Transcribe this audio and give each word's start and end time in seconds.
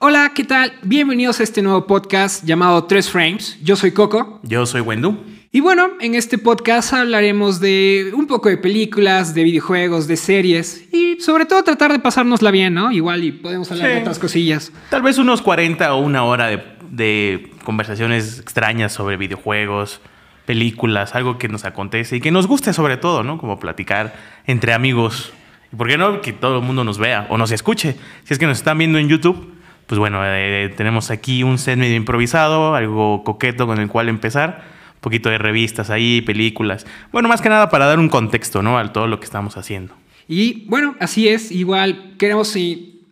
Hola, 0.00 0.30
¿qué 0.32 0.44
tal? 0.44 0.74
Bienvenidos 0.82 1.40
a 1.40 1.42
este 1.42 1.60
nuevo 1.60 1.84
podcast 1.88 2.44
llamado 2.44 2.84
Tres 2.84 3.10
Frames. 3.10 3.58
Yo 3.64 3.74
soy 3.74 3.90
Coco. 3.90 4.38
Yo 4.44 4.64
soy 4.64 4.80
Wendu. 4.80 5.24
Y 5.50 5.58
bueno, 5.58 5.88
en 5.98 6.14
este 6.14 6.38
podcast 6.38 6.92
hablaremos 6.92 7.58
de 7.58 8.12
un 8.14 8.28
poco 8.28 8.48
de 8.48 8.58
películas, 8.58 9.34
de 9.34 9.42
videojuegos, 9.42 10.06
de 10.06 10.16
series 10.16 10.86
y 10.94 11.20
sobre 11.20 11.46
todo 11.46 11.64
tratar 11.64 11.90
de 11.90 11.98
pasárnosla 11.98 12.52
bien, 12.52 12.74
¿no? 12.74 12.92
Igual 12.92 13.24
y 13.24 13.32
podemos 13.32 13.72
hablar 13.72 13.88
de 13.88 14.00
otras 14.02 14.20
cosillas. 14.20 14.70
Tal 14.88 15.02
vez 15.02 15.18
unos 15.18 15.42
40 15.42 15.92
o 15.92 15.98
una 15.98 16.22
hora 16.22 16.46
de, 16.46 16.62
de 16.92 17.50
conversaciones 17.64 18.38
extrañas 18.38 18.92
sobre 18.92 19.16
videojuegos, 19.16 20.00
películas, 20.46 21.16
algo 21.16 21.38
que 21.38 21.48
nos 21.48 21.64
acontece 21.64 22.14
y 22.14 22.20
que 22.20 22.30
nos 22.30 22.46
guste 22.46 22.72
sobre 22.72 22.98
todo, 22.98 23.24
¿no? 23.24 23.38
Como 23.38 23.58
platicar 23.58 24.14
entre 24.46 24.74
amigos. 24.74 25.32
¿Y 25.72 25.76
por 25.76 25.88
qué 25.88 25.98
no? 25.98 26.20
Que 26.20 26.32
todo 26.32 26.58
el 26.58 26.64
mundo 26.64 26.84
nos 26.84 26.98
vea 26.98 27.26
o 27.30 27.36
nos 27.36 27.50
escuche. 27.50 27.96
Si 28.22 28.32
es 28.32 28.38
que 28.38 28.46
nos 28.46 28.58
están 28.58 28.78
viendo 28.78 28.98
en 28.98 29.08
YouTube 29.08 29.57
pues 29.88 29.98
bueno, 29.98 30.20
eh, 30.22 30.72
tenemos 30.76 31.10
aquí 31.10 31.42
un 31.42 31.56
set 31.56 31.78
medio 31.78 31.96
improvisado, 31.96 32.74
algo 32.74 33.24
coqueto 33.24 33.66
con 33.66 33.80
el 33.80 33.88
cual 33.88 34.10
empezar. 34.10 34.62
Un 34.96 35.00
poquito 35.00 35.30
de 35.30 35.38
revistas 35.38 35.88
ahí, 35.88 36.20
películas. 36.20 36.86
Bueno, 37.10 37.28
más 37.28 37.40
que 37.40 37.48
nada 37.48 37.70
para 37.70 37.86
dar 37.86 37.98
un 37.98 38.10
contexto, 38.10 38.62
¿no? 38.62 38.78
A 38.78 38.92
todo 38.92 39.06
lo 39.06 39.18
que 39.18 39.24
estamos 39.24 39.56
haciendo. 39.56 39.94
Y 40.28 40.66
bueno, 40.66 40.94
así 41.00 41.28
es. 41.28 41.50
Igual 41.50 42.16
queremos 42.18 42.54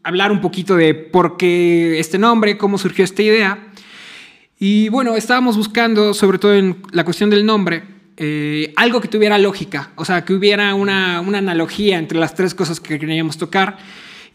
hablar 0.02 0.30
un 0.30 0.42
poquito 0.42 0.76
de 0.76 0.92
por 0.92 1.38
qué 1.38 1.98
este 1.98 2.18
nombre, 2.18 2.58
cómo 2.58 2.76
surgió 2.76 3.04
esta 3.04 3.22
idea. 3.22 3.58
Y 4.58 4.90
bueno, 4.90 5.16
estábamos 5.16 5.56
buscando, 5.56 6.12
sobre 6.12 6.38
todo 6.38 6.54
en 6.54 6.76
la 6.92 7.04
cuestión 7.04 7.30
del 7.30 7.46
nombre, 7.46 7.84
eh, 8.18 8.74
algo 8.76 9.00
que 9.00 9.08
tuviera 9.08 9.38
lógica, 9.38 9.92
o 9.96 10.04
sea, 10.04 10.26
que 10.26 10.34
hubiera 10.34 10.74
una, 10.74 11.22
una 11.22 11.38
analogía 11.38 11.96
entre 11.96 12.18
las 12.18 12.34
tres 12.34 12.54
cosas 12.54 12.80
que 12.80 12.98
queríamos 12.98 13.38
tocar. 13.38 13.78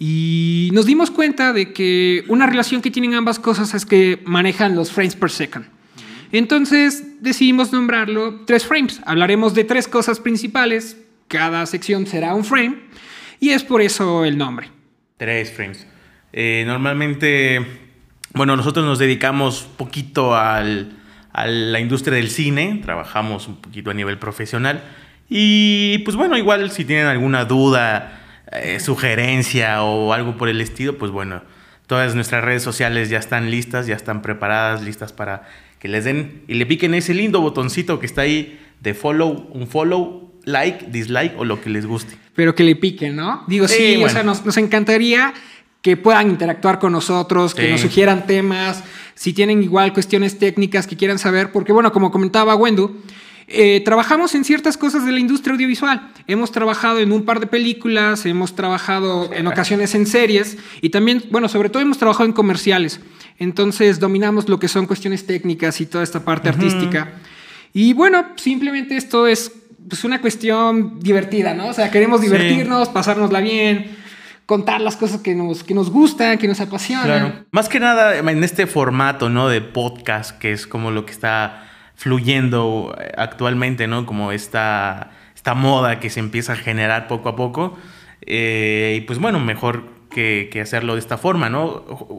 Y 0.03 0.71
nos 0.73 0.87
dimos 0.87 1.11
cuenta 1.11 1.53
de 1.53 1.73
que 1.73 2.23
una 2.27 2.47
relación 2.47 2.81
que 2.81 2.89
tienen 2.89 3.13
ambas 3.13 3.37
cosas 3.37 3.75
es 3.75 3.85
que 3.85 4.19
manejan 4.25 4.75
los 4.75 4.91
frames 4.91 5.15
per 5.15 5.29
second. 5.29 5.67
Entonces 6.31 7.21
decidimos 7.21 7.71
nombrarlo 7.71 8.41
tres 8.47 8.65
frames. 8.65 8.99
Hablaremos 9.05 9.53
de 9.53 9.63
tres 9.63 9.87
cosas 9.87 10.19
principales. 10.19 10.97
Cada 11.27 11.67
sección 11.67 12.07
será 12.07 12.33
un 12.33 12.43
frame. 12.43 12.77
Y 13.39 13.49
es 13.49 13.63
por 13.63 13.79
eso 13.79 14.25
el 14.25 14.39
nombre. 14.39 14.71
Tres 15.17 15.51
frames. 15.51 15.85
Eh, 16.33 16.63
normalmente, 16.65 17.63
bueno, 18.33 18.55
nosotros 18.55 18.83
nos 18.83 18.97
dedicamos 18.97 19.69
poquito 19.77 20.35
al, 20.35 20.97
a 21.31 21.45
la 21.45 21.79
industria 21.79 22.15
del 22.15 22.31
cine. 22.31 22.81
Trabajamos 22.83 23.47
un 23.47 23.57
poquito 23.57 23.91
a 23.91 23.93
nivel 23.93 24.17
profesional. 24.17 24.83
Y 25.29 25.99
pues 25.99 26.17
bueno, 26.17 26.39
igual 26.39 26.71
si 26.71 26.85
tienen 26.85 27.05
alguna 27.05 27.45
duda 27.45 28.17
eh, 28.51 28.79
sugerencia 28.79 29.83
o 29.83 30.13
algo 30.13 30.37
por 30.37 30.49
el 30.49 30.61
estilo, 30.61 30.97
pues 30.97 31.11
bueno, 31.11 31.41
todas 31.87 32.15
nuestras 32.15 32.43
redes 32.43 32.63
sociales 32.63 33.09
ya 33.09 33.17
están 33.17 33.49
listas, 33.49 33.87
ya 33.87 33.95
están 33.95 34.21
preparadas, 34.21 34.81
listas 34.81 35.13
para 35.13 35.47
que 35.79 35.87
les 35.87 36.03
den 36.03 36.43
y 36.47 36.55
le 36.55 36.65
piquen 36.65 36.93
ese 36.93 37.13
lindo 37.13 37.41
botoncito 37.41 37.99
que 37.99 38.05
está 38.05 38.21
ahí 38.21 38.59
de 38.79 38.93
follow, 38.93 39.49
un 39.53 39.67
follow, 39.67 40.33
like, 40.43 40.87
dislike 40.89 41.33
o 41.37 41.45
lo 41.45 41.61
que 41.61 41.69
les 41.69 41.85
guste. 41.85 42.15
Pero 42.35 42.55
que 42.55 42.63
le 42.63 42.75
piquen, 42.75 43.15
¿no? 43.15 43.43
Digo, 43.47 43.67
sí, 43.67 44.03
o 44.03 44.09
sea, 44.09 44.23
nos, 44.23 44.45
nos 44.45 44.57
encantaría 44.57 45.33
que 45.81 45.97
puedan 45.97 46.29
interactuar 46.29 46.79
con 46.79 46.91
nosotros, 46.91 47.55
que 47.55 47.71
nos 47.71 47.81
sugieran 47.81 48.27
temas, 48.27 48.83
si 49.15 49.33
tienen 49.33 49.63
igual 49.63 49.93
cuestiones 49.93 50.37
técnicas 50.37 50.87
que 50.87 50.95
quieran 50.95 51.19
saber, 51.19 51.51
porque 51.51 51.71
bueno, 51.73 51.91
como 51.91 52.11
comentaba 52.11 52.55
Wendu, 52.55 53.01
eh, 53.53 53.81
trabajamos 53.83 54.33
en 54.35 54.43
ciertas 54.43 54.77
cosas 54.77 55.05
de 55.05 55.11
la 55.11 55.19
industria 55.19 55.53
audiovisual. 55.53 56.11
Hemos 56.27 56.51
trabajado 56.51 56.99
en 56.99 57.11
un 57.11 57.23
par 57.23 57.39
de 57.39 57.47
películas, 57.47 58.25
hemos 58.25 58.55
trabajado 58.55 59.31
en 59.33 59.47
ocasiones 59.47 59.93
en 59.95 60.05
series 60.05 60.57
y 60.81 60.89
también, 60.89 61.23
bueno, 61.31 61.49
sobre 61.49 61.69
todo 61.69 61.81
hemos 61.81 61.97
trabajado 61.97 62.25
en 62.25 62.33
comerciales. 62.33 62.99
Entonces 63.39 63.99
dominamos 63.99 64.47
lo 64.47 64.59
que 64.59 64.67
son 64.67 64.85
cuestiones 64.85 65.25
técnicas 65.25 65.81
y 65.81 65.85
toda 65.85 66.03
esta 66.03 66.23
parte 66.23 66.49
artística. 66.49 67.13
Y 67.73 67.93
bueno, 67.93 68.27
simplemente 68.35 68.97
esto 68.97 69.27
es 69.27 69.51
pues, 69.87 70.03
una 70.03 70.21
cuestión 70.21 70.99
divertida, 70.99 71.53
¿no? 71.53 71.67
O 71.67 71.73
sea, 71.73 71.89
queremos 71.91 72.21
divertirnos, 72.21 72.89
pasárnosla 72.89 73.39
bien 73.39 73.97
contar 74.45 74.81
las 74.81 74.97
cosas 74.97 75.21
que 75.21 75.33
nos, 75.33 75.63
que 75.63 75.73
nos 75.73 75.89
gustan, 75.89 76.37
que 76.37 76.45
nos 76.45 76.59
apasionan. 76.59 77.45
Más 77.51 77.69
que 77.69 77.79
nada 77.79 78.17
en 78.17 78.43
este 78.43 78.67
formato, 78.67 79.29
¿no? 79.29 79.47
De 79.47 79.61
podcast, 79.61 80.37
que 80.37 80.51
es 80.51 80.67
como 80.67 80.91
lo 80.91 81.05
que 81.05 81.13
está 81.13 81.70
fluyendo 82.01 82.95
eh, 82.99 83.11
actualmente, 83.15 83.85
¿no? 83.85 84.07
Como 84.07 84.31
esta, 84.31 85.11
esta 85.35 85.53
moda 85.53 85.99
que 85.99 86.09
se 86.09 86.19
empieza 86.19 86.53
a 86.53 86.55
generar 86.55 87.07
poco 87.07 87.29
a 87.29 87.35
poco. 87.35 87.77
Eh, 88.21 88.97
y 88.97 89.01
pues 89.01 89.19
bueno, 89.19 89.39
mejor 89.39 89.83
que, 90.09 90.49
hacerlo 90.59 90.95
de 90.95 90.99
esta 90.99 91.19
forma, 91.19 91.51
¿no? 91.51 91.67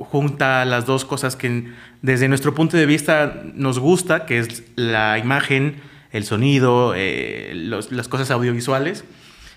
Junta 0.08 0.64
las 0.64 0.86
dos 0.86 1.04
cosas 1.04 1.34
que 1.34 1.64
desde 2.00 2.28
nuestro 2.28 2.54
punto 2.54 2.76
de 2.76 2.86
vista 2.86 3.42
nos 3.54 3.80
gusta, 3.80 4.24
que 4.24 4.38
es 4.38 4.62
la 4.76 5.18
imagen, 5.18 5.82
el 6.12 6.22
sonido, 6.22 6.94
eh, 6.96 7.50
las 7.54 8.06
cosas 8.06 8.30
audiovisuales. 8.30 9.04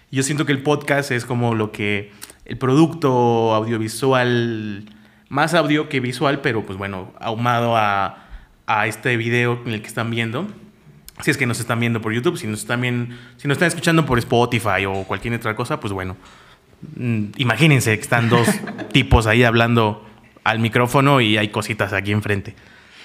Yo 0.09 0.23
siento 0.23 0.47
que 0.47 0.53
el 0.53 0.63
podcast 0.63 1.11
es 1.11 1.25
como 1.25 1.53
lo 1.53 1.71
que, 1.71 2.11
el 2.45 2.57
producto 2.57 3.53
audiovisual, 3.53 4.85
más 5.29 5.53
audio 5.53 5.87
que 5.87 5.99
visual, 5.99 6.41
pero 6.41 6.65
pues 6.65 6.79
bueno, 6.79 7.13
ahumado 7.19 7.77
a 7.77 8.24
a 8.67 8.87
este 8.87 9.17
video 9.17 9.61
en 9.65 9.73
el 9.73 9.81
que 9.81 9.87
están 9.87 10.09
viendo. 10.09 10.47
Si 11.21 11.31
es 11.31 11.37
que 11.37 11.45
nos 11.45 11.59
están 11.59 11.79
viendo 11.79 12.01
por 12.01 12.13
YouTube, 12.13 12.37
si 12.37 12.47
nos 12.47 12.59
están, 12.59 12.81
si 13.37 13.47
nos 13.47 13.55
están 13.55 13.67
escuchando 13.67 14.05
por 14.05 14.19
Spotify 14.19 14.85
o 14.87 15.03
cualquier 15.03 15.33
otra 15.35 15.55
cosa, 15.55 15.79
pues 15.79 15.93
bueno, 15.93 16.17
mm, 16.97 17.25
imagínense 17.37 17.95
que 17.95 18.01
están 18.01 18.29
dos 18.29 18.47
tipos 18.91 19.27
ahí 19.27 19.43
hablando 19.43 20.05
al 20.43 20.59
micrófono 20.59 21.21
y 21.21 21.37
hay 21.37 21.49
cositas 21.49 21.93
aquí 21.93 22.11
enfrente. 22.11 22.55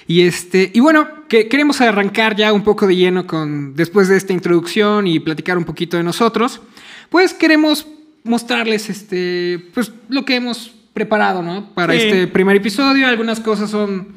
Y 0.07 0.21
este, 0.21 0.71
y 0.73 0.79
bueno, 0.79 1.07
que 1.29 1.47
queremos 1.47 1.79
arrancar 1.79 2.35
ya 2.35 2.51
un 2.51 2.63
poco 2.63 2.87
de 2.87 2.95
lleno 2.95 3.27
con 3.27 3.75
después 3.75 4.09
de 4.09 4.17
esta 4.17 4.33
introducción 4.33 5.07
y 5.07 5.19
platicar 5.19 5.57
un 5.57 5.63
poquito 5.63 5.95
de 5.95 6.03
nosotros. 6.03 6.61
Pues 7.09 7.33
queremos 7.33 7.87
mostrarles 8.23 8.89
este, 8.89 9.69
pues 9.73 9.91
lo 10.09 10.25
que 10.25 10.35
hemos 10.35 10.73
preparado, 10.93 11.41
¿no? 11.41 11.73
Para 11.73 11.95
este 11.95 12.27
primer 12.27 12.57
episodio. 12.57 13.07
Algunas 13.07 13.39
cosas 13.39 13.69
son 13.69 14.09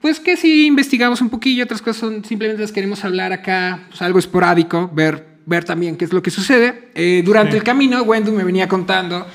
pues 0.00 0.18
que 0.18 0.36
si 0.36 0.66
investigamos 0.66 1.20
un 1.20 1.28
poquillo, 1.28 1.64
otras 1.64 1.82
cosas 1.82 2.00
son 2.00 2.24
simplemente 2.24 2.62
las 2.62 2.72
queremos 2.72 3.04
hablar 3.04 3.32
acá, 3.32 3.80
pues 3.88 4.00
algo 4.02 4.18
esporádico, 4.18 4.90
ver, 4.92 5.26
ver 5.46 5.64
también 5.64 5.96
qué 5.96 6.06
es 6.06 6.12
lo 6.12 6.22
que 6.22 6.30
sucede. 6.30 6.88
Eh, 6.94 7.22
durante 7.24 7.56
el 7.56 7.62
camino, 7.62 8.02
Wendu 8.02 8.32
me 8.32 8.44
venía 8.44 8.66
contando 8.66 9.26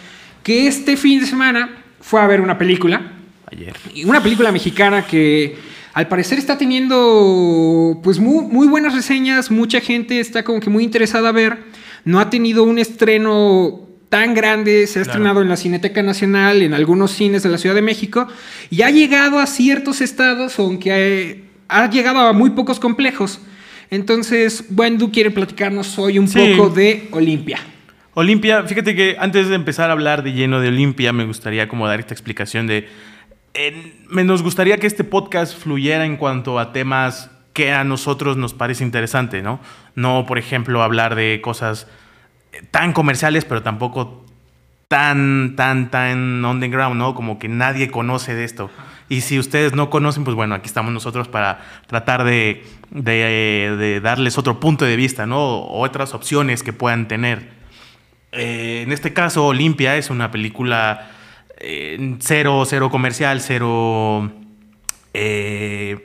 que 0.41 0.67
este 0.67 0.97
fin 0.97 1.19
de 1.19 1.27
semana 1.27 1.83
fue 2.01 2.19
a 2.21 2.27
ver 2.27 2.41
una 2.41 2.57
película. 2.57 3.13
Ayer. 3.51 3.75
Una 4.05 4.21
película 4.21 4.51
mexicana 4.51 5.05
que 5.05 5.55
al 5.93 6.07
parecer 6.07 6.39
está 6.39 6.57
teniendo 6.57 8.01
pues 8.03 8.19
muy, 8.19 8.45
muy 8.45 8.67
buenas 8.67 8.93
reseñas, 8.93 9.51
mucha 9.51 9.79
gente 9.79 10.19
está 10.19 10.43
como 10.43 10.59
que 10.59 10.69
muy 10.69 10.83
interesada 10.83 11.29
a 11.29 11.31
ver. 11.31 11.57
No 12.03 12.19
ha 12.19 12.29
tenido 12.29 12.63
un 12.63 12.79
estreno 12.79 13.84
tan 14.09 14.33
grande, 14.33 14.88
se 14.88 14.99
ha 14.99 15.01
estrenado 15.01 15.41
en 15.41 15.49
la 15.49 15.57
Cineteca 15.57 16.03
Nacional, 16.03 16.61
en 16.61 16.73
algunos 16.73 17.11
cines 17.11 17.43
de 17.43 17.49
la 17.49 17.57
Ciudad 17.57 17.75
de 17.75 17.81
México, 17.81 18.27
y 18.69 18.81
ha 18.81 18.89
llegado 18.89 19.39
a 19.39 19.47
ciertos 19.47 20.01
estados, 20.01 20.57
aunque 20.59 21.43
ha, 21.67 21.89
llegado 21.89 22.19
a 22.19 22.33
muy 22.33 22.51
pocos 22.51 22.79
complejos. 22.79 23.39
Entonces, 23.89 24.65
Wendu 24.75 25.11
quiere 25.11 25.31
platicarnos 25.31 25.97
hoy 25.99 26.19
un 26.19 26.27
poco 26.31 26.69
de 26.69 27.07
Olimpia. 27.11 27.59
Olimpia, 28.13 28.63
fíjate 28.63 28.95
que 28.95 29.17
antes 29.19 29.49
de 29.49 29.55
empezar 29.55 29.89
a 29.89 29.94
hablar 29.94 30.23
de 30.23 30.33
lleno 30.33 30.61
de 30.61 30.69
Olimpia, 30.69 31.11
me 31.11 31.25
gustaría 31.25 31.67
como 31.67 31.88
dar 31.88 31.99
esta 31.99 32.13
explicación 32.13 32.67
de... 32.67 32.88
nos 34.09 34.41
gustaría 34.41 34.77
que 34.77 34.88
este 34.88 35.03
podcast 35.03 35.57
fluyera 35.57 36.05
en 36.05 36.15
cuanto 36.15 36.57
a 36.57 36.71
temas 36.71 37.29
que 37.51 37.71
a 37.71 37.83
nosotros 37.83 38.38
nos 38.38 38.53
parece 38.53 38.83
interesante, 38.83 39.41
¿no? 39.41 39.59
No, 39.95 40.25
por 40.25 40.38
ejemplo, 40.38 40.81
hablar 40.81 41.15
de 41.15 41.41
cosas 41.41 41.88
tan 42.71 42.93
comerciales, 42.93 43.45
pero 43.45 43.63
tampoco 43.63 44.25
tan, 44.88 45.55
tan, 45.55 45.91
tan 45.91 46.43
underground, 46.45 46.97
¿no? 46.97 47.16
Como 47.16 47.39
que 47.39 47.47
nadie 47.47 47.89
conoce 47.89 48.33
de 48.33 48.43
esto. 48.43 48.69
Y 49.07 49.21
si 49.21 49.38
ustedes 49.38 49.74
no 49.74 49.89
conocen, 49.89 50.24
pues 50.24 50.35
bueno, 50.35 50.56
aquí 50.56 50.68
estamos 50.68 50.91
nosotros 50.91 51.27
para 51.27 51.59
tratar 51.88 52.24
de, 52.24 52.65
de, 52.89 54.00
darles 54.01 54.38
otro 54.38 54.59
punto 54.59 54.85
de 54.85 54.95
vista, 54.95 55.25
¿no? 55.25 55.65
otras 55.68 56.13
opciones 56.13 56.63
que 56.63 56.74
puedan 56.74 57.07
tener. 57.07 57.50
Eh, 58.31 58.81
en 58.83 58.91
este 58.91 59.13
caso, 59.13 59.45
Olimpia 59.47 59.95
es 59.97 60.09
una 60.09 60.31
película 60.31 61.12
eh, 61.57 62.18
cero, 62.19 62.63
cero 62.65 62.89
comercial, 62.89 63.41
cero... 63.41 64.31
Eh, 65.13 66.03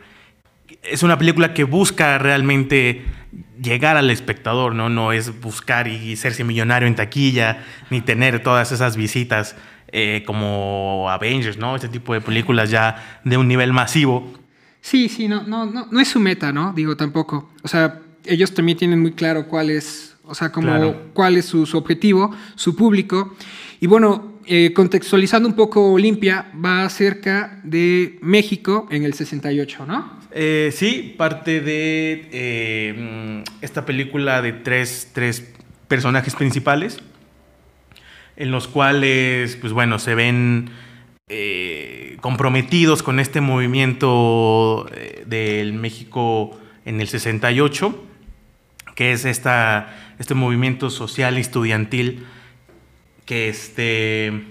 es 0.82 1.02
una 1.02 1.18
película 1.18 1.54
que 1.54 1.64
busca 1.64 2.18
realmente 2.18 3.04
llegar 3.62 3.96
al 3.96 4.10
espectador, 4.10 4.74
¿no? 4.74 4.88
No 4.88 5.12
es 5.12 5.40
buscar 5.40 5.88
y 5.88 6.16
serse 6.16 6.44
millonario 6.44 6.88
en 6.88 6.94
taquilla, 6.94 7.64
ni 7.90 8.00
tener 8.00 8.42
todas 8.42 8.72
esas 8.72 8.96
visitas 8.96 9.56
eh, 9.92 10.22
como 10.26 11.08
Avengers, 11.10 11.58
¿no? 11.58 11.76
Este 11.76 11.88
tipo 11.88 12.14
de 12.14 12.20
películas 12.20 12.70
ya 12.70 13.20
de 13.24 13.36
un 13.36 13.48
nivel 13.48 13.72
masivo. 13.72 14.32
Sí, 14.80 15.08
sí, 15.08 15.28
no, 15.28 15.42
no, 15.42 15.66
no, 15.66 15.88
no 15.90 16.00
es 16.00 16.08
su 16.08 16.20
meta, 16.20 16.52
¿no? 16.52 16.72
Digo, 16.72 16.96
tampoco. 16.96 17.50
O 17.62 17.68
sea, 17.68 18.00
ellos 18.24 18.54
también 18.54 18.78
tienen 18.78 19.00
muy 19.00 19.12
claro 19.12 19.46
cuál 19.46 19.70
es, 19.70 20.16
o 20.24 20.34
sea, 20.34 20.52
como 20.52 20.94
cuál 21.12 21.36
es 21.36 21.46
su, 21.46 21.68
objetivo, 21.76 22.34
su 22.54 22.76
público. 22.76 23.34
Y 23.80 23.86
bueno, 23.86 24.29
eh, 24.52 24.73
contextualizando 24.73 25.49
un 25.49 25.55
poco 25.55 25.93
Olimpia, 25.93 26.50
va 26.52 26.85
acerca 26.85 27.61
de 27.62 28.19
México 28.20 28.88
en 28.91 29.05
el 29.05 29.14
68, 29.14 29.87
¿no? 29.87 30.19
Eh, 30.32 30.73
sí, 30.75 31.14
parte 31.17 31.61
de 31.61 32.29
eh, 32.32 33.44
esta 33.61 33.87
película 33.87 34.43
de 34.43 34.52
tres, 34.52 35.12
tres, 35.14 35.55
personajes 35.87 36.35
principales, 36.35 36.99
en 38.35 38.50
los 38.50 38.67
cuales, 38.67 39.55
pues 39.55 39.73
bueno, 39.73 40.00
se 40.00 40.17
ven 40.17 40.70
comprometidos 42.20 43.05
con 43.05 43.20
este 43.20 43.41
movimiento 43.41 44.91
del 45.26 45.75
México 45.75 46.58
en 46.85 47.00
el 47.00 47.06
68, 47.06 48.05
que 48.97 49.12
es 49.12 49.25
esta, 49.25 50.17
este 50.19 50.35
movimiento 50.35 50.91
social 50.91 51.38
estudiantil 51.38 52.26
que 53.30 53.48
este 53.48 54.42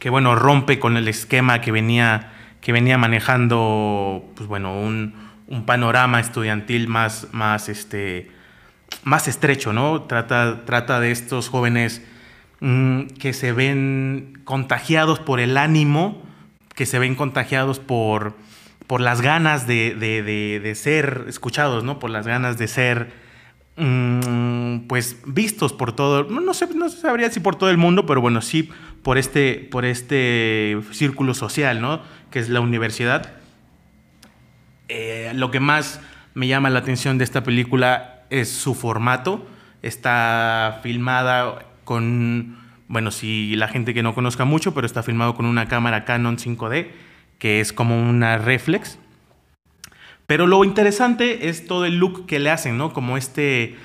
que 0.00 0.10
bueno 0.10 0.34
rompe 0.34 0.80
con 0.80 0.96
el 0.96 1.06
esquema 1.06 1.60
que 1.60 1.70
venía 1.70 2.32
que 2.60 2.72
venía 2.72 2.98
manejando 2.98 4.28
pues 4.34 4.48
bueno 4.48 4.80
un, 4.80 5.14
panorama 5.64 6.18
estudiantil 6.18 6.88
más 6.88 7.28
más 7.30 7.68
este 7.68 8.32
más 9.04 9.28
estrecho 9.28 9.72
no 9.72 10.02
trata 10.02 10.64
trata 10.64 10.98
de 10.98 11.12
estos 11.12 11.50
jóvenes 11.50 12.02
mm, 12.58 13.02
que 13.20 13.32
se 13.32 13.52
ven 13.52 14.40
contagiados 14.42 15.20
por 15.20 15.38
el 15.38 15.56
ánimo 15.56 16.20
que 16.74 16.84
se 16.84 16.98
ven 16.98 17.14
contagiados 17.14 17.78
por 17.78 18.34
por 18.88 19.00
las 19.00 19.20
ganas 19.20 19.68
de, 19.68 19.94
de 19.94 20.74
ser 20.74 21.26
escuchados 21.28 21.84
no 21.84 22.00
por 22.00 22.10
las 22.10 22.26
ganas 22.26 22.58
de 22.58 22.66
ser 22.66 23.27
pues 24.88 25.20
vistos 25.24 25.72
por 25.72 25.92
todo, 25.92 26.24
no, 26.24 26.52
sé, 26.54 26.68
no 26.74 26.88
sabría 26.88 27.30
si 27.30 27.38
por 27.40 27.56
todo 27.56 27.70
el 27.70 27.76
mundo, 27.76 28.06
pero 28.06 28.20
bueno, 28.20 28.40
sí 28.40 28.70
por 29.02 29.18
este, 29.18 29.68
por 29.70 29.84
este 29.84 30.78
círculo 30.90 31.34
social, 31.34 31.80
¿no? 31.80 32.00
Que 32.30 32.40
es 32.40 32.48
la 32.48 32.60
universidad. 32.60 33.32
Eh, 34.88 35.32
lo 35.34 35.50
que 35.50 35.60
más 35.60 36.00
me 36.34 36.46
llama 36.46 36.70
la 36.70 36.80
atención 36.80 37.18
de 37.18 37.24
esta 37.24 37.42
película 37.42 38.24
es 38.30 38.50
su 38.50 38.74
formato. 38.74 39.46
Está 39.82 40.80
filmada 40.82 41.66
con, 41.84 42.58
bueno, 42.88 43.10
si 43.10 43.54
la 43.56 43.68
gente 43.68 43.94
que 43.94 44.02
no 44.02 44.14
conozca 44.14 44.44
mucho, 44.44 44.74
pero 44.74 44.86
está 44.86 45.02
filmado 45.02 45.34
con 45.34 45.46
una 45.46 45.68
cámara 45.68 46.04
Canon 46.04 46.36
5D, 46.36 46.88
que 47.38 47.60
es 47.60 47.72
como 47.72 47.98
una 47.98 48.38
reflex. 48.38 48.98
Pero 50.28 50.46
lo 50.46 50.62
interesante 50.62 51.48
es 51.48 51.66
todo 51.66 51.86
el 51.86 51.96
look 51.96 52.26
que 52.26 52.38
le 52.38 52.50
hacen, 52.50 52.76
¿no? 52.76 52.92
Como 52.92 53.16
este, 53.16 53.76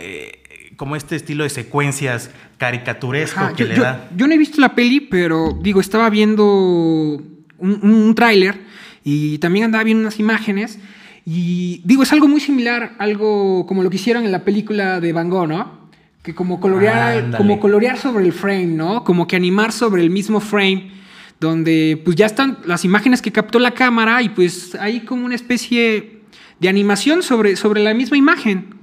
eh, 0.00 0.72
como 0.74 0.96
este 0.96 1.14
estilo 1.14 1.44
de 1.44 1.50
secuencias 1.50 2.32
caricaturesco 2.58 3.54
que 3.56 3.64
le 3.64 3.76
da. 3.76 4.10
Yo 4.16 4.26
no 4.26 4.34
he 4.34 4.36
visto 4.36 4.60
la 4.60 4.74
peli, 4.74 4.98
pero 4.98 5.56
digo, 5.62 5.80
estaba 5.80 6.10
viendo 6.10 6.44
un, 6.46 7.38
un 7.60 8.12
tráiler 8.16 8.60
y 9.04 9.38
también 9.38 9.66
andaba 9.66 9.84
viendo 9.84 10.00
unas 10.00 10.18
imágenes. 10.18 10.80
Y 11.24 11.80
digo, 11.84 12.02
es 12.02 12.12
algo 12.12 12.26
muy 12.26 12.40
similar, 12.40 12.96
algo 12.98 13.64
como 13.64 13.84
lo 13.84 13.88
que 13.88 13.94
hicieron 13.94 14.24
en 14.24 14.32
la 14.32 14.44
película 14.44 14.98
de 14.98 15.12
Van 15.12 15.30
Gogh, 15.30 15.46
¿no? 15.46 15.84
Que 16.24 16.34
como 16.34 16.58
colorear, 16.58 17.36
como 17.36 17.60
colorear 17.60 17.98
sobre 17.98 18.24
el 18.24 18.32
frame, 18.32 18.66
¿no? 18.66 19.04
Como 19.04 19.28
que 19.28 19.36
animar 19.36 19.70
sobre 19.70 20.02
el 20.02 20.10
mismo 20.10 20.40
frame 20.40 21.03
donde 21.44 22.00
pues 22.04 22.16
ya 22.16 22.26
están 22.26 22.58
las 22.64 22.84
imágenes 22.84 23.22
que 23.22 23.30
captó 23.30 23.58
la 23.58 23.72
cámara 23.72 24.22
y 24.22 24.30
pues 24.30 24.74
hay 24.74 25.00
como 25.00 25.24
una 25.24 25.34
especie 25.34 26.22
de 26.58 26.68
animación 26.68 27.22
sobre, 27.22 27.56
sobre 27.56 27.82
la 27.82 27.94
misma 27.94 28.16
imagen. 28.16 28.74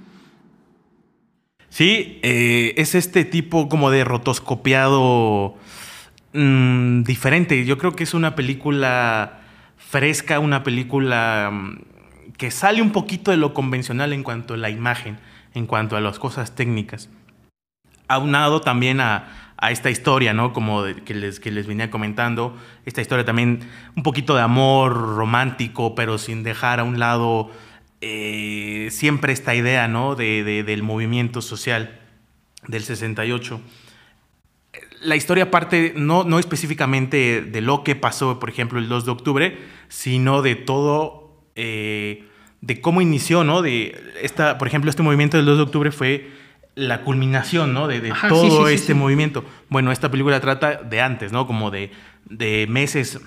Sí, 1.69 2.19
eh, 2.21 2.73
es 2.77 2.95
este 2.95 3.25
tipo 3.25 3.69
como 3.69 3.91
de 3.91 4.03
rotoscopiado 4.03 5.55
mm, 6.33 7.03
diferente. 7.03 7.65
Yo 7.65 7.77
creo 7.77 7.95
que 7.95 8.03
es 8.03 8.13
una 8.13 8.35
película 8.35 9.41
fresca, 9.77 10.39
una 10.39 10.63
película 10.63 11.49
mm, 11.51 11.81
que 12.37 12.51
sale 12.51 12.81
un 12.81 12.91
poquito 12.91 13.31
de 13.31 13.37
lo 13.37 13.53
convencional 13.53 14.13
en 14.13 14.23
cuanto 14.23 14.53
a 14.53 14.57
la 14.57 14.69
imagen, 14.69 15.17
en 15.53 15.65
cuanto 15.65 15.95
a 15.95 16.01
las 16.01 16.19
cosas 16.19 16.55
técnicas. 16.55 17.09
Aunado 18.07 18.61
también 18.61 18.99
a, 18.99 19.40
a 19.61 19.69
esta 19.69 19.91
historia, 19.91 20.33
¿no? 20.33 20.53
Como 20.53 20.83
que, 21.05 21.13
les, 21.13 21.39
que 21.39 21.51
les 21.51 21.67
venía 21.67 21.91
comentando, 21.91 22.57
esta 22.85 22.99
historia 22.99 23.23
también 23.23 23.59
un 23.95 24.01
poquito 24.01 24.35
de 24.35 24.41
amor 24.41 25.15
romántico, 25.15 25.93
pero 25.93 26.17
sin 26.17 26.41
dejar 26.41 26.79
a 26.79 26.83
un 26.83 26.99
lado 26.99 27.51
eh, 28.01 28.87
siempre 28.89 29.31
esta 29.31 29.53
idea, 29.53 29.87
¿no? 29.87 30.15
De, 30.15 30.63
del 30.63 30.81
movimiento 30.81 31.43
social 31.43 31.99
del 32.67 32.81
68. 32.81 33.61
La 35.03 35.15
historia 35.15 35.51
parte 35.51 35.93
no, 35.95 36.23
no 36.23 36.39
específicamente 36.39 37.41
de 37.41 37.61
lo 37.61 37.83
que 37.83 37.95
pasó, 37.95 38.39
por 38.39 38.49
ejemplo, 38.49 38.79
el 38.79 38.89
2 38.89 39.05
de 39.05 39.11
octubre, 39.11 39.57
sino 39.89 40.41
de 40.41 40.55
todo, 40.55 41.39
eh, 41.55 42.27
de 42.61 42.81
cómo 42.81 43.01
inició, 43.01 43.43
¿no? 43.43 43.61
De 43.61 43.95
esta, 44.23 44.57
por 44.57 44.67
ejemplo, 44.67 44.89
este 44.89 45.03
movimiento 45.03 45.37
del 45.37 45.45
2 45.45 45.57
de 45.57 45.63
octubre 45.63 45.91
fue 45.91 46.40
la 46.75 47.01
culminación, 47.01 47.73
¿no? 47.73 47.87
De, 47.87 48.13
todo 48.29 48.67
este 48.67 48.93
movimiento. 48.93 49.43
Bueno, 49.69 49.91
esta 49.91 50.09
película 50.09 50.39
trata 50.39 50.75
de 50.75 51.01
antes, 51.01 51.31
¿no? 51.31 51.47
Como 51.47 51.71
de, 51.71 51.91
de 52.25 52.65
meses 52.69 53.19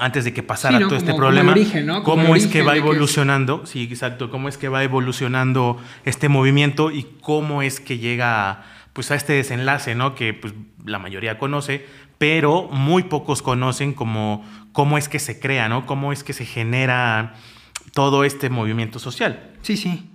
antes 0.00 0.24
de 0.24 0.32
que 0.32 0.42
pasara 0.42 0.78
todo 0.80 0.96
este 0.96 1.14
problema. 1.14 1.54
cómo 2.02 2.34
es 2.34 2.46
que 2.46 2.62
va 2.62 2.76
evolucionando, 2.76 3.66
sí, 3.66 3.84
exacto, 3.84 4.30
cómo 4.30 4.48
es 4.48 4.56
que 4.56 4.68
va 4.68 4.82
evolucionando 4.82 5.78
este 6.04 6.28
movimiento 6.28 6.90
y 6.90 7.06
cómo 7.20 7.62
es 7.62 7.80
que 7.80 7.98
llega 7.98 8.64
pues 8.92 9.10
a 9.10 9.14
este 9.14 9.34
desenlace, 9.34 9.94
¿no? 9.94 10.14
Que 10.14 10.34
pues 10.34 10.54
la 10.84 10.98
mayoría 10.98 11.38
conoce, 11.38 11.86
pero 12.18 12.68
muy 12.72 13.04
pocos 13.04 13.42
conocen 13.42 13.92
cómo, 13.92 14.44
cómo 14.72 14.98
es 14.98 15.08
que 15.08 15.18
se 15.18 15.38
crea, 15.38 15.68
¿no? 15.68 15.86
Cómo 15.86 16.12
es 16.12 16.24
que 16.24 16.32
se 16.32 16.44
genera 16.44 17.34
todo 17.92 18.24
este 18.24 18.50
movimiento 18.50 18.98
social. 18.98 19.50
Sí, 19.62 19.76
sí. 19.76 20.10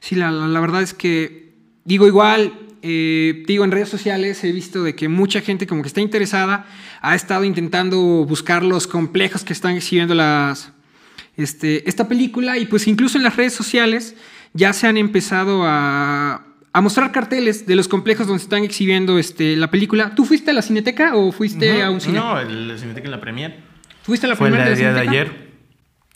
Sí, 0.00 0.14
la, 0.14 0.30
la 0.30 0.60
verdad 0.60 0.82
es 0.82 0.94
que 0.94 1.45
Digo, 1.86 2.08
igual, 2.08 2.52
eh, 2.82 3.44
digo, 3.46 3.64
en 3.64 3.70
redes 3.70 3.88
sociales 3.88 4.42
he 4.42 4.50
visto 4.50 4.82
de 4.82 4.96
que 4.96 5.08
mucha 5.08 5.40
gente 5.40 5.68
como 5.68 5.82
que 5.82 5.88
está 5.88 6.00
interesada, 6.00 6.66
ha 7.00 7.14
estado 7.14 7.44
intentando 7.44 7.98
buscar 8.26 8.64
los 8.64 8.88
complejos 8.88 9.44
que 9.44 9.52
están 9.52 9.76
exhibiendo 9.76 10.12
las, 10.12 10.72
este, 11.36 11.88
esta 11.88 12.08
película 12.08 12.58
y 12.58 12.66
pues 12.66 12.88
incluso 12.88 13.18
en 13.18 13.24
las 13.24 13.36
redes 13.36 13.52
sociales 13.52 14.16
ya 14.52 14.72
se 14.72 14.88
han 14.88 14.96
empezado 14.96 15.62
a, 15.64 16.42
mostrar 16.82 17.12
carteles 17.12 17.66
de 17.66 17.76
los 17.76 17.88
complejos 17.88 18.26
donde 18.26 18.42
están 18.42 18.64
exhibiendo 18.64 19.18
este, 19.18 19.56
la 19.56 19.70
película. 19.70 20.14
¿Tú 20.14 20.24
fuiste 20.24 20.50
a 20.50 20.54
la 20.54 20.60
Cineteca 20.60 21.14
o 21.14 21.30
fuiste 21.30 21.82
a 21.82 21.90
un 21.90 22.00
cine? 22.00 22.18
No, 22.18 22.42
la 22.42 22.76
Cineteca 22.76 23.06
en 23.06 23.10
la 23.12 23.20
Premier. 23.20 23.60
¿Fuiste 24.02 24.26
a 24.26 24.28
la 24.28 24.36
Fue 24.36 24.48
el 24.48 24.76
día 24.76 24.92
de 24.92 25.00
ayer. 25.00 25.45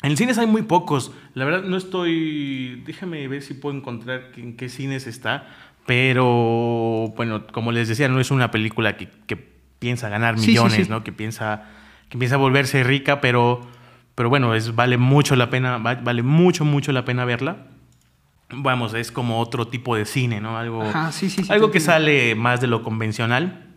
En 0.03 0.17
cines 0.17 0.39
hay 0.39 0.47
muy 0.47 0.63
pocos. 0.63 1.13
La 1.35 1.45
verdad 1.45 1.63
no 1.63 1.77
estoy... 1.77 2.83
Déjame 2.87 3.27
ver 3.29 3.43
si 3.43 3.55
puedo 3.55 3.77
encontrar 3.77 4.33
en 4.37 4.57
qué 4.57 4.69
cines 4.69 5.07
está. 5.07 5.47
Pero, 5.87 7.13
bueno, 7.17 7.47
como 7.49 7.73
les 7.73 7.89
decía, 7.89 8.09
no 8.09 8.21
es 8.21 8.31
una 8.31 8.51
película 8.51 8.97
que, 8.97 9.09
piensa 9.79 10.11
ganar 10.11 10.37
millones, 10.37 10.91
¿no? 10.91 11.03
Que 11.03 11.11
piensa, 11.11 11.65
que 12.11 12.19
piensa 12.19 12.37
volverse 12.37 12.85
rica, 12.85 13.23
pero, 13.23 13.63
pero 14.15 14.29
bueno, 14.29 14.55
es, 14.55 14.75
vale 14.75 14.99
mucho 14.99 15.37
la 15.37 15.49
pena, 15.49 15.79
vale 15.79 16.23
mucho, 16.23 16.67
mucho 16.67 16.93
la 16.93 17.07
pena 17.07 17.25
verla. 17.25 17.67
Vamos, 18.51 18.93
es 18.95 19.11
como 19.11 19.41
otro 19.41 19.69
tipo 19.69 19.97
de 19.97 20.05
cine, 20.05 20.41
¿no? 20.41 20.59
Algo, 20.59 20.85
algo 21.49 21.71
que 21.71 21.81
sale 21.81 22.35
más 22.35 22.61
de 22.61 22.67
lo 22.67 22.83
convencional. 22.83 23.70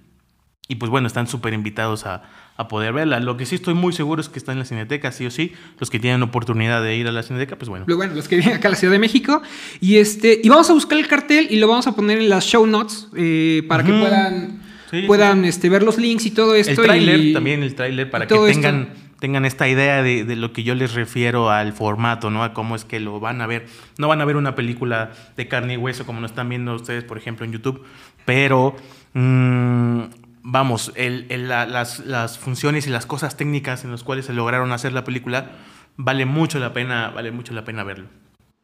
Y 0.68 0.76
pues 0.76 0.90
bueno, 0.90 1.08
están 1.08 1.28
súper 1.28 1.54
invitados 1.54 2.06
a, 2.06 2.24
a 2.56 2.68
poder 2.68 2.94
verla. 2.94 3.20
Lo 3.20 3.36
que 3.36 3.46
sí 3.46 3.56
estoy 3.56 3.74
muy 3.74 3.94
seguro 3.94 4.22
es 4.22 4.30
que 4.30 4.40
está 4.40 4.54
en 4.54 4.60
la 4.60 4.66
Cineteca, 4.66 5.12
sí 5.12 5.26
o 5.26 5.32
sí. 5.32 5.54
Los 5.80 5.90
que 5.90 6.00
tienen 6.00 6.22
oportunidad 6.24 6.82
de 6.82 6.96
ir 6.96 7.08
a 7.08 7.12
la 7.12 7.24
Cineteca, 7.24 7.58
pues 7.58 7.68
bueno. 7.68 7.86
Bueno, 7.88 8.14
los 8.14 8.28
que 8.28 8.38
vienen 8.38 8.56
acá 8.56 8.70
a 8.70 8.72
la 8.72 8.78
Ciudad 8.78 8.94
de 8.94 9.00
México. 9.00 9.42
Y, 9.82 9.98
este, 9.98 10.40
y 10.42 10.50
vamos 10.50 10.70
a 10.70 10.74
buscar 10.74 10.98
el 10.98 11.08
cartel 11.08 11.48
y 11.50 11.58
lo 11.58 11.68
vamos 11.68 11.88
a 11.88 11.96
poner 11.96 12.20
en 12.20 12.30
las 12.30 12.46
show 12.46 12.66
notes 12.66 13.10
eh, 13.16 13.64
para 13.68 13.84
que 13.84 13.92
puedan, 13.92 14.62
puedan 15.08 15.46
Este, 15.46 15.70
ver 15.70 15.84
los 15.84 15.98
links 15.98 16.26
y 16.28 16.32
todo 16.32 16.56
esto. 16.56 16.82
El 16.82 16.88
tráiler, 16.88 17.34
también 17.34 17.62
el 17.64 17.76
tráiler, 17.76 18.10
para 18.10 18.26
que 18.26 18.36
tengan, 18.36 18.90
tengan 19.20 19.46
esta 19.46 19.68
idea 19.68 20.02
de, 20.02 20.24
de, 20.24 20.36
lo 20.38 20.54
que 20.54 20.64
yo 20.64 20.76
les 20.76 20.94
refiero 20.94 21.50
al 21.50 21.74
formato, 21.74 22.30
¿no? 22.30 22.44
A 22.44 22.54
cómo 22.54 22.76
es 22.78 22.86
que 22.86 23.02
lo 23.02 23.20
van 23.20 23.42
a 23.42 23.48
ver. 23.48 23.66
No 23.98 24.08
van 24.08 24.22
a 24.22 24.26
ver 24.26 24.38
una 24.38 24.56
película 24.56 25.12
de 25.36 25.48
carne 25.50 25.74
y 25.74 25.78
hueso 25.78 26.06
como 26.06 26.22
nos 26.22 26.32
están 26.32 26.48
viendo 26.48 26.74
ustedes, 26.76 27.04
por 27.04 27.18
ejemplo, 27.18 27.46
en 27.46 27.52
YouTube, 27.52 27.84
pero... 28.24 28.76
Mmm, 29.14 30.23
vamos, 30.44 30.94
las, 30.96 32.38
funciones 32.38 32.86
y 32.86 32.90
las 32.90 33.06
cosas 33.06 33.36
técnicas 33.38 33.84
en 33.84 33.92
las 33.92 34.04
cuales 34.04 34.26
se 34.26 34.34
lograron 34.34 34.72
hacer 34.72 34.94
la 34.94 35.04
película, 35.04 35.52
vale 35.98 36.26
mucho 36.26 36.60
la 36.60 36.74
pena, 36.74 37.10
vale 37.10 37.32
mucho 37.32 37.54
la 37.54 37.66
pena 37.66 37.84
verlo. 37.84 38.08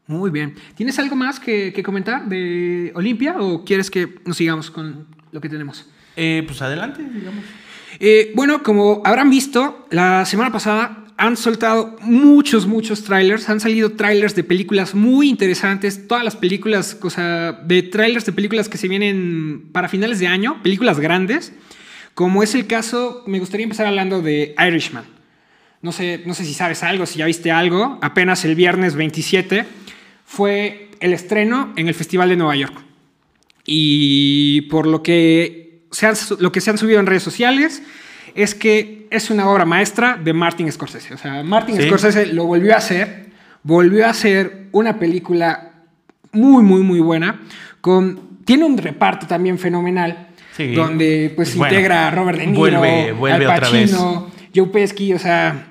Muy 0.07 0.29
bien. 0.31 0.55
¿Tienes 0.75 0.99
algo 0.99 1.15
más 1.15 1.39
que, 1.39 1.81
comentar 1.83 2.27
de 2.27 2.91
Olimpia 2.95 3.35
o 3.39 3.63
quieres 3.63 3.89
que 3.89 4.19
nos 4.25 4.37
sigamos 4.37 4.69
con 4.69 5.07
lo 5.31 5.39
que 5.41 5.49
tenemos? 5.49 5.89
Eh, 6.15 6.43
pues 6.45 6.61
adelante, 6.61 7.03
digamos. 7.03 7.43
Eh, 7.99 8.31
bueno, 8.35 8.61
como 8.61 9.01
habrán 9.05 9.29
visto, 9.29 9.87
la 9.91 10.25
semana 10.25 10.51
pasada 10.51 11.05
han 11.19 11.37
soltado 11.37 11.97
muchos, 12.01 12.65
muchos 12.65 13.03
trailers. 13.03 13.47
Han 13.49 13.59
salido 13.59 13.91
trailers 13.91 14.33
de 14.33 14.43
películas 14.43 14.95
muy 14.95 15.29
interesantes. 15.29 16.07
Todas 16.07 16.23
las 16.23 16.35
películas, 16.35 16.97
o 17.03 17.09
sea, 17.11 17.51
de 17.51 17.83
trailers 17.83 18.25
de 18.25 18.31
películas 18.31 18.67
que 18.67 18.79
se 18.79 18.87
vienen 18.87 19.69
para 19.71 19.87
finales 19.87 20.17
de 20.19 20.25
año, 20.27 20.63
películas 20.63 20.99
grandes 20.99 21.53
como 22.19 22.43
es 22.43 22.53
el 22.53 22.67
caso, 22.67 23.23
me 23.27 23.39
gustaría 23.39 23.63
empezar 23.63 23.87
hablando 23.87 24.21
de 24.21 24.53
Irishman. 24.59 25.05
No 25.81 25.93
sé, 25.93 26.21
no 26.25 26.33
sé 26.33 26.43
si 26.43 26.53
sabes 26.53 26.83
algo, 26.83 27.05
si 27.05 27.19
ya 27.19 27.25
viste 27.25 27.49
algo. 27.49 27.97
Apenas 28.01 28.43
el 28.43 28.55
viernes 28.55 28.95
27 28.95 29.65
fue 30.25 30.89
el 30.99 31.13
estreno 31.13 31.71
en 31.77 31.87
el 31.87 31.93
Festival 31.93 32.27
de 32.27 32.35
Nueva 32.35 32.57
York. 32.57 32.77
Y 33.65 34.63
por 34.63 34.85
lo 34.85 35.01
que 35.01 35.85
se 35.91 36.11
lo 36.39 36.51
que 36.51 36.59
se 36.59 36.71
han 36.71 36.77
subido 36.77 36.99
en 36.99 37.05
redes 37.05 37.23
sociales 37.23 37.83
es 38.43 38.55
que 38.55 39.07
es 39.11 39.29
una 39.29 39.49
obra 39.49 39.65
maestra 39.65 40.17
de 40.21 40.31
Martin 40.31 40.71
Scorsese. 40.71 41.13
O 41.13 41.17
sea, 41.17 41.43
Martin 41.43 41.81
Scorsese 41.81 42.27
lo 42.27 42.45
volvió 42.45 42.73
a 42.73 42.77
hacer, 42.77 43.27
volvió 43.63 44.05
a 44.05 44.11
hacer 44.11 44.67
una 44.71 44.97
película 44.97 45.71
muy, 46.31 46.63
muy, 46.63 46.81
muy 46.81 46.99
buena. 47.01 47.41
Con, 47.81 48.39
tiene 48.45 48.63
un 48.63 48.77
reparto 48.77 49.27
también 49.27 49.59
fenomenal, 49.59 50.29
donde 50.75 51.33
pues 51.35 51.55
integra 51.55 52.07
a 52.07 52.11
Robert 52.11 52.39
De 52.39 52.47
Niro, 52.47 52.59
vuelve, 52.59 53.11
vuelve 53.11 53.45
Al 53.45 53.59
Pacino, 53.59 54.31
Joe 54.55 54.67
Pesci, 54.67 55.13
o 55.13 55.19
sea, 55.19 55.67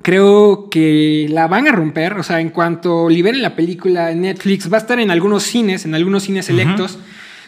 creo 0.00 0.70
que 0.70 1.26
la 1.28 1.46
van 1.46 1.68
a 1.68 1.72
romper. 1.72 2.14
O 2.14 2.22
sea, 2.22 2.40
en 2.40 2.50
cuanto 2.50 3.10
liberen 3.10 3.42
la 3.42 3.54
película 3.54 4.10
en 4.10 4.22
Netflix, 4.22 4.72
va 4.72 4.78
a 4.78 4.80
estar 4.80 4.98
en 4.98 5.10
algunos 5.10 5.42
cines, 5.42 5.84
en 5.84 5.94
algunos 5.94 6.22
cines 6.22 6.46
selectos. 6.46 6.98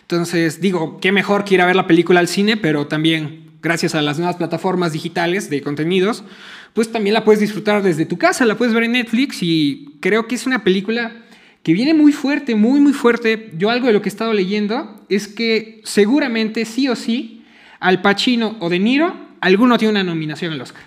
Entonces, 0.02 0.60
digo, 0.60 0.98
qué 1.00 1.12
mejor 1.12 1.44
que 1.44 1.54
ir 1.54 1.62
a 1.62 1.66
ver 1.66 1.76
la 1.76 1.86
película 1.86 2.20
al 2.20 2.28
cine, 2.28 2.56
pero 2.56 2.86
también 2.88 3.49
gracias 3.62 3.94
a 3.94 4.02
las 4.02 4.18
nuevas 4.18 4.36
plataformas 4.36 4.92
digitales 4.92 5.50
de 5.50 5.62
contenidos, 5.62 6.24
pues 6.72 6.92
también 6.92 7.14
la 7.14 7.24
puedes 7.24 7.40
disfrutar 7.40 7.82
desde 7.82 8.06
tu 8.06 8.18
casa, 8.18 8.44
la 8.44 8.56
puedes 8.56 8.74
ver 8.74 8.84
en 8.84 8.92
Netflix 8.92 9.42
y 9.42 9.96
creo 10.00 10.26
que 10.26 10.34
es 10.34 10.46
una 10.46 10.64
película 10.64 11.12
que 11.62 11.72
viene 11.72 11.94
muy 11.94 12.12
fuerte, 12.12 12.54
muy, 12.54 12.80
muy 12.80 12.92
fuerte. 12.92 13.50
Yo 13.56 13.70
algo 13.70 13.86
de 13.86 13.92
lo 13.92 14.02
que 14.02 14.08
he 14.08 14.12
estado 14.12 14.32
leyendo 14.32 15.04
es 15.08 15.28
que 15.28 15.80
seguramente 15.84 16.64
sí 16.64 16.88
o 16.88 16.96
sí, 16.96 17.44
Al 17.80 18.02
Pacino 18.02 18.56
o 18.60 18.68
De 18.68 18.78
Niro, 18.78 19.14
alguno 19.40 19.78
tiene 19.78 19.92
una 19.92 20.04
nominación 20.04 20.52
al 20.52 20.60
Oscar. 20.60 20.82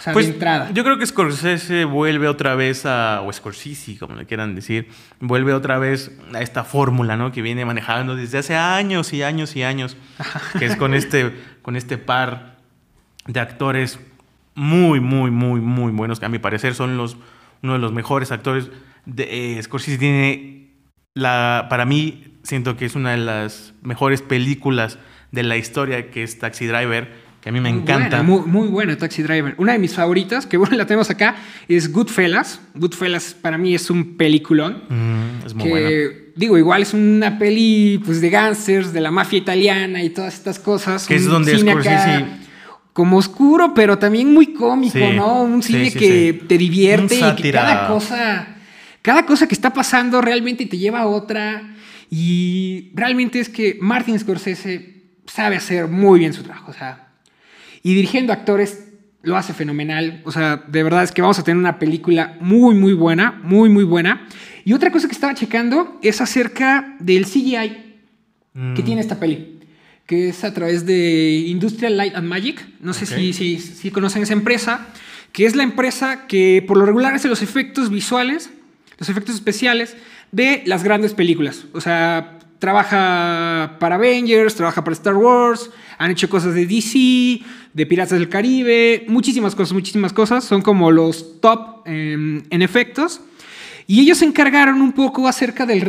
O 0.00 0.02
sea, 0.02 0.12
pues, 0.14 0.26
de 0.26 0.32
entrada. 0.32 0.70
Yo 0.72 0.82
creo 0.82 0.96
que 0.96 1.04
Scorsese 1.04 1.84
vuelve 1.84 2.26
otra 2.26 2.54
vez 2.54 2.86
a, 2.86 3.20
o 3.20 3.30
Scorsese, 3.30 3.98
como 3.98 4.14
le 4.14 4.24
quieran 4.24 4.54
decir, 4.54 4.88
vuelve 5.20 5.52
otra 5.52 5.78
vez 5.78 6.10
a 6.32 6.40
esta 6.40 6.64
fórmula, 6.64 7.18
¿no? 7.18 7.32
Que 7.32 7.42
viene 7.42 7.66
manejando 7.66 8.16
desde 8.16 8.38
hace 8.38 8.56
años 8.56 9.12
y 9.12 9.22
años 9.22 9.54
y 9.56 9.62
años, 9.62 9.98
que 10.58 10.64
es 10.64 10.76
con 10.76 10.94
este, 10.94 11.34
con 11.62 11.76
este 11.76 11.98
par 11.98 12.56
de 13.26 13.40
actores 13.40 13.98
muy, 14.54 15.00
muy, 15.00 15.30
muy, 15.30 15.60
muy 15.60 15.92
buenos, 15.92 16.20
que 16.20 16.26
a 16.26 16.28
mi 16.28 16.38
parecer 16.38 16.74
son 16.74 16.96
los, 16.96 17.16
uno 17.62 17.74
de 17.74 17.78
los 17.78 17.92
mejores 17.92 18.32
actores. 18.32 18.70
De, 19.06 19.56
eh, 19.58 19.62
Scorsese 19.62 19.98
tiene, 19.98 20.70
la, 21.14 21.66
para 21.70 21.84
mí, 21.84 22.38
siento 22.42 22.76
que 22.76 22.84
es 22.84 22.94
una 22.94 23.12
de 23.12 23.18
las 23.18 23.74
mejores 23.82 24.22
películas 24.22 24.98
de 25.32 25.42
la 25.42 25.56
historia, 25.56 26.10
que 26.10 26.22
es 26.22 26.38
Taxi 26.38 26.66
Driver 26.66 27.29
que 27.40 27.48
a 27.48 27.52
mí 27.52 27.60
me 27.60 27.70
encanta. 27.70 28.22
muy, 28.22 28.42
muy, 28.42 28.68
buena 28.68 28.96
Taxi 28.96 29.22
Driver. 29.22 29.54
Una 29.56 29.72
de 29.72 29.78
mis 29.78 29.94
favoritas, 29.94 30.46
que 30.46 30.56
bueno, 30.56 30.76
la 30.76 30.86
tenemos 30.86 31.08
acá, 31.08 31.36
es 31.68 31.90
Goodfellas. 31.90 32.60
Goodfellas 32.74 33.34
para 33.34 33.56
mí 33.56 33.74
es 33.74 33.88
un 33.88 34.16
peliculón. 34.16 34.82
Mm, 34.88 35.46
es 35.46 35.54
muy 35.54 35.70
que, 35.70 36.32
Digo, 36.36 36.56
igual 36.58 36.82
es 36.82 36.94
una 36.94 37.38
peli 37.38 38.00
pues, 38.04 38.20
de 38.20 38.30
gángsters, 38.30 38.92
de 38.92 39.00
la 39.00 39.10
mafia 39.10 39.38
italiana 39.38 40.02
y 40.02 40.10
todas 40.10 40.34
estas 40.34 40.58
cosas. 40.58 41.06
Que 41.06 41.16
es 41.16 41.24
donde 41.24 41.58
Scorsese... 41.58 42.24
como 42.92 43.16
oscuro, 43.16 43.74
pero 43.74 43.98
también 43.98 44.32
muy 44.32 44.52
cómico, 44.52 44.98
¿no? 45.14 45.42
Un 45.42 45.62
cine 45.62 45.92
que 45.92 46.42
te 46.46 46.58
divierte 46.58 47.16
y 47.16 47.36
que 47.36 47.52
cada 47.52 47.88
cosa, 47.88 48.56
cada 49.02 49.26
cosa 49.26 49.46
que 49.46 49.54
está 49.54 49.72
pasando 49.72 50.20
realmente 50.20 50.66
te 50.66 50.78
lleva 50.78 51.00
a 51.00 51.06
otra. 51.06 51.74
Y 52.10 52.90
realmente 52.94 53.40
es 53.40 53.48
que 53.48 53.78
Martin 53.80 54.18
Scorsese 54.18 55.04
sabe 55.26 55.56
hacer 55.56 55.88
muy 55.88 56.18
bien 56.18 56.32
su 56.32 56.42
trabajo. 56.42 56.70
O 56.70 56.74
sea, 56.74 57.09
y 57.82 57.94
dirigiendo 57.94 58.32
actores 58.32 58.86
lo 59.22 59.36
hace 59.36 59.52
fenomenal. 59.52 60.22
O 60.24 60.32
sea, 60.32 60.56
de 60.56 60.82
verdad 60.82 61.02
es 61.02 61.12
que 61.12 61.22
vamos 61.22 61.38
a 61.38 61.44
tener 61.44 61.58
una 61.58 61.78
película 61.78 62.36
muy, 62.40 62.74
muy 62.74 62.92
buena, 62.92 63.38
muy, 63.42 63.68
muy 63.68 63.84
buena. 63.84 64.26
Y 64.64 64.72
otra 64.72 64.90
cosa 64.90 65.08
que 65.08 65.14
estaba 65.14 65.34
checando 65.34 65.98
es 66.02 66.20
acerca 66.20 66.96
del 67.00 67.26
CGI 67.26 67.90
que 68.74 68.82
mm. 68.82 68.84
tiene 68.84 69.00
esta 69.00 69.20
peli, 69.20 69.60
que 70.06 70.30
es 70.30 70.42
a 70.44 70.52
través 70.52 70.84
de 70.86 71.44
Industrial 71.46 71.96
Light 71.96 72.14
and 72.14 72.28
Magic. 72.28 72.66
No 72.80 72.92
sé 72.92 73.06
si, 73.06 73.32
si, 73.32 73.58
si 73.58 73.90
conocen 73.90 74.22
esa 74.22 74.32
empresa, 74.32 74.88
que 75.32 75.46
es 75.46 75.54
la 75.54 75.62
empresa 75.62 76.26
que 76.26 76.64
por 76.66 76.76
lo 76.76 76.84
regular 76.84 77.14
hace 77.14 77.28
los 77.28 77.42
efectos 77.42 77.90
visuales, 77.90 78.50
los 78.98 79.08
efectos 79.08 79.34
especiales 79.34 79.96
de 80.32 80.62
las 80.66 80.82
grandes 80.82 81.14
películas. 81.14 81.66
O 81.72 81.80
sea, 81.80 82.39
trabaja 82.60 83.76
para 83.80 83.96
Avengers, 83.96 84.54
trabaja 84.54 84.84
para 84.84 84.94
Star 84.94 85.16
Wars, 85.16 85.70
han 85.98 86.12
hecho 86.12 86.28
cosas 86.28 86.54
de 86.54 86.66
DC, 86.66 87.40
de 87.74 87.86
Piratas 87.86 88.16
del 88.16 88.28
Caribe, 88.28 89.04
muchísimas 89.08 89.56
cosas, 89.56 89.72
muchísimas 89.72 90.12
cosas. 90.12 90.44
Son 90.44 90.62
como 90.62 90.92
los 90.92 91.40
top 91.40 91.86
en 91.86 92.62
efectos. 92.62 93.22
Y 93.86 94.00
ellos 94.00 94.18
se 94.18 94.24
encargaron 94.24 94.80
un 94.82 94.92
poco 94.92 95.26
acerca 95.26 95.66
del 95.66 95.80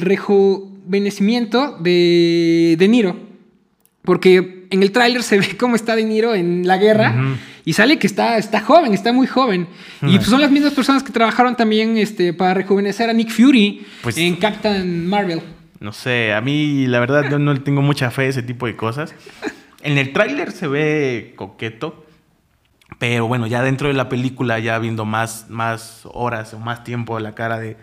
rejuvenecimiento 0.00 1.78
de 1.78 2.76
De 2.78 2.86
Niro. 2.86 3.16
Porque 4.02 4.66
en 4.70 4.82
el 4.82 4.92
tráiler 4.92 5.22
se 5.22 5.38
ve 5.38 5.56
cómo 5.58 5.74
está 5.74 5.96
De 5.96 6.04
Niro 6.04 6.34
en 6.34 6.66
la 6.66 6.76
guerra. 6.76 7.36
Y 7.64 7.72
sale 7.72 7.98
que 7.98 8.06
está, 8.06 8.36
está 8.36 8.60
joven, 8.60 8.92
está 8.92 9.12
muy 9.12 9.26
joven. 9.26 9.68
Y 10.02 10.16
pues 10.16 10.28
son 10.28 10.42
las 10.42 10.50
mismas 10.50 10.74
personas 10.74 11.02
que 11.02 11.12
trabajaron 11.12 11.56
también 11.56 11.96
este, 11.96 12.34
para 12.34 12.52
rejuvenecer 12.52 13.08
a 13.08 13.14
Nick 13.14 13.30
Fury 13.30 13.86
pues 14.02 14.18
en 14.18 14.36
Captain 14.36 15.08
Marvel. 15.08 15.40
No 15.80 15.92
sé, 15.92 16.32
a 16.32 16.40
mí 16.40 16.86
la 16.86 17.00
verdad 17.00 17.30
yo 17.30 17.38
no 17.38 17.60
tengo 17.62 17.82
mucha 17.82 18.10
fe 18.10 18.22
a 18.22 18.28
ese 18.28 18.42
tipo 18.42 18.66
de 18.66 18.76
cosas. 18.76 19.14
En 19.82 19.98
el 19.98 20.12
tráiler 20.12 20.52
se 20.52 20.66
ve 20.66 21.34
coqueto, 21.36 22.06
pero 22.98 23.26
bueno, 23.26 23.46
ya 23.46 23.62
dentro 23.62 23.88
de 23.88 23.94
la 23.94 24.08
película, 24.08 24.58
ya 24.58 24.78
viendo 24.78 25.04
más, 25.04 25.46
más 25.50 26.02
horas 26.04 26.54
o 26.54 26.58
más 26.58 26.84
tiempo 26.84 27.18
la 27.20 27.34
cara 27.34 27.58
de, 27.58 27.76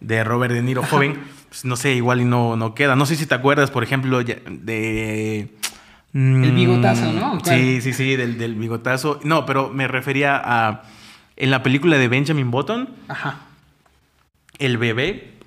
de 0.00 0.24
Robert 0.24 0.52
De 0.52 0.62
Niro 0.62 0.82
joven, 0.82 1.18
pues 1.48 1.64
no 1.64 1.76
sé, 1.76 1.94
igual 1.94 2.20
y 2.20 2.24
no, 2.24 2.56
no 2.56 2.74
queda. 2.74 2.96
No 2.96 3.06
sé 3.06 3.16
si 3.16 3.26
te 3.26 3.34
acuerdas, 3.34 3.70
por 3.70 3.82
ejemplo, 3.82 4.22
de... 4.22 5.48
Mm, 6.12 6.44
el 6.44 6.52
bigotazo, 6.52 7.12
¿no? 7.12 7.38
Sí, 7.44 7.80
sí, 7.80 7.92
sí, 7.92 8.16
del, 8.16 8.36
del, 8.36 8.56
bigotazo. 8.56 9.20
No, 9.22 9.46
pero 9.46 9.70
me 9.70 9.88
refería 9.88 10.40
a... 10.44 10.82
En 11.36 11.50
la 11.50 11.62
película 11.62 11.96
de 11.96 12.08
Benjamin 12.08 12.50
Button, 12.50 12.90
Ajá. 13.08 13.38
el 14.58 14.76
bebé 14.76 15.39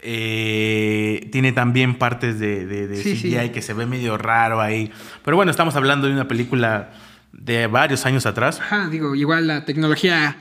eh, 0.00 1.28
tiene 1.32 1.52
también 1.52 1.96
partes 1.96 2.38
de, 2.38 2.66
de, 2.66 3.02
CGI 3.02 3.50
que 3.50 3.62
se 3.62 3.72
ve 3.72 3.86
medio 3.86 4.18
raro 4.18 4.60
ahí. 4.60 4.90
Pero 5.24 5.36
bueno, 5.36 5.50
estamos 5.50 5.74
hablando 5.76 6.06
de 6.06 6.12
una 6.12 6.28
película 6.28 6.90
de 7.32 7.66
varios 7.66 8.06
años 8.06 8.26
atrás. 8.26 8.60
Ajá, 8.60 8.88
digo, 8.88 9.14
igual 9.14 9.46
la 9.46 9.64
tecnología 9.64 10.36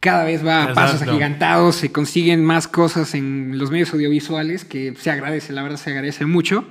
cada 0.00 0.24
vez 0.24 0.44
va 0.44 0.64
a 0.64 0.72
pasos 0.72 1.02
agigantados, 1.02 1.76
se 1.76 1.92
consiguen 1.92 2.44
más 2.44 2.66
cosas 2.66 3.14
en 3.14 3.58
los 3.58 3.70
medios 3.70 3.92
audiovisuales 3.92 4.64
que 4.64 4.94
se 4.98 5.10
agradece, 5.10 5.52
la 5.52 5.62
verdad 5.62 5.76
se 5.76 5.90
agradece 5.90 6.24
mucho, 6.24 6.64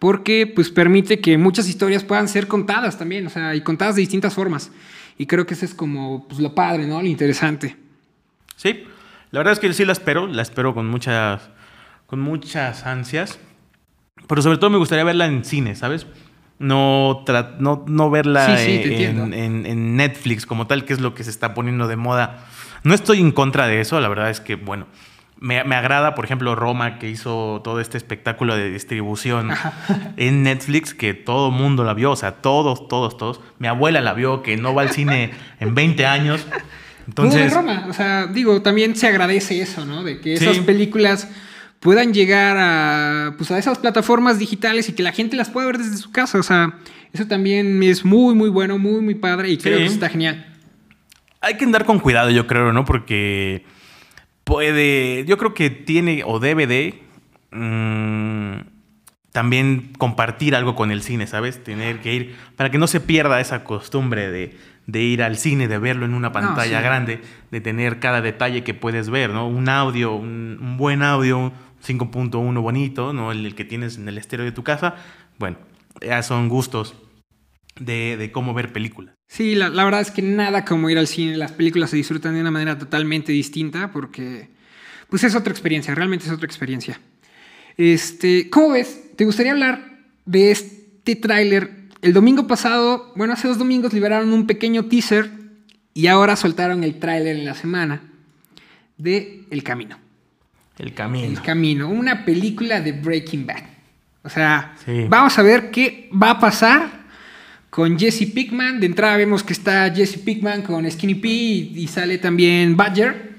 porque 0.00 0.50
pues 0.52 0.70
permite 0.70 1.20
que 1.20 1.38
muchas 1.38 1.68
historias 1.68 2.02
puedan 2.02 2.26
ser 2.26 2.48
contadas 2.48 2.98
también, 2.98 3.26
o 3.28 3.30
sea, 3.30 3.54
y 3.54 3.60
contadas 3.60 3.94
de 3.94 4.00
distintas 4.00 4.34
formas. 4.34 4.72
Y 5.16 5.26
creo 5.26 5.46
que 5.46 5.54
eso 5.54 5.64
es 5.64 5.72
como 5.72 6.26
pues, 6.26 6.40
lo 6.40 6.54
padre, 6.54 6.86
¿no? 6.86 7.00
Lo 7.00 7.06
interesante. 7.06 7.76
Sí, 8.56 8.84
la 9.34 9.40
verdad 9.40 9.54
es 9.54 9.58
que 9.58 9.72
sí 9.72 9.84
la 9.84 9.90
espero, 9.90 10.28
la 10.28 10.42
espero 10.42 10.74
con 10.74 10.86
muchas, 10.86 11.50
con 12.06 12.20
muchas 12.20 12.86
ansias. 12.86 13.40
Pero 14.28 14.42
sobre 14.42 14.58
todo 14.58 14.70
me 14.70 14.78
gustaría 14.78 15.02
verla 15.02 15.26
en 15.26 15.44
cine, 15.44 15.74
¿sabes? 15.74 16.06
No, 16.60 17.24
no, 17.58 17.84
no 17.88 18.10
verla 18.10 18.62
en, 18.62 19.96
Netflix 19.96 20.46
como 20.46 20.68
tal, 20.68 20.84
que 20.84 20.92
es 20.92 21.00
lo 21.00 21.14
que 21.14 21.24
se 21.24 21.30
está 21.30 21.52
poniendo 21.52 21.88
de 21.88 21.96
moda. 21.96 22.46
No 22.84 22.94
estoy 22.94 23.18
en 23.18 23.32
contra 23.32 23.66
de 23.66 23.80
eso, 23.80 23.98
la 23.98 24.06
verdad 24.06 24.30
es 24.30 24.38
que, 24.38 24.54
bueno, 24.54 24.86
me, 25.40 25.58
agrada, 25.58 26.14
por 26.14 26.24
ejemplo, 26.26 26.54
Roma, 26.54 27.00
que 27.00 27.10
hizo 27.10 27.60
todo 27.64 27.80
este 27.80 27.98
espectáculo 27.98 28.54
de 28.54 28.70
distribución 28.70 29.50
en 30.16 30.44
Netflix, 30.44 30.94
que 30.94 31.12
todo 31.12 31.50
mundo 31.50 31.82
la 31.82 31.94
vio, 31.94 32.12
o 32.12 32.16
sea, 32.16 32.36
todos, 32.36 32.86
todos, 32.86 33.16
todos. 33.16 33.40
Mi 33.58 33.66
abuela 33.66 34.00
la 34.00 34.12
vio, 34.12 34.44
que 34.44 34.56
no 34.56 34.74
va 34.74 34.82
al 34.82 34.90
cine 34.90 35.32
en 35.58 35.74
20 35.74 36.06
años. 36.06 36.46
Entonces, 37.06 37.52
Roma, 37.52 37.86
o 37.88 37.92
sea, 37.92 38.26
digo, 38.26 38.62
también 38.62 38.96
se 38.96 39.06
agradece 39.06 39.60
eso, 39.60 39.84
¿no? 39.84 40.02
De 40.02 40.20
que 40.20 40.34
esas 40.34 40.58
películas 40.58 41.28
puedan 41.80 42.14
llegar 42.14 42.56
a, 42.58 43.34
pues, 43.36 43.50
a 43.50 43.58
esas 43.58 43.78
plataformas 43.78 44.38
digitales 44.38 44.88
y 44.88 44.94
que 44.94 45.02
la 45.02 45.12
gente 45.12 45.36
las 45.36 45.50
pueda 45.50 45.66
ver 45.66 45.78
desde 45.78 45.98
su 45.98 46.10
casa. 46.10 46.38
O 46.38 46.42
sea, 46.42 46.78
eso 47.12 47.26
también 47.26 47.82
es 47.82 48.04
muy, 48.04 48.34
muy 48.34 48.48
bueno, 48.48 48.78
muy, 48.78 49.02
muy 49.02 49.14
padre 49.14 49.50
y 49.50 49.58
creo 49.58 49.78
que 49.78 49.86
está 49.86 50.08
genial. 50.08 50.46
Hay 51.40 51.58
que 51.58 51.64
andar 51.64 51.84
con 51.84 52.00
cuidado, 52.00 52.30
yo 52.30 52.46
creo, 52.46 52.72
¿no? 52.72 52.86
Porque 52.86 53.66
puede, 54.44 55.24
yo 55.26 55.36
creo 55.36 55.52
que 55.52 55.68
tiene 55.68 56.22
o 56.24 56.40
debe 56.40 56.66
de 56.66 57.02
mm, 57.50 58.66
también 59.32 59.92
compartir 59.98 60.54
algo 60.54 60.74
con 60.76 60.90
el 60.90 61.02
cine, 61.02 61.26
¿sabes? 61.26 61.62
Tener 61.62 62.00
que 62.00 62.14
ir, 62.14 62.36
para 62.56 62.70
que 62.70 62.78
no 62.78 62.86
se 62.86 63.00
pierda 63.00 63.40
esa 63.40 63.62
costumbre 63.62 64.30
de 64.30 64.56
de 64.86 65.02
ir 65.02 65.22
al 65.22 65.36
cine, 65.36 65.68
de 65.68 65.78
verlo 65.78 66.04
en 66.04 66.14
una 66.14 66.32
pantalla 66.32 66.80
grande, 66.80 67.20
de 67.50 67.60
tener 67.60 68.00
cada 68.00 68.20
detalle 68.20 68.64
que 68.64 68.74
puedes 68.74 69.08
ver, 69.10 69.30
¿no? 69.30 69.48
Un 69.48 69.68
audio, 69.68 70.14
un, 70.14 70.76
buen 70.76 71.02
audio, 71.02 71.52
5.1 71.86 72.60
bonito, 72.60 73.12
¿no? 73.12 73.32
El, 73.32 73.54
que 73.54 73.64
tienes 73.64 73.96
en 73.96 74.08
el 74.08 74.18
estéreo 74.18 74.44
de 74.44 74.52
tu 74.52 74.62
casa. 74.62 74.96
Bueno, 75.38 75.56
ya 76.00 76.22
son 76.22 76.48
gustos 76.48 76.94
de, 77.80 78.30
cómo 78.32 78.52
ver 78.52 78.72
películas. 78.72 79.14
Sí, 79.26 79.54
la, 79.54 79.70
verdad 79.70 80.00
es 80.00 80.10
que 80.10 80.22
nada 80.22 80.64
como 80.64 80.90
ir 80.90 80.98
al 80.98 81.06
cine. 81.06 81.36
Las 81.36 81.52
películas 81.52 81.90
se 81.90 81.96
disfrutan 81.96 82.34
de 82.34 82.40
una 82.40 82.50
manera 82.50 82.78
totalmente 82.78 83.32
distinta 83.32 83.90
porque 83.90 84.50
pues 85.08 85.24
es 85.24 85.34
otra 85.34 85.52
experiencia, 85.52 85.94
realmente 85.94 86.26
es 86.26 86.32
otra 86.32 86.46
experiencia. 86.46 87.00
Este, 87.76 88.50
¿Cómo 88.50 88.70
ves? 88.70 89.16
¿Te 89.16 89.24
gustaría 89.24 89.52
hablar 89.52 89.98
de 90.24 90.50
este 90.50 91.16
tráiler? 91.16 91.83
El 92.04 92.12
domingo 92.12 92.46
pasado, 92.46 93.14
bueno, 93.16 93.32
hace 93.32 93.48
dos 93.48 93.56
domingos 93.56 93.94
liberaron 93.94 94.30
un 94.34 94.46
pequeño 94.46 94.84
teaser 94.84 95.30
y 95.94 96.06
ahora 96.08 96.36
soltaron 96.36 96.84
el 96.84 96.98
tráiler 96.98 97.34
en 97.34 97.46
la 97.46 97.54
semana 97.54 98.02
de 98.98 99.44
El 99.50 99.62
Camino. 99.62 99.98
El 100.76 100.92
Camino. 100.92 101.26
El 101.26 101.40
Camino, 101.40 101.88
una 101.88 102.26
película 102.26 102.82
de 102.82 102.92
Breaking 102.92 103.46
Bad. 103.46 103.62
O 104.22 104.28
sea, 104.28 104.74
vamos 105.08 105.38
a 105.38 105.42
ver 105.42 105.70
qué 105.70 106.10
va 106.12 106.32
a 106.32 106.38
pasar 106.38 107.06
con 107.70 107.98
Jesse 107.98 108.30
Pickman. 108.34 108.80
De 108.80 108.84
entrada 108.86 109.16
vemos 109.16 109.42
que 109.42 109.54
está 109.54 109.90
Jesse 109.90 110.18
Pickman 110.18 110.60
con 110.60 110.90
Skinny 110.90 111.14
P 111.14 111.28
y, 111.28 111.86
sale 111.86 112.18
también 112.18 112.76
Badger. 112.76 113.32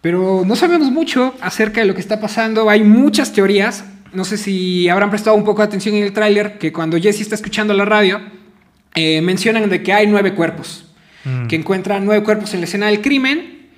Pero 0.00 0.44
no 0.46 0.54
sabemos 0.54 0.92
mucho 0.92 1.34
acerca 1.40 1.80
de 1.80 1.88
lo 1.88 1.94
que 1.96 2.02
está 2.02 2.20
pasando. 2.20 2.70
Hay 2.70 2.84
muchas 2.84 3.32
teorías. 3.32 3.84
No 4.12 4.24
sé 4.24 4.36
si 4.36 4.88
habrán 4.88 5.10
prestado 5.10 5.36
un 5.36 5.44
poco 5.44 5.62
de 5.62 5.66
atención 5.68 5.94
en 5.94 6.04
el 6.04 6.12
tráiler, 6.12 6.58
que 6.58 6.72
cuando 6.72 6.98
Jesse 6.98 7.22
está 7.22 7.34
escuchando 7.34 7.72
la 7.74 7.84
radio, 7.84 8.20
eh, 8.94 9.20
mencionan 9.22 9.68
de 9.68 9.82
que 9.82 9.92
hay 9.92 10.06
nueve 10.06 10.34
cuerpos. 10.34 10.86
Mm. 11.24 11.46
Que 11.46 11.56
encuentran 11.56 12.04
nueve 12.04 12.24
cuerpos 12.24 12.52
en 12.54 12.60
la 12.60 12.66
escena 12.66 12.86
del 12.86 13.00
crimen. 13.00 13.68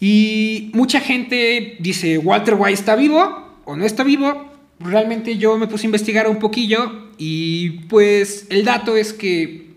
Y 0.00 0.70
mucha 0.74 1.00
gente 1.00 1.76
dice, 1.78 2.18
Walter 2.18 2.54
White 2.58 2.74
está 2.74 2.96
vivo 2.96 3.60
o 3.64 3.76
no 3.76 3.84
está 3.84 4.02
vivo 4.02 4.56
realmente 4.78 5.36
yo 5.38 5.56
me 5.56 5.66
puse 5.66 5.86
a 5.86 5.88
investigar 5.88 6.28
un 6.28 6.38
poquillo 6.38 7.10
y 7.18 7.70
pues 7.88 8.46
el 8.50 8.64
dato 8.64 8.96
es 8.96 9.12
que 9.12 9.74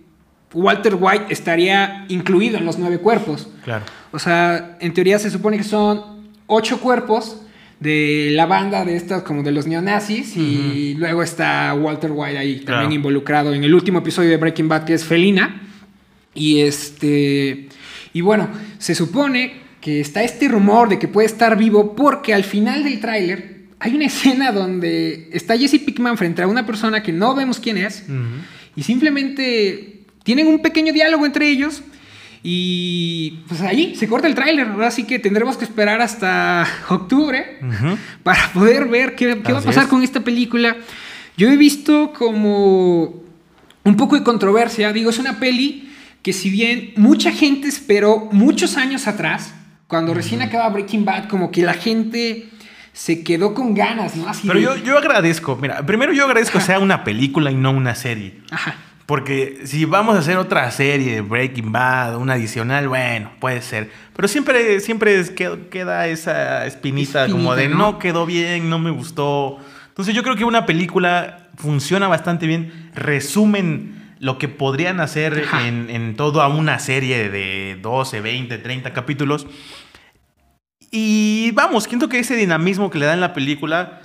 Walter 0.54 0.98
White 1.00 1.26
estaría 1.30 2.06
incluido 2.10 2.58
en 2.58 2.66
los 2.66 2.78
nueve 2.78 3.00
cuerpos. 3.00 3.48
Claro. 3.64 3.86
O 4.12 4.20
sea, 4.20 4.78
en 4.80 4.94
teoría 4.94 5.20
se 5.20 5.30
supone 5.30 5.58
que 5.58 5.64
son 5.64 6.30
ocho 6.48 6.80
cuerpos 6.80 7.42
de 7.80 8.30
la 8.32 8.46
banda 8.46 8.84
de 8.84 8.96
estas 8.96 9.24
como 9.24 9.42
de 9.42 9.52
los 9.52 9.66
neonazis 9.66 10.36
y 10.36 10.96
luego 10.96 11.24
está 11.24 11.74
Walter 11.74 12.12
White 12.14 12.38
ahí 12.38 12.60
también 12.60 12.92
involucrado 12.92 13.54
en 13.54 13.64
el 13.64 13.74
último 13.74 14.00
episodio 14.00 14.30
de 14.30 14.38
Breaking 14.38 14.68
Bad 14.68 14.86
que 14.86 14.94
es 14.94 15.06
Felina. 15.06 15.62
Y 16.34 16.60
este 16.60 17.70
y 18.14 18.22
bueno 18.22 18.50
se 18.78 18.96
supone 18.96 19.54
que 19.82 20.02
está 20.02 20.24
este 20.24 20.48
rumor 20.50 20.90
de 20.90 21.00
que 21.00 21.08
puede 21.08 21.28
estar 21.28 21.58
vivo 21.58 21.96
porque 21.96 22.34
al 22.34 22.44
final 22.44 22.84
del 22.84 23.00
tráiler 23.00 23.60
hay 23.80 23.96
una 23.96 24.06
escena 24.08 24.52
donde 24.52 25.30
está 25.32 25.58
Jesse 25.58 25.80
Pickman 25.80 26.18
frente 26.18 26.42
a 26.42 26.48
una 26.48 26.66
persona 26.66 27.02
que 27.02 27.14
no 27.14 27.34
vemos 27.34 27.60
quién 27.60 27.78
es 27.78 28.04
y 28.76 28.84
simplemente 28.84 30.02
tienen 30.24 30.48
un 30.48 30.62
pequeño 30.62 30.92
diálogo 30.92 31.26
entre 31.26 31.50
ellos 31.50 31.82
y 32.42 33.40
pues 33.48 33.62
ahí 33.62 33.96
se 33.96 34.08
corta 34.08 34.28
el 34.28 34.36
tráiler, 34.36 34.68
así 34.84 35.04
que 35.04 35.20
tendremos 35.20 35.58
que 35.58 35.66
esperar 35.66 36.02
hasta 36.02 36.66
octubre 36.90 37.60
para 38.24 38.52
poder 38.54 38.88
ver 38.88 39.16
qué, 39.16 39.36
va 39.36 39.60
a 39.60 39.62
pasar 39.62 39.88
con 39.88 40.04
esta 40.04 40.22
película. 40.22 40.78
Yo 41.36 41.50
he 41.50 41.58
visto 41.58 42.14
como 42.14 43.24
un 43.84 43.96
poco 43.98 44.16
de 44.16 44.24
controversia, 44.24 44.94
digo, 44.94 45.10
es 45.10 45.20
una 45.20 45.40
peli 45.40 45.92
que 46.22 46.34
si 46.34 46.50
bien 46.50 46.94
mucha 46.96 47.32
gente 47.32 47.68
esperó 47.68 48.30
muchos 48.32 48.78
años 48.78 49.08
atrás, 49.08 49.54
cuando 49.88 50.14
recién 50.14 50.42
acaba 50.42 50.70
Breaking 50.70 51.04
Bad, 51.04 51.28
como 51.28 51.52
que 51.52 51.64
la 51.64 51.74
gente 51.74 52.50
se 52.94 53.24
quedó 53.24 53.54
con 53.54 53.74
ganas, 53.74 54.16
¿no? 54.16 54.28
Pero 54.46 54.60
yo, 54.60 54.76
yo 54.78 54.98
agradezco, 54.98 55.56
mira, 55.56 55.86
primero 55.86 56.14
yo 56.14 56.26
agradezco 56.26 56.60
que 56.60 56.66
sea 56.66 56.80
una 56.80 57.04
película 57.04 57.52
y 57.52 57.56
no 57.56 57.72
una 57.72 57.96
serie. 57.96 58.42
Ajá. 58.52 58.76
Porque 59.10 59.62
si 59.64 59.86
vamos 59.86 60.16
a 60.16 60.20
hacer 60.20 60.38
otra 60.38 60.70
serie 60.70 61.16
de 61.16 61.22
Breaking 61.22 61.72
Bad, 61.72 62.18
una 62.18 62.34
adicional, 62.34 62.88
bueno, 62.88 63.32
puede 63.40 63.64
ser. 63.64 63.90
Pero 64.16 64.28
siempre, 64.28 64.80
siempre 64.82 65.26
queda 65.72 66.06
esa 66.06 66.68
espinita, 66.68 67.28
como 67.28 67.56
de 67.56 67.70
¿no? 67.70 67.98
quedó 67.98 68.28
bien, 68.28 68.70
no 68.70 68.78
me 68.78 68.92
gustó. 68.92 69.58
Entonces 69.88 70.14
yo 70.14 70.22
creo 70.22 70.36
que 70.36 70.46
una 70.46 70.68
película 70.68 71.50
funciona 71.58 72.08
bastante 72.08 72.46
bien. 72.46 72.92
Resumen 72.94 74.14
lo 74.20 74.38
que 74.38 74.48
podrían 74.48 75.00
hacer 75.00 75.44
en, 75.66 75.90
en 75.90 76.16
toda 76.16 76.48
una 76.48 76.78
serie 76.78 77.32
de 77.32 77.80
12, 77.82 78.22
20, 78.22 78.60
30 78.60 78.94
capítulos. 78.94 79.48
Y 80.92 81.50
vamos, 81.54 81.86
siento 81.86 82.10
que 82.10 82.20
ese 82.20 82.36
dinamismo 82.36 82.92
que 82.92 83.00
le 83.00 83.08
da 83.08 83.16
en 83.16 83.22
la 83.22 83.34
película 83.34 84.02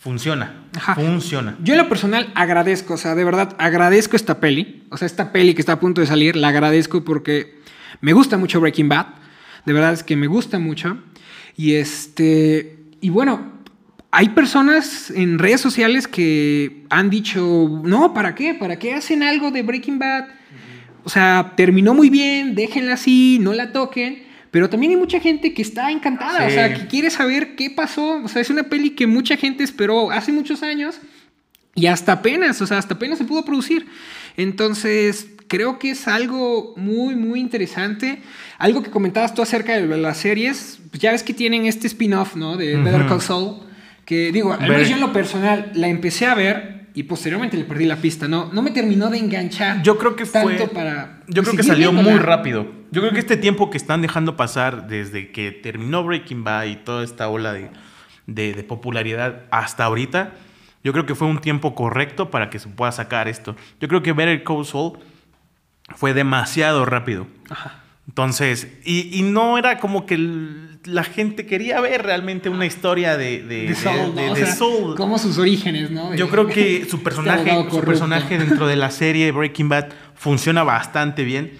funciona. 0.00 0.64
Funciona. 0.94 1.56
Yo 1.62 1.74
en 1.74 1.78
lo 1.78 1.88
personal 1.88 2.32
agradezco, 2.34 2.94
o 2.94 2.96
sea, 2.96 3.14
de 3.14 3.22
verdad 3.22 3.54
agradezco 3.58 4.16
esta 4.16 4.40
peli. 4.40 4.82
O 4.90 4.96
sea, 4.96 5.04
esta 5.04 5.30
peli 5.30 5.54
que 5.54 5.60
está 5.60 5.74
a 5.74 5.80
punto 5.80 6.00
de 6.00 6.06
salir, 6.06 6.36
la 6.36 6.48
agradezco 6.48 7.04
porque 7.04 7.60
me 8.00 8.14
gusta 8.14 8.38
mucho 8.38 8.60
Breaking 8.60 8.88
Bad. 8.88 9.06
De 9.66 9.74
verdad 9.74 9.92
es 9.92 10.02
que 10.02 10.16
me 10.16 10.26
gusta 10.26 10.58
mucho. 10.58 10.98
Y 11.54 11.74
este. 11.74 12.78
Y 13.02 13.10
bueno, 13.10 13.52
hay 14.10 14.30
personas 14.30 15.10
en 15.10 15.38
redes 15.38 15.60
sociales 15.60 16.08
que 16.08 16.84
han 16.88 17.10
dicho, 17.10 17.82
no, 17.84 18.14
¿para 18.14 18.34
qué? 18.34 18.54
¿Para 18.54 18.78
qué 18.78 18.94
hacen 18.94 19.22
algo 19.22 19.50
de 19.50 19.62
Breaking 19.62 19.98
Bad? 19.98 20.28
O 21.04 21.10
sea, 21.10 21.52
terminó 21.56 21.94
muy 21.94 22.08
bien, 22.08 22.54
déjenla 22.54 22.94
así, 22.94 23.38
no 23.40 23.52
la 23.52 23.72
toquen. 23.72 24.29
Pero 24.50 24.68
también 24.68 24.92
hay 24.92 24.98
mucha 24.98 25.20
gente 25.20 25.54
que 25.54 25.62
está 25.62 25.90
encantada, 25.90 26.46
o 26.46 26.50
sea, 26.50 26.74
que 26.74 26.88
quiere 26.88 27.10
saber 27.10 27.54
qué 27.54 27.70
pasó. 27.70 28.22
O 28.22 28.28
sea, 28.28 28.42
es 28.42 28.50
una 28.50 28.64
peli 28.64 28.90
que 28.90 29.06
mucha 29.06 29.36
gente 29.36 29.62
esperó 29.62 30.10
hace 30.10 30.32
muchos 30.32 30.62
años 30.62 30.98
y 31.74 31.86
hasta 31.86 32.12
apenas, 32.12 32.60
o 32.60 32.66
sea, 32.66 32.78
hasta 32.78 32.94
apenas 32.94 33.18
se 33.18 33.24
pudo 33.24 33.44
producir. 33.44 33.86
Entonces, 34.36 35.28
creo 35.46 35.78
que 35.78 35.90
es 35.90 36.08
algo 36.08 36.74
muy, 36.76 37.14
muy 37.14 37.38
interesante. 37.38 38.20
Algo 38.58 38.82
que 38.82 38.90
comentabas 38.90 39.34
tú 39.34 39.42
acerca 39.42 39.78
de 39.78 39.96
las 39.96 40.16
series, 40.16 40.80
pues 40.90 41.00
ya 41.00 41.12
ves 41.12 41.22
que 41.22 41.32
tienen 41.32 41.66
este 41.66 41.86
spin-off, 41.86 42.34
¿no? 42.34 42.56
De 42.56 42.76
Better 42.76 43.06
Call 43.06 43.20
Saul. 43.20 43.56
Que 44.04 44.32
digo, 44.32 44.52
al 44.52 44.68
menos 44.68 44.88
yo 44.88 44.96
en 44.96 45.00
lo 45.00 45.12
personal 45.12 45.70
la 45.74 45.88
empecé 45.88 46.26
a 46.26 46.34
ver 46.34 46.79
y 46.94 47.04
posteriormente 47.04 47.56
le 47.56 47.64
perdí 47.64 47.86
la 47.86 47.96
pista. 47.96 48.28
No, 48.28 48.52
no 48.52 48.62
me 48.62 48.70
terminó 48.70 49.10
de 49.10 49.18
enganchar. 49.18 49.82
Yo 49.82 49.98
creo 49.98 50.16
que 50.16 50.24
tanto 50.24 50.68
para. 50.68 51.20
Yo 51.28 51.42
creo 51.42 51.56
que 51.56 51.62
salió 51.62 51.92
muy 51.92 52.18
rápido. 52.18 52.66
Yo 52.90 53.00
creo 53.02 53.12
que 53.12 53.20
este 53.20 53.36
tiempo 53.36 53.70
que 53.70 53.76
están 53.76 54.02
dejando 54.02 54.36
pasar 54.36 54.88
desde 54.88 55.30
que 55.30 55.52
terminó 55.52 56.02
Breaking 56.02 56.42
Bad 56.42 56.64
y 56.64 56.76
toda 56.76 57.04
esta 57.04 57.28
ola 57.28 57.54
de, 58.26 58.64
popularidad 58.64 59.42
hasta 59.50 59.84
ahorita, 59.84 60.32
yo 60.82 60.92
creo 60.92 61.06
que 61.06 61.14
fue 61.14 61.28
un 61.28 61.40
tiempo 61.40 61.74
correcto 61.74 62.30
para 62.30 62.50
que 62.50 62.58
se 62.58 62.68
pueda 62.68 62.90
sacar 62.90 63.28
esto. 63.28 63.54
Yo 63.80 63.88
creo 63.88 64.02
que 64.02 64.12
Better 64.12 64.42
Call 64.42 64.64
Saul 64.64 64.98
fue 65.94 66.14
demasiado 66.14 66.84
rápido. 66.84 67.28
Ajá. 67.48 67.79
Entonces, 68.10 68.66
y, 68.84 69.22
no 69.22 69.56
era 69.56 69.78
como 69.78 70.04
que 70.04 70.18
la 70.84 71.04
gente 71.04 71.46
quería 71.46 71.80
ver 71.80 72.02
realmente 72.02 72.48
una 72.48 72.66
historia 72.66 73.16
de, 73.16 73.44
de, 73.44 73.72
Soul, 74.56 74.96
Como 74.96 75.16
sus 75.16 75.38
orígenes, 75.38 75.92
¿no? 75.92 76.12
Yo 76.16 76.28
creo 76.28 76.46
que 76.48 76.86
su 76.90 77.04
personaje, 77.04 77.52
su 77.70 77.80
personaje 77.82 78.36
dentro 78.36 78.66
de 78.66 78.74
la 78.74 78.90
serie 78.90 79.30
Breaking 79.30 79.68
Bad 79.68 79.90
funciona 80.16 80.64
bastante 80.64 81.22
bien. 81.22 81.52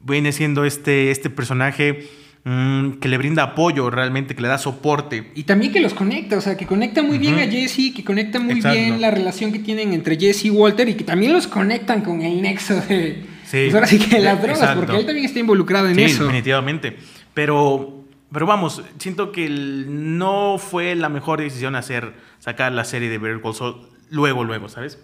Viene 0.00 0.32
siendo 0.32 0.64
este, 0.64 1.12
este 1.12 1.30
personaje 1.30 2.08
mm, 2.42 2.94
que 2.94 3.08
le 3.08 3.16
brinda 3.16 3.44
apoyo 3.44 3.88
realmente, 3.88 4.34
que 4.34 4.42
le 4.42 4.48
da 4.48 4.58
soporte. 4.58 5.30
Y 5.36 5.44
también 5.44 5.70
que 5.70 5.78
los 5.78 5.94
conecta, 5.94 6.36
o 6.36 6.40
sea, 6.40 6.56
que 6.56 6.66
conecta 6.66 7.04
muy 7.04 7.18
bien 7.18 7.38
a 7.38 7.46
Jesse, 7.46 7.94
que 7.94 8.02
conecta 8.02 8.40
muy 8.40 8.60
bien 8.60 9.00
la 9.00 9.12
relación 9.12 9.52
que 9.52 9.60
tienen 9.60 9.92
entre 9.92 10.18
Jesse 10.18 10.46
y 10.46 10.50
Walter 10.50 10.88
y 10.88 10.94
que 10.94 11.04
también 11.04 11.32
los 11.32 11.46
conectan 11.46 12.00
con 12.00 12.20
el 12.20 12.42
nexo 12.42 12.80
de 12.80 13.32
Sí. 13.54 13.66
Pues 13.66 13.74
ahora 13.74 13.86
sí 13.86 13.98
que 14.00 14.18
las 14.18 14.42
drogas, 14.42 14.74
porque 14.74 14.96
él 14.96 15.06
también 15.06 15.26
está 15.26 15.38
involucrado 15.38 15.88
en 15.88 15.98
eso. 15.98 16.24
definitivamente. 16.24 16.96
Pero, 17.34 18.04
pero 18.32 18.46
vamos, 18.46 18.82
siento 18.98 19.30
que 19.30 19.48
no 19.48 20.58
fue 20.58 20.96
la 20.96 21.08
mejor 21.08 21.40
decisión 21.40 21.76
hacer, 21.76 22.14
sacar 22.40 22.72
la 22.72 22.84
serie 22.84 23.08
de 23.08 23.18
Better 23.18 23.40
Call 23.40 23.54
Saul 23.54 23.76
luego, 24.10 24.42
luego, 24.42 24.68
¿sabes? 24.68 24.98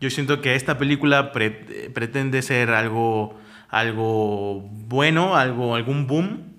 Yo 0.00 0.08
siento 0.08 0.40
que 0.40 0.54
esta 0.54 0.78
película 0.78 1.32
pretende 1.32 2.40
ser 2.40 2.70
algo, 2.70 3.38
algo 3.68 4.60
bueno, 4.70 5.36
algo, 5.36 5.74
algún 5.74 6.06
boom. 6.06 6.54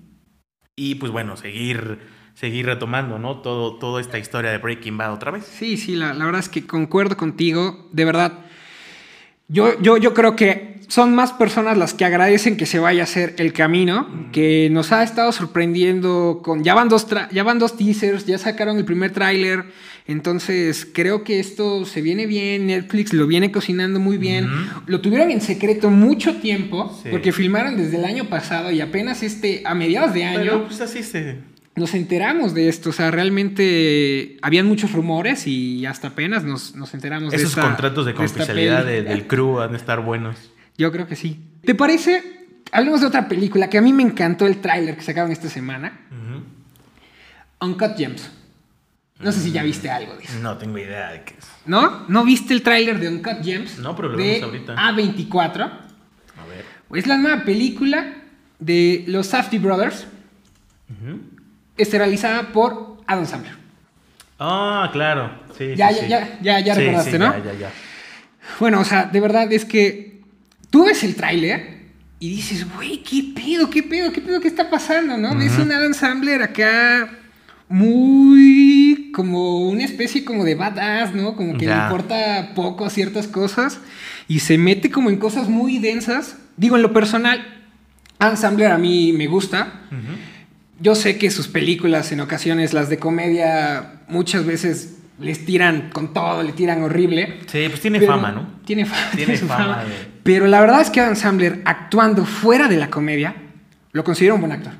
Y 0.76 0.96
pues 0.96 1.10
bueno, 1.10 1.36
seguir 1.36 1.98
seguir 2.34 2.66
retomando, 2.66 3.18
¿no? 3.18 3.38
Todo, 3.38 3.76
toda 3.76 4.00
esta 4.00 4.18
historia 4.18 4.50
de 4.50 4.58
Breaking 4.58 4.96
Bad 4.96 5.12
otra 5.12 5.30
vez. 5.30 5.44
Sí, 5.46 5.76
sí, 5.76 5.94
la, 5.94 6.14
la 6.14 6.24
verdad 6.24 6.40
es 6.40 6.48
que 6.48 6.66
concuerdo 6.66 7.16
contigo. 7.16 7.88
De 7.92 8.04
verdad, 8.04 8.40
yo, 9.48 9.80
yo, 9.80 9.96
yo 9.96 10.14
creo 10.14 10.34
que 10.36 10.73
son 10.94 11.12
más 11.12 11.32
personas 11.32 11.76
las 11.76 11.92
que 11.92 12.04
agradecen 12.04 12.56
que 12.56 12.66
se 12.66 12.78
vaya 12.78 13.00
a 13.00 13.02
hacer 13.02 13.34
el 13.38 13.52
camino, 13.52 14.06
que 14.30 14.68
nos 14.70 14.92
ha 14.92 15.02
estado 15.02 15.32
sorprendiendo 15.32 16.38
con... 16.40 16.62
Ya 16.62 16.72
van 16.72 16.88
dos, 16.88 17.08
ya 17.32 17.42
van 17.42 17.58
dos 17.58 17.76
teasers, 17.76 18.26
ya 18.26 18.38
sacaron 18.38 18.76
el 18.76 18.84
primer 18.84 19.10
tráiler, 19.10 19.64
entonces 20.06 20.86
creo 20.94 21.24
que 21.24 21.40
esto 21.40 21.84
se 21.84 22.00
viene 22.00 22.26
bien, 22.26 22.68
Netflix 22.68 23.12
lo 23.12 23.26
viene 23.26 23.50
cocinando 23.50 23.98
muy 23.98 24.18
bien, 24.18 24.48
lo 24.86 25.00
tuvieron 25.00 25.32
en 25.32 25.40
secreto 25.40 25.90
mucho 25.90 26.36
tiempo, 26.36 26.96
porque 27.10 27.32
filmaron 27.32 27.76
desde 27.76 27.96
el 27.96 28.04
año 28.04 28.26
pasado 28.26 28.70
y 28.70 28.80
apenas 28.80 29.24
este, 29.24 29.62
a 29.64 29.74
mediados 29.74 30.14
de 30.14 30.22
año... 30.22 30.66
pues 30.68 30.80
así 30.80 31.02
se... 31.02 31.38
nos 31.74 31.92
enteramos 31.94 32.54
de 32.54 32.68
esto. 32.68 32.90
O 32.90 32.92
sea, 32.92 33.10
realmente 33.10 34.36
habían 34.42 34.66
muchos 34.66 34.92
rumores 34.92 35.48
y 35.48 35.86
hasta 35.86 36.06
apenas 36.06 36.44
nos, 36.44 36.76
nos 36.76 36.94
enteramos 36.94 37.32
de 37.32 37.38
Esos 37.38 37.56
contratos 37.56 38.06
de 38.06 38.14
confidencialidad 38.14 38.84
del 38.84 39.26
crew 39.26 39.54
van 39.54 39.74
a 39.74 39.76
estar 39.76 39.98
buenos. 40.00 40.53
Yo 40.76 40.90
creo 40.92 41.06
que 41.06 41.16
sí. 41.16 41.40
¿Te 41.64 41.74
parece? 41.74 42.22
Hablemos 42.72 43.00
de 43.00 43.06
otra 43.06 43.28
película 43.28 43.70
que 43.70 43.78
a 43.78 43.82
mí 43.82 43.92
me 43.92 44.02
encantó 44.02 44.46
el 44.46 44.60
tráiler 44.60 44.96
que 44.96 45.02
sacaron 45.02 45.30
esta 45.30 45.48
semana. 45.48 46.00
Uncut 47.60 47.96
Gems. 47.96 48.30
No 49.20 49.30
sé 49.32 49.40
si 49.40 49.52
ya 49.52 49.62
viste 49.62 49.90
algo 49.90 50.16
de 50.16 50.24
eso. 50.24 50.38
No 50.40 50.58
tengo 50.58 50.76
idea 50.78 51.12
de 51.12 51.22
qué 51.22 51.34
es. 51.38 51.46
¿No? 51.66 52.04
¿No 52.08 52.24
viste 52.24 52.52
el 52.52 52.62
tráiler 52.62 52.98
de 52.98 53.08
Uncut 53.08 53.42
Gems? 53.42 53.78
No, 53.78 53.94
pero 53.94 54.08
lo 54.08 54.16
vemos 54.16 54.42
ahorita. 54.42 54.74
A24. 54.74 55.62
A 55.62 56.44
ver. 56.46 56.64
Es 56.92 57.06
la 57.06 57.16
nueva 57.16 57.44
película 57.44 58.14
de 58.58 59.04
los 59.06 59.28
Safety 59.28 59.58
Brothers. 59.58 60.06
Uh 60.90 61.18
realizada 61.76 62.52
por 62.52 62.98
Adam 63.06 63.26
Sandler. 63.26 63.54
Ah, 64.38 64.90
claro. 64.92 65.30
Sí, 65.56 65.74
ya, 65.76 65.90
ya, 65.90 66.06
ya, 66.06 66.40
ya, 66.40 66.60
ya, 66.60 66.74
recordaste, 66.74 67.18
¿no? 67.18 67.36
Ya, 67.38 67.52
ya, 67.52 67.58
ya. 67.58 67.70
Bueno, 68.60 68.80
o 68.80 68.84
sea, 68.84 69.06
de 69.06 69.20
verdad 69.20 69.52
es 69.52 69.64
que 69.64 70.13
tú 70.74 70.86
ves 70.86 71.04
el 71.04 71.14
tráiler 71.14 71.84
y 72.18 72.30
dices, 72.30 72.66
güey, 72.74 73.00
¿qué 73.04 73.32
pedo? 73.32 73.70
¿Qué 73.70 73.80
pedo? 73.84 74.10
¿Qué 74.10 74.20
pedo? 74.20 74.40
¿Qué 74.40 74.48
está 74.48 74.70
pasando? 74.70 75.16
¿No? 75.16 75.36
Ves 75.36 75.56
un 75.56 75.70
Adam 75.70 75.94
Sandler 75.94 76.42
acá 76.42 77.10
muy 77.68 79.12
como 79.14 79.68
una 79.68 79.84
especie 79.84 80.24
como 80.24 80.42
de 80.42 80.56
badass, 80.56 81.14
¿no? 81.14 81.36
Como 81.36 81.56
que 81.56 81.66
le 81.66 81.76
importa 81.76 82.54
poco 82.56 82.90
ciertas 82.90 83.28
cosas 83.28 83.78
y 84.26 84.40
se 84.40 84.58
mete 84.58 84.90
como 84.90 85.10
en 85.10 85.18
cosas 85.18 85.48
muy 85.48 85.78
densas. 85.78 86.38
Digo, 86.56 86.74
en 86.74 86.82
lo 86.82 86.92
personal, 86.92 87.46
Adam 88.18 88.36
Sandler 88.36 88.72
a 88.72 88.78
mí 88.78 89.12
me 89.12 89.28
gusta. 89.28 89.80
Yo 90.80 90.96
sé 90.96 91.18
que 91.18 91.30
sus 91.30 91.46
películas 91.46 92.10
en 92.10 92.18
ocasiones, 92.18 92.72
las 92.72 92.88
de 92.88 92.98
comedia, 92.98 94.00
muchas 94.08 94.44
veces 94.44 94.93
les 95.18 95.44
tiran 95.44 95.90
con 95.92 96.12
todo, 96.12 96.42
le 96.42 96.52
tiran 96.52 96.82
horrible. 96.82 97.40
Sí, 97.46 97.66
pues 97.68 97.80
tiene 97.80 98.00
fama, 98.00 98.32
¿no? 98.32 98.46
Tiene, 98.64 98.86
tiene 99.14 99.36
fama. 99.36 99.84
Pero 100.22 100.46
la 100.46 100.60
verdad 100.60 100.80
es 100.80 100.90
que 100.90 101.00
Adam 101.00 101.16
Sandler, 101.16 101.62
actuando 101.64 102.24
fuera 102.24 102.68
de 102.68 102.76
la 102.76 102.90
comedia, 102.90 103.34
lo 103.92 104.02
considero 104.04 104.34
un 104.34 104.40
buen 104.40 104.52
actor. 104.52 104.72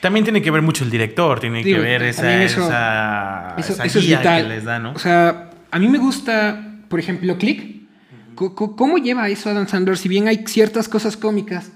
También 0.00 0.24
tiene 0.24 0.42
que 0.42 0.50
ver 0.50 0.62
mucho 0.62 0.84
el 0.84 0.90
director, 0.90 1.40
tiene 1.40 1.64
que 1.64 1.78
ver 1.78 2.02
esa, 2.02 2.44
esa, 2.44 3.98
guía 3.98 4.22
que 4.22 4.42
les 4.44 4.64
da, 4.64 4.78
¿no? 4.78 4.92
O 4.92 4.98
sea, 4.98 5.50
a 5.70 5.78
mí 5.78 5.88
me 5.88 5.98
gusta, 5.98 6.76
por 6.88 7.00
ejemplo, 7.00 7.36
Click. 7.38 7.78
¿Cómo 8.34 8.98
lleva 8.98 9.28
eso 9.28 9.50
Adam 9.50 9.66
Sandler? 9.66 9.98
Si 9.98 10.08
bien 10.08 10.28
hay 10.28 10.44
ciertas 10.46 10.88
cosas 10.88 11.16
cómicas, 11.16 11.72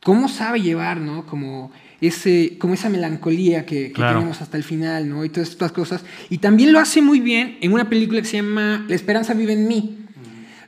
¿cómo 0.00 0.28
sabe 0.28 0.60
llevar, 0.60 0.98
no? 0.98 1.26
Como 1.26 1.72
ese, 2.06 2.56
como 2.58 2.74
esa 2.74 2.88
melancolía 2.88 3.64
que, 3.66 3.92
tenemos 3.94 4.40
hasta 4.40 4.56
el 4.56 4.64
final, 4.64 5.08
¿no? 5.08 5.24
Y 5.24 5.28
todas 5.28 5.50
estas 5.50 5.72
cosas. 5.72 6.04
Y 6.30 6.38
también 6.38 6.72
lo 6.72 6.80
hace 6.80 7.02
muy 7.02 7.20
bien 7.20 7.58
en 7.60 7.72
una 7.72 7.88
película 7.88 8.20
que 8.20 8.28
se 8.28 8.36
llama 8.38 8.84
La 8.88 8.94
esperanza 8.94 9.34
vive 9.34 9.52
en 9.52 9.68
mí, 9.68 9.98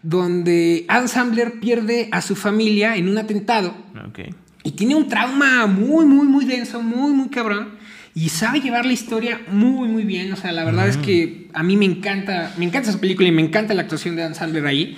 donde 0.03 0.85
Adam 0.89 1.09
Sandler 1.09 1.61
pierde 1.61 2.09
a 2.13 2.23
su 2.23 2.37
familia 2.37 2.97
en 2.97 3.09
un 3.09 3.19
atentado. 3.19 3.75
Y 4.63 4.73
tiene 4.73 4.95
un 4.95 5.09
trauma 5.09 5.67
muy, 5.67 6.05
muy, 6.07 6.27
muy 6.27 6.45
denso, 6.45 6.83
muy, 6.83 7.13
muy 7.13 7.29
cabrón. 7.29 7.77
Y 8.15 8.31
sabe 8.31 8.61
llevar 8.61 8.87
la 8.87 8.93
historia 8.93 9.43
muy, 9.49 9.89
muy 9.89 10.05
bien. 10.05 10.33
O 10.33 10.37
sea, 10.37 10.51
la 10.53 10.65
verdad 10.65 10.89
es 10.89 10.97
que 10.97 11.49
a 11.53 11.63
mí 11.63 11.77
me 11.77 11.85
encanta, 11.85 12.55
me 12.57 12.65
encanta 12.65 12.91
esa 12.91 12.99
película 12.99 13.29
y 13.29 13.33
me 13.33 13.43
encanta 13.43 13.75
la 13.75 13.83
actuación 13.83 14.17
de 14.17 14.23
Adam 14.23 14.35
Sandler 14.35 14.67
ahí. 14.67 14.97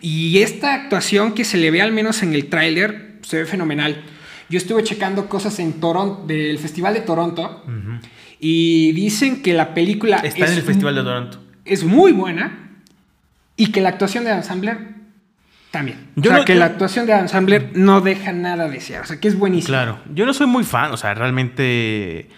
Y 0.00 0.38
esta 0.38 0.74
actuación 0.74 1.34
que 1.34 1.44
se 1.44 1.58
le 1.58 1.70
ve 1.70 1.82
al 1.82 1.92
menos 1.92 2.22
en 2.22 2.34
el 2.34 2.46
tráiler 2.46 3.18
se 3.22 3.38
ve 3.38 3.46
fenomenal. 3.46 4.02
Yo 4.50 4.58
estuve 4.58 4.84
checando 4.84 5.28
cosas 5.28 5.58
en 5.60 5.80
Toronto, 5.80 6.26
del 6.26 6.58
Festival 6.58 6.92
de 6.92 7.00
Toronto, 7.00 7.64
y 8.38 8.92
dicen 8.92 9.42
que 9.42 9.54
la 9.54 9.72
película... 9.72 10.18
Está 10.18 10.46
en 10.46 10.52
el 10.52 10.62
Festival 10.62 10.94
de 10.96 11.02
Toronto. 11.02 11.40
Es 11.64 11.84
muy 11.84 12.12
buena, 12.12 12.82
y 13.56 13.72
que 13.72 13.80
la 13.80 13.90
actuación 13.90 14.24
de 14.24 14.30
Adam 14.30 14.42
Sandler 14.42 14.78
también. 15.70 16.08
o 16.16 16.22
sea, 16.22 16.44
que 16.44 16.54
la 16.54 16.64
actuación 16.64 17.06
de 17.06 17.12
Adam 17.12 17.28
Sandler 17.28 17.70
no 17.74 18.00
deja 18.00 18.32
nada 18.32 18.64
de 18.64 18.72
desear. 18.72 19.02
O 19.02 19.06
sea, 19.06 19.20
que 19.20 19.28
es 19.28 19.38
buenísimo. 19.38 19.68
Claro. 19.68 20.00
Yo 20.14 20.26
no 20.26 20.34
soy 20.34 20.46
muy 20.46 20.64
fan. 20.64 20.92
O 20.92 20.96
sea, 20.96 21.14
realmente, 21.14 22.28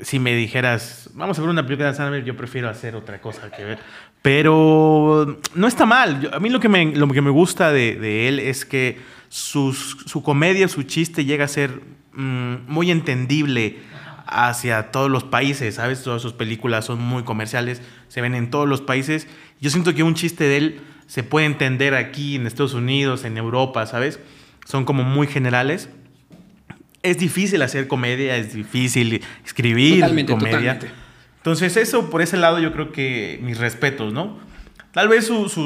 si 0.00 0.18
me 0.18 0.34
dijeras, 0.34 1.10
vamos 1.14 1.38
a 1.38 1.42
ver 1.42 1.50
una 1.50 1.64
película 1.64 1.88
de 1.88 1.94
Sandler, 1.94 2.24
yo 2.24 2.36
prefiero 2.36 2.68
hacer 2.68 2.94
otra 2.96 3.20
cosa 3.20 3.50
que 3.50 3.64
ver. 3.64 3.78
Pero 4.22 5.40
no 5.54 5.66
está 5.66 5.86
mal. 5.86 6.30
a 6.32 6.40
mí 6.40 6.50
lo 6.50 6.60
que 6.60 6.68
me, 6.68 6.96
lo 6.96 7.08
que 7.08 7.22
me 7.22 7.30
gusta 7.30 7.72
de 7.72 8.28
él 8.28 8.38
es 8.38 8.64
que 8.64 8.98
su 9.28 10.22
comedia, 10.24 10.68
su 10.68 10.82
chiste 10.82 11.24
llega 11.24 11.44
a 11.44 11.48
ser 11.48 11.82
mm, 12.12 12.54
muy 12.66 12.90
entendible 12.90 13.78
hacia 14.26 14.90
todos 14.90 15.10
los 15.10 15.24
países, 15.24 15.76
¿sabes? 15.76 16.02
Todas 16.02 16.20
sus 16.20 16.34
películas 16.34 16.84
son 16.84 17.00
muy 17.00 17.24
comerciales, 17.24 17.80
se 18.08 18.20
ven 18.20 18.34
en 18.34 18.50
todos 18.50 18.68
los 18.68 18.80
países. 18.82 19.26
Yo 19.60 19.70
siento 19.70 19.94
que 19.94 20.02
un 20.02 20.14
chiste 20.14 20.44
de 20.44 20.56
él 20.56 20.80
se 21.06 21.22
puede 21.22 21.46
entender 21.46 21.94
aquí 21.94 22.36
en 22.36 22.46
Estados 22.46 22.74
Unidos, 22.74 23.24
en 23.24 23.38
Europa, 23.38 23.86
¿sabes? 23.86 24.20
Son 24.66 24.84
como 24.84 25.02
muy 25.02 25.26
generales. 25.26 25.88
Es 27.02 27.18
difícil 27.18 27.62
hacer 27.62 27.88
comedia, 27.88 28.36
es 28.36 28.52
difícil 28.54 29.22
escribir 29.44 30.04
comedia. 30.26 30.78
Entonces 31.36 31.76
eso, 31.76 32.10
por 32.10 32.22
ese 32.22 32.36
lado, 32.36 32.58
yo 32.58 32.72
creo 32.72 32.92
que 32.92 33.38
mis 33.42 33.58
respetos, 33.58 34.12
¿no? 34.12 34.38
Tal 34.92 35.08
vez 35.08 35.26
sus 35.26 35.56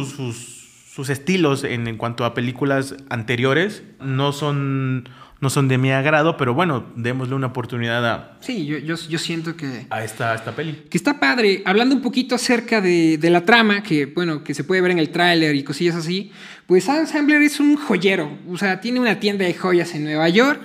sus 0.95 1.09
estilos 1.09 1.65
en, 1.65 1.97
cuanto 1.97 2.27
a 2.27 2.35
películas 2.35 2.97
anteriores 3.09 3.83
no 3.99 4.33
son, 4.33 5.09
no 5.41 5.49
son 5.49 5.67
de 5.67 5.79
mi 5.79 5.91
agrado, 5.91 6.37
pero 6.37 6.53
bueno, 6.53 6.85
démosle 6.97 7.35
una 7.35 7.47
oportunidad 7.47 8.05
a... 8.07 8.37
Sí, 8.41 8.67
yo, 8.67 8.77
yo, 8.79 9.19
siento 9.19 9.57
que... 9.57 9.87
A 9.89 10.05
esta, 10.05 10.35
esta 10.35 10.55
peli. 10.55 10.83
Que 10.91 10.99
está 10.99 11.19
padre. 11.19 11.63
Hablando 11.65 11.95
un 11.95 12.03
poquito 12.03 12.35
acerca 12.35 12.83
de, 12.83 13.17
de 13.17 13.31
la 13.31 13.47
trama, 13.47 13.83
que 13.83 14.05
bueno, 14.05 14.45
que 14.45 14.53
se 14.53 14.65
puede 14.65 14.83
ver 14.83 14.91
en 14.91 14.99
el 14.99 15.09
tráiler 15.09 15.55
y 15.55 15.65
cosillas 15.65 15.95
así, 15.95 16.31
pues 16.67 16.87
Adam 16.91 17.07
Sandler 17.07 17.41
es 17.41 17.59
un 17.59 17.77
joyero. 17.77 18.37
O 18.51 18.59
sea, 18.59 18.83
tiene 18.83 19.01
una 19.01 19.19
tienda 19.19 19.47
de 19.47 19.55
joyas 19.55 19.95
en 19.95 20.05
Nueva 20.05 20.29
York, 20.29 20.61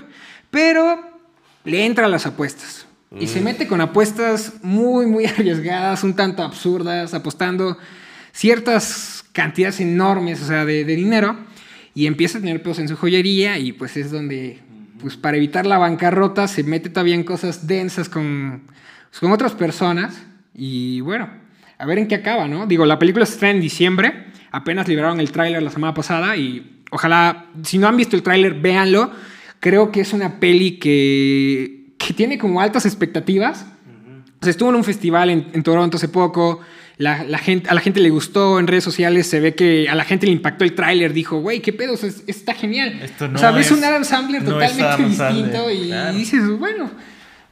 pero 0.49 0.99
le 1.63 1.85
entra 1.85 2.05
a 2.05 2.09
las 2.09 2.25
apuestas. 2.25 2.85
Y 3.19 3.27
se 3.27 3.39
mm. 3.39 3.43
mete 3.43 3.67
con 3.67 3.81
apuestas 3.81 4.53
muy, 4.63 5.05
muy 5.05 5.25
arriesgadas, 5.27 6.03
un 6.03 6.15
tanto 6.15 6.43
absurdas, 6.43 7.13
apostando 7.13 7.77
ciertas 8.31 9.23
cantidades 9.31 9.79
enormes, 9.79 10.41
o 10.41 10.47
sea, 10.47 10.65
de, 10.65 10.83
dinero, 10.83 11.37
y 11.93 12.05
empieza 12.05 12.37
a 12.37 12.41
tener 12.41 12.61
pedos 12.61 12.79
en 12.79 12.87
su 12.87 12.95
joyería 12.95 13.57
y 13.57 13.71
pues 13.71 13.97
es 13.97 14.11
donde, 14.11 14.59
pues 14.99 15.17
para 15.17 15.37
evitar 15.37 15.65
la 15.65 15.77
bancarrota, 15.77 16.47
se 16.47 16.63
mete 16.63 16.89
todavía 16.89 17.15
en 17.15 17.23
cosas 17.23 17.65
densas 17.65 18.09
con, 18.09 18.63
pues, 19.09 19.19
con 19.19 19.31
otras 19.31 19.53
personas 19.53 20.21
y 20.53 21.01
bueno, 21.01 21.29
a 21.77 21.85
ver 21.85 21.99
en 21.99 22.07
qué 22.07 22.15
acaba, 22.15 22.47
¿no? 22.47 22.67
Digo, 22.67 22.85
la 22.85 22.99
película 22.99 23.25
se 23.25 23.33
estrena 23.33 23.55
en 23.55 23.61
diciembre, 23.61 24.25
apenas 24.51 24.87
liberaron 24.87 25.19
el 25.19 25.31
tráiler 25.31 25.61
la 25.63 25.71
semana 25.71 25.93
pasada 25.93 26.35
y 26.35 26.81
ojalá, 26.91 27.45
si 27.63 27.77
no 27.77 27.87
han 27.87 27.97
visto 27.97 28.15
el 28.15 28.23
tráiler, 28.23 28.55
véanlo. 28.55 29.11
Creo 29.67 29.91
que 29.91 29.99
es 29.99 30.13
una 30.13 30.39
peli 30.39 30.77
que, 30.77 31.93
que 31.97 32.13
tiene 32.13 32.37
como 32.37 32.61
altas 32.61 32.85
expectativas. 32.85 33.65
Estuvo 34.41 34.69
en 34.69 34.75
un 34.75 34.83
festival 34.83 35.29
en, 35.29 35.47
en 35.51 35.61
Toronto 35.61 35.97
hace 35.97 36.07
poco, 36.07 36.61
la, 36.97 37.37
gente, 37.37 37.69
a 37.69 37.75
la 37.75 37.81
gente 37.81 37.99
le 37.99 38.09
gustó 38.09 38.59
en 38.59 38.65
redes 38.65 38.83
sociales, 38.83 39.27
se 39.29 39.39
ve 39.39 39.53
que 39.53 39.87
a 39.87 39.93
la 39.93 40.03
gente 40.03 40.25
le 40.25 40.31
impactó 40.31 40.63
el 40.63 40.73
tráiler, 40.73 41.13
dijo, 41.13 41.39
güey, 41.39 41.59
qué 41.61 41.71
pedo, 41.71 41.93
está 41.93 42.53
genial. 42.55 42.99
o 43.33 43.37
sea, 43.37 43.51
ves 43.51 43.71
un 43.71 43.83
Adam 43.83 44.03
Sandler 44.03 44.43
totalmente 44.43 45.03
distinto 45.03 45.69
y, 45.69 45.91
dices, 46.15 46.41
bueno, 46.57 46.89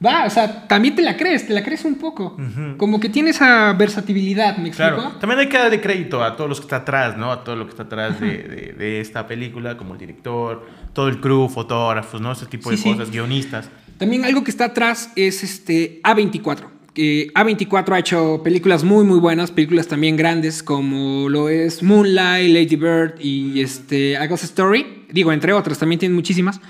va, 0.04 0.26
o 0.26 0.30
sea, 0.32 0.68
también 0.68 0.96
te 0.96 1.04
la 1.04 1.16
crees, 1.16 1.46
te 1.46 1.54
la 1.54 1.64
crees 1.64 1.86
un 1.86 1.96
poco. 1.96 2.38
Como 2.78 3.00
que 3.00 3.10
tiene 3.10 3.30
esa 3.30 3.72
versatilidad, 3.74 4.58
¿me 4.58 4.70
explico? 4.70 4.96
Claro. 4.96 5.12
También 5.20 5.40
hay 5.40 5.50
que 5.50 5.58
darle 5.60 5.80
crédito 5.80 6.24
a 6.24 6.36
todos 6.36 6.50
los 6.50 6.60
que 6.60 6.66
está 6.66 6.78
atrás, 6.78 7.16
¿no? 7.16 7.32
A 7.32 7.44
todo 7.44 7.56
lo 7.56 7.66
que 7.66 7.72
está 7.72 7.84
atrás 7.84 8.20
de, 8.20 9.00
esta 9.00 9.28
película, 9.28 9.78
como 9.78 9.94
el 9.94 10.00
director, 10.00 10.66
todo 10.96 11.10
el 11.10 11.20
crew, 11.20 11.48
fotógrafos, 11.50 12.20
¿no? 12.22 12.32
Ese 12.32 12.48
tipo 12.48 12.72
de 12.72 12.82
cosas, 12.82 13.12
guionistas. 13.12 13.70
También 14.00 14.26
algo 14.26 14.44
que 14.44 14.50
está 14.50 14.66
atrás 14.66 15.12
es 15.16 15.44
este 15.44 16.02
A24. 16.04 16.70
A24 16.96 17.92
ha 17.92 18.00
hecho 18.00 18.42
películas 18.42 18.86
muy 18.86 19.04
muy 19.04 19.20
buenas, 19.20 19.52
películas 19.52 19.88
también 19.88 20.16
grandes 20.16 20.64
como 20.64 21.28
lo 21.28 21.50
es 21.50 21.84
Moonlight, 21.84 22.50
Lady 22.50 22.78
Bird 22.78 23.20
y 23.20 23.60
este 23.60 24.16
A 24.16 24.26
Ghost 24.28 24.46
Story, 24.46 25.06
digo 25.12 25.34
entre 25.34 25.52
otras, 25.52 25.78
también 25.78 26.00
tienen 26.00 26.16
muchísimas. 26.16 26.62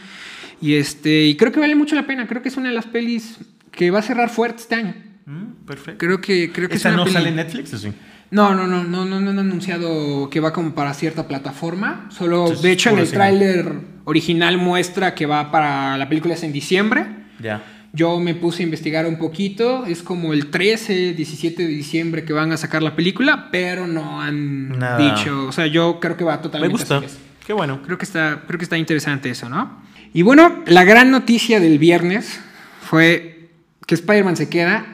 Y 0.59 0.73
este 0.73 1.27
y 1.27 1.37
creo 1.37 1.51
que 1.51 1.59
vale 1.59 1.75
mucho 1.75 1.95
la 1.95 2.07
pena, 2.07 2.27
creo 2.27 2.41
que 2.41 2.49
es 2.49 2.57
una 2.57 2.69
de 2.69 2.75
las 2.75 2.87
pelis 2.87 3.37
que 3.71 3.91
va 3.91 3.99
a 3.99 4.01
cerrar 4.01 4.31
fuerte 4.31 4.63
este 4.63 4.75
año. 4.75 4.95
Mm, 5.27 5.65
perfecto. 5.67 5.99
Creo 5.99 6.19
que 6.19 6.51
creo 6.51 6.67
que 6.67 6.75
¿Esta 6.75 6.91
no 6.91 7.05
sale 7.05 7.29
en 7.29 7.35
Netflix 7.35 7.73
o 7.75 7.77
sí? 7.77 7.93
No, 8.31 8.55
no, 8.55 8.65
no, 8.65 8.83
no, 8.83 9.05
no, 9.05 9.19
no 9.19 9.29
han 9.29 9.39
anunciado 9.39 10.31
que 10.31 10.39
va 10.39 10.51
como 10.51 10.73
para 10.73 10.95
cierta 10.95 11.27
plataforma. 11.27 12.09
Solo, 12.09 12.49
de 12.49 12.71
hecho, 12.71 12.89
en 12.89 12.97
el 12.97 13.11
tráiler 13.11 13.94
original 14.05 14.57
muestra 14.57 15.13
que 15.13 15.25
va 15.25 15.51
para 15.51 15.97
la 15.97 16.07
película 16.07 16.33
es 16.33 16.43
en 16.43 16.53
diciembre. 16.53 17.05
Ya. 17.39 17.61
Yo 17.91 18.19
me 18.19 18.35
puse 18.35 18.61
a 18.61 18.65
investigar 18.65 19.05
un 19.05 19.17
poquito, 19.17 19.85
es 19.85 20.03
como 20.03 20.33
el 20.33 20.47
13, 20.47 21.13
17 21.13 21.63
de 21.63 21.69
diciembre 21.69 22.25
que 22.25 22.33
van 22.33 22.51
a 22.51 22.57
sacar 22.57 22.83
la 22.83 22.95
película, 22.95 23.47
pero 23.51 23.87
no 23.87 24.21
han 24.21 24.77
dicho, 24.97 25.47
o 25.47 25.51
sea, 25.51 25.67
yo 25.67 25.99
creo 26.01 26.17
que 26.17 26.25
va 26.25 26.41
totalmente 26.41 26.73
Me 26.73 26.99
gusta. 26.99 27.17
Qué 27.45 27.53
bueno. 27.53 27.81
Creo 27.83 27.97
que 27.97 28.05
está 28.05 28.41
creo 28.47 28.57
que 28.57 28.65
está 28.65 28.77
interesante 28.77 29.29
eso, 29.29 29.47
¿no? 29.47 29.81
Y 30.13 30.23
bueno, 30.23 30.63
la 30.65 30.83
gran 30.83 31.11
noticia 31.11 31.59
del 31.59 31.79
viernes 31.79 32.39
fue 32.81 33.49
que 33.85 33.95
Spider-Man 33.95 34.35
se 34.35 34.49
queda 34.49 34.85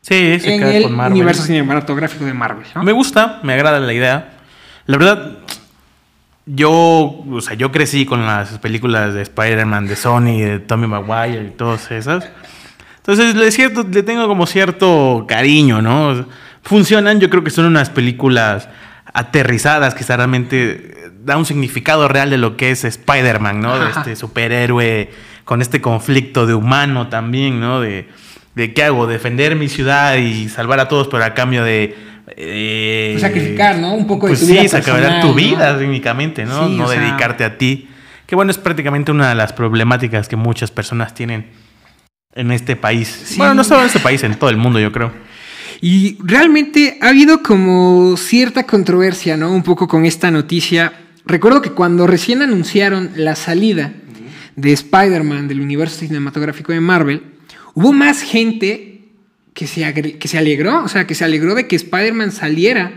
sí, 0.00 0.38
se 0.40 0.54
en 0.54 0.62
el 0.62 0.84
universo 0.86 1.42
cinematográfico 1.42 2.24
de 2.24 2.34
Marvel. 2.34 2.66
Me 2.82 2.92
gusta, 2.92 3.40
me 3.42 3.52
agrada 3.52 3.80
la 3.80 3.92
idea. 3.92 4.38
La 4.86 4.96
verdad, 4.96 5.38
yo, 6.46 7.24
o 7.30 7.40
sea, 7.40 7.54
yo 7.54 7.70
crecí 7.70 8.06
con 8.06 8.26
las 8.26 8.58
películas 8.58 9.14
de 9.14 9.22
Spider-Man, 9.22 9.86
de 9.86 9.96
Sony, 9.96 10.40
de 10.40 10.58
Tommy 10.58 10.86
Maguire 10.86 11.44
y 11.44 11.50
todas 11.50 11.90
esas. 11.90 12.28
Entonces, 12.96 13.34
le, 13.34 13.50
cierto, 13.50 13.86
le 13.90 14.02
tengo 14.02 14.26
como 14.26 14.46
cierto 14.46 15.24
cariño, 15.28 15.82
¿no? 15.82 16.26
Funcionan, 16.62 17.20
yo 17.20 17.30
creo 17.30 17.42
que 17.44 17.50
son 17.50 17.66
unas 17.66 17.90
películas 17.90 18.68
aterrizadas 19.12 19.94
que 19.94 20.04
realmente 20.04 21.12
da 21.24 21.36
un 21.36 21.44
significado 21.44 22.08
real 22.08 22.30
de 22.30 22.38
lo 22.38 22.56
que 22.56 22.70
es 22.70 22.84
Spider-Man, 22.84 23.60
¿no? 23.60 23.78
De 23.78 23.90
este 23.90 24.16
superhéroe 24.16 25.10
con 25.44 25.62
este 25.62 25.80
conflicto 25.80 26.46
de 26.46 26.54
humano 26.54 27.08
también, 27.08 27.60
¿no? 27.60 27.80
De, 27.80 28.08
de 28.54 28.74
qué 28.74 28.84
hago, 28.84 29.06
defender 29.06 29.56
mi 29.56 29.68
ciudad 29.68 30.16
y 30.16 30.48
salvar 30.48 30.80
a 30.80 30.88
todos, 30.88 31.08
pero 31.08 31.24
a 31.24 31.34
cambio 31.34 31.64
de 31.64 31.96
eh, 32.36 33.16
sacrificar, 33.20 33.78
¿no? 33.78 33.94
Un 33.94 34.06
poco 34.06 34.26
de 34.26 34.32
pues 34.32 34.40
tu 34.40 34.46
vida. 34.46 34.62
Sí, 34.62 34.68
sacrificar 34.68 35.20
tu 35.20 35.34
vida, 35.34 35.78
técnicamente, 35.78 36.44
¿no? 36.44 36.68
no 36.68 36.88
dedicarte 36.88 37.44
a 37.44 37.58
ti. 37.58 37.88
Que 38.26 38.36
bueno, 38.36 38.50
es 38.50 38.58
prácticamente 38.58 39.10
una 39.10 39.28
de 39.28 39.34
las 39.34 39.52
problemáticas 39.52 40.28
que 40.28 40.36
muchas 40.36 40.70
personas 40.70 41.14
tienen 41.14 41.46
en 42.34 42.52
este 42.52 42.76
país. 42.76 43.34
Bueno, 43.36 43.54
no 43.54 43.64
solo 43.64 43.80
en 43.80 43.86
este 43.86 44.00
país, 44.00 44.22
en 44.22 44.34
todo 44.36 44.50
el 44.50 44.56
mundo, 44.56 44.78
yo 44.78 44.92
creo. 44.92 45.12
Y 45.80 46.18
realmente 46.22 46.98
ha 47.00 47.08
habido 47.08 47.42
como 47.42 48.16
cierta 48.16 48.64
controversia, 48.64 49.36
¿no? 49.36 49.50
Un 49.50 49.62
poco 49.62 49.88
con 49.88 50.04
esta 50.04 50.30
noticia. 50.30 50.92
Recuerdo 51.24 51.62
que 51.62 51.70
cuando 51.70 52.06
recién 52.06 52.42
anunciaron 52.42 53.10
la 53.16 53.34
salida 53.34 53.92
de 54.56 54.72
Spider-Man 54.72 55.48
del 55.48 55.60
universo 55.60 56.00
cinematográfico 56.00 56.72
de 56.72 56.80
Marvel, 56.80 57.22
hubo 57.74 57.92
más 57.92 58.22
gente 58.22 58.89
que 59.54 59.66
se, 59.66 59.92
que 60.18 60.28
se 60.28 60.38
alegró, 60.38 60.84
o 60.84 60.88
sea, 60.88 61.06
que 61.06 61.14
se 61.14 61.24
alegró 61.24 61.54
de 61.54 61.66
que 61.66 61.76
Spider-Man 61.76 62.32
saliera 62.32 62.92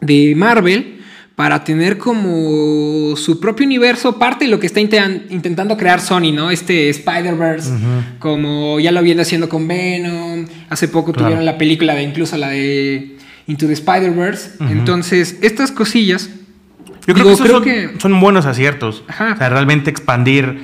de 0.00 0.34
Marvel 0.36 1.00
para 1.34 1.64
tener 1.64 1.98
como 1.98 3.16
su 3.16 3.40
propio 3.40 3.66
universo, 3.66 4.18
parte 4.18 4.44
de 4.44 4.50
lo 4.50 4.60
que 4.60 4.66
está 4.66 4.80
intentando 4.80 5.76
crear 5.76 6.00
Sony, 6.00 6.32
¿no? 6.32 6.50
Este 6.50 6.88
Spider-Verse, 6.90 7.70
como 8.20 8.78
ya 8.78 8.92
lo 8.92 9.02
viene 9.02 9.22
haciendo 9.22 9.48
con 9.48 9.66
Venom, 9.66 10.46
hace 10.68 10.86
poco 10.86 11.12
tuvieron 11.12 11.44
la 11.44 11.58
película 11.58 11.94
de 11.94 12.02
incluso 12.02 12.36
la 12.36 12.50
de 12.50 13.16
Into 13.48 13.66
the 13.66 13.72
Spider-Verse, 13.72 14.64
entonces 14.70 15.38
estas 15.42 15.72
cosillas... 15.72 16.30
Yo 17.06 17.12
creo, 17.12 17.36
que, 17.36 17.36
son, 17.36 17.62
que, 17.62 17.90
son, 17.98 18.18
buenos 18.18 18.46
aciertos, 18.46 19.04
o 19.06 19.36
sea, 19.36 19.50
realmente 19.50 19.90
expandir 19.90 20.58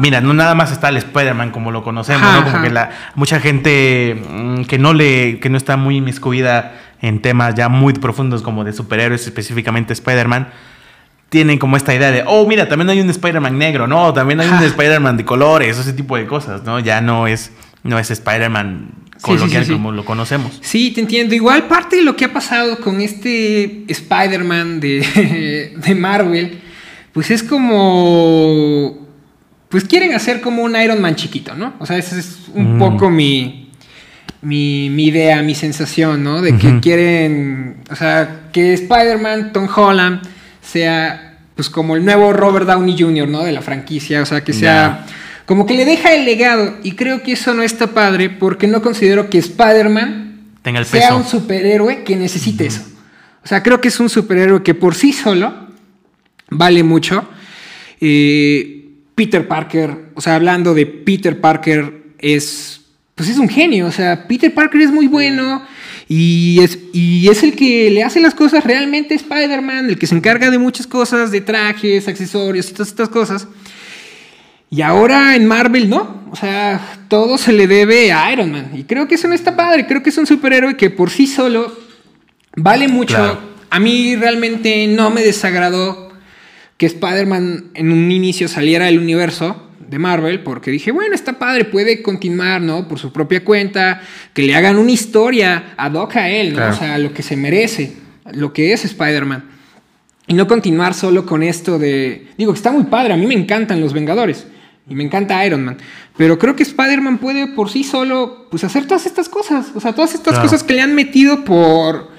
mira, 0.00 0.20
no 0.20 0.34
nada 0.34 0.54
más 0.54 0.70
está 0.70 0.90
el 0.90 0.98
Spider-Man 0.98 1.50
como 1.50 1.70
lo 1.70 1.82
conocemos, 1.82 2.30
¿no? 2.32 2.44
Como 2.44 2.62
que 2.62 2.70
la, 2.70 2.90
mucha 3.14 3.40
gente 3.40 4.22
mm, 4.28 4.62
que 4.64 4.78
no 4.78 4.92
le, 4.92 5.40
que 5.40 5.48
no 5.48 5.56
está 5.56 5.76
muy 5.76 5.96
inmiscuida 5.96 6.74
en 7.00 7.20
temas 7.20 7.54
ya 7.54 7.68
muy 7.68 7.94
profundos 7.94 8.42
como 8.42 8.64
de 8.64 8.72
superhéroes, 8.72 9.26
específicamente 9.26 9.92
Spider-Man, 9.92 10.48
tienen 11.30 11.58
como 11.58 11.76
esta 11.76 11.94
idea 11.94 12.10
de, 12.10 12.22
oh, 12.26 12.46
mira, 12.46 12.68
también 12.68 12.90
hay 12.90 13.00
un 13.00 13.10
Spider-Man 13.10 13.58
negro, 13.58 13.86
¿no? 13.86 14.12
También 14.12 14.40
hay 14.40 14.48
un 14.48 14.62
Spider-Man 14.62 15.16
de 15.16 15.24
colores, 15.24 15.78
ese 15.78 15.92
tipo 15.92 16.16
de 16.16 16.26
cosas, 16.26 16.62
¿no? 16.64 16.78
Ya 16.80 17.00
no 17.00 17.26
es, 17.26 17.50
no 17.82 17.98
es 17.98 18.10
Spider-Man 18.10 18.90
coloquial 19.20 19.66
como 19.66 19.90
lo 19.90 20.04
conocemos. 20.04 20.58
Sí, 20.60 20.92
te 20.92 21.00
entiendo. 21.00 21.34
Igual 21.34 21.64
parte 21.64 21.96
de 21.96 22.02
lo 22.02 22.14
que 22.14 22.26
ha 22.26 22.32
pasado 22.32 22.78
con 22.78 23.00
este 23.00 23.84
Spider-Man 23.88 24.80
de, 24.80 25.74
de 25.84 25.94
Marvel, 25.94 26.60
pues 27.12 27.30
es 27.30 27.42
como 27.42 29.03
pues 29.68 29.84
quieren 29.84 30.14
hacer 30.14 30.40
como 30.40 30.62
un 30.62 30.76
Iron 30.76 31.00
Man 31.00 31.16
chiquito, 31.16 31.54
¿no? 31.54 31.74
O 31.78 31.86
sea, 31.86 31.98
esa 31.98 32.18
es 32.18 32.38
un 32.54 32.76
mm. 32.76 32.78
poco 32.78 33.10
mi, 33.10 33.70
mi, 34.42 34.86
idea, 34.86 35.42
mi 35.42 35.54
sensación, 35.54 36.22
¿no? 36.22 36.42
De 36.42 36.56
que 36.56 36.80
quieren, 36.80 37.76
o 37.90 37.96
sea, 37.96 38.48
que 38.52 38.74
Spider-Man, 38.74 39.52
Tom 39.52 39.68
Holland, 39.74 40.22
sea 40.60 41.38
pues 41.54 41.70
como 41.70 41.96
el 41.96 42.04
nuevo 42.04 42.32
Robert 42.32 42.66
Downey 42.66 42.96
Jr., 42.98 43.28
¿no? 43.28 43.44
De 43.44 43.52
la 43.52 43.62
franquicia, 43.62 44.22
o 44.22 44.26
sea, 44.26 44.42
que 44.42 44.52
sea... 44.52 45.06
Como 45.46 45.66
que 45.66 45.74
le 45.74 45.84
deja 45.84 46.14
el 46.14 46.24
legado 46.24 46.78
y 46.82 46.92
creo 46.92 47.22
que 47.22 47.32
eso 47.32 47.52
no 47.52 47.62
está 47.62 47.88
padre 47.88 48.30
porque 48.30 48.66
no 48.66 48.80
considero 48.80 49.28
que 49.28 49.36
Spider-Man 49.36 50.40
sea 50.84 51.14
un 51.14 51.24
superhéroe 51.24 52.02
que 52.02 52.16
necesite 52.16 52.66
eso. 52.66 52.82
O 53.44 53.46
sea, 53.46 53.62
creo 53.62 53.78
que 53.78 53.88
es 53.88 54.00
un 54.00 54.08
superhéroe 54.08 54.62
que 54.62 54.72
por 54.72 54.94
sí 54.94 55.12
solo 55.12 55.68
vale 56.48 56.82
mucho. 56.82 57.28
Eh, 58.00 58.83
Peter 59.14 59.46
Parker, 59.46 60.10
o 60.14 60.20
sea, 60.20 60.34
hablando 60.34 60.74
de 60.74 60.86
Peter 60.86 61.40
Parker, 61.40 62.04
es, 62.18 62.80
pues 63.14 63.28
es 63.28 63.38
un 63.38 63.48
genio, 63.48 63.86
o 63.86 63.92
sea, 63.92 64.26
Peter 64.26 64.52
Parker 64.52 64.80
es 64.80 64.90
muy 64.90 65.06
bueno 65.06 65.62
y 66.08 66.60
es, 66.62 66.78
y 66.92 67.28
es 67.28 67.42
el 67.42 67.54
que 67.54 67.90
le 67.90 68.02
hace 68.02 68.20
las 68.20 68.34
cosas 68.34 68.64
realmente 68.64 69.14
Spider-Man, 69.14 69.88
el 69.88 69.98
que 69.98 70.06
se 70.06 70.14
encarga 70.14 70.50
de 70.50 70.58
muchas 70.58 70.86
cosas, 70.86 71.30
de 71.30 71.40
trajes, 71.40 72.08
accesorios 72.08 72.68
y 72.68 72.72
todas 72.72 72.88
estas 72.88 73.08
cosas. 73.08 73.48
Y 74.68 74.82
ahora 74.82 75.36
en 75.36 75.46
Marvel 75.46 75.88
no, 75.88 76.24
o 76.32 76.36
sea, 76.36 76.98
todo 77.08 77.38
se 77.38 77.52
le 77.52 77.68
debe 77.68 78.12
a 78.12 78.32
Iron 78.32 78.50
Man. 78.50 78.72
Y 78.74 78.84
creo 78.84 79.06
que 79.06 79.14
eso 79.14 79.28
no 79.28 79.34
está 79.34 79.54
padre, 79.54 79.86
creo 79.86 80.02
que 80.02 80.10
es 80.10 80.18
un 80.18 80.26
superhéroe 80.26 80.76
que 80.76 80.90
por 80.90 81.10
sí 81.10 81.26
solo 81.28 81.72
vale 82.56 82.88
mucho. 82.88 83.38
A 83.70 83.78
mí 83.78 84.16
realmente 84.16 84.86
no 84.88 85.10
me 85.10 85.22
desagradó 85.22 86.03
que 86.76 86.86
Spider-Man 86.86 87.70
en 87.74 87.92
un 87.92 88.10
inicio 88.10 88.48
saliera 88.48 88.86
del 88.86 88.98
universo 88.98 89.70
de 89.88 89.98
Marvel, 89.98 90.40
porque 90.40 90.70
dije, 90.70 90.90
bueno, 90.90 91.14
está 91.14 91.38
padre, 91.38 91.64
puede 91.64 92.02
continuar, 92.02 92.60
¿no? 92.60 92.88
Por 92.88 92.98
su 92.98 93.12
propia 93.12 93.44
cuenta, 93.44 94.00
que 94.32 94.42
le 94.42 94.54
hagan 94.54 94.76
una 94.76 94.90
historia 94.90 95.74
ad 95.76 95.94
hoc 95.94 96.16
a 96.16 96.28
él, 96.28 96.54
¿no? 96.54 96.68
O 96.68 96.72
sea, 96.72 96.98
lo 96.98 97.12
que 97.12 97.22
se 97.22 97.36
merece, 97.36 97.94
lo 98.32 98.52
que 98.52 98.72
es 98.72 98.84
Spider-Man. 98.84 99.44
Y 100.26 100.34
no 100.34 100.48
continuar 100.48 100.94
solo 100.94 101.26
con 101.26 101.42
esto 101.42 101.78
de, 101.78 102.28
digo, 102.38 102.54
está 102.54 102.72
muy 102.72 102.84
padre, 102.84 103.12
a 103.12 103.16
mí 103.16 103.26
me 103.26 103.34
encantan 103.34 103.80
los 103.80 103.92
Vengadores. 103.92 104.46
Y 104.88 104.94
me 104.94 105.02
encanta 105.02 105.44
Iron 105.46 105.64
Man. 105.64 105.78
Pero 106.16 106.38
creo 106.38 106.54
que 106.54 106.62
Spider-Man 106.62 107.18
puede 107.18 107.46
por 107.46 107.70
sí 107.70 107.84
solo 107.84 108.48
pues, 108.50 108.64
hacer 108.64 108.86
todas 108.86 109.06
estas 109.06 109.28
cosas. 109.28 109.68
O 109.74 109.80
sea, 109.80 109.94
todas 109.94 110.14
estas 110.14 110.38
cosas 110.38 110.62
que 110.62 110.74
le 110.74 110.82
han 110.82 110.94
metido 110.94 111.44
por, 111.44 112.10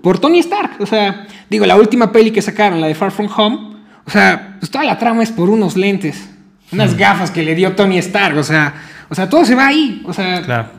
por 0.00 0.20
Tony 0.20 0.38
Stark. 0.38 0.76
O 0.78 0.86
sea, 0.86 1.26
digo, 1.50 1.66
la 1.66 1.76
última 1.76 2.12
peli 2.12 2.30
que 2.30 2.40
sacaron, 2.40 2.80
la 2.80 2.86
de 2.86 2.94
Far 2.94 3.10
From 3.10 3.28
Home, 3.36 3.73
o 4.06 4.10
sea, 4.10 4.56
pues 4.58 4.70
toda 4.70 4.84
la 4.84 4.98
trama 4.98 5.22
es 5.22 5.30
por 5.30 5.48
unos 5.48 5.76
lentes, 5.76 6.28
unas 6.72 6.96
gafas 6.96 7.30
que 7.30 7.42
le 7.42 7.54
dio 7.54 7.74
Tony 7.74 7.98
Stark. 7.98 8.36
O 8.36 8.42
sea, 8.42 8.74
o 9.08 9.14
sea 9.14 9.28
todo 9.28 9.44
se 9.44 9.54
va 9.54 9.68
ahí. 9.68 10.02
O 10.04 10.12
sea, 10.12 10.70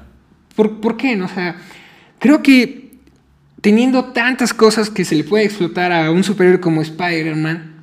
¿por, 0.55 0.97
qué? 0.97 1.15
No? 1.15 1.25
O 1.25 1.29
sea, 1.29 1.55
creo 2.19 2.41
que 2.43 2.91
teniendo 3.61 4.05
tantas 4.05 4.53
cosas 4.53 4.89
que 4.89 5.05
se 5.05 5.15
le 5.15 5.23
puede 5.23 5.45
explotar 5.45 5.91
a 5.91 6.11
un 6.11 6.23
superhéroe 6.23 6.59
como 6.59 6.81
Spider-Man, 6.81 7.73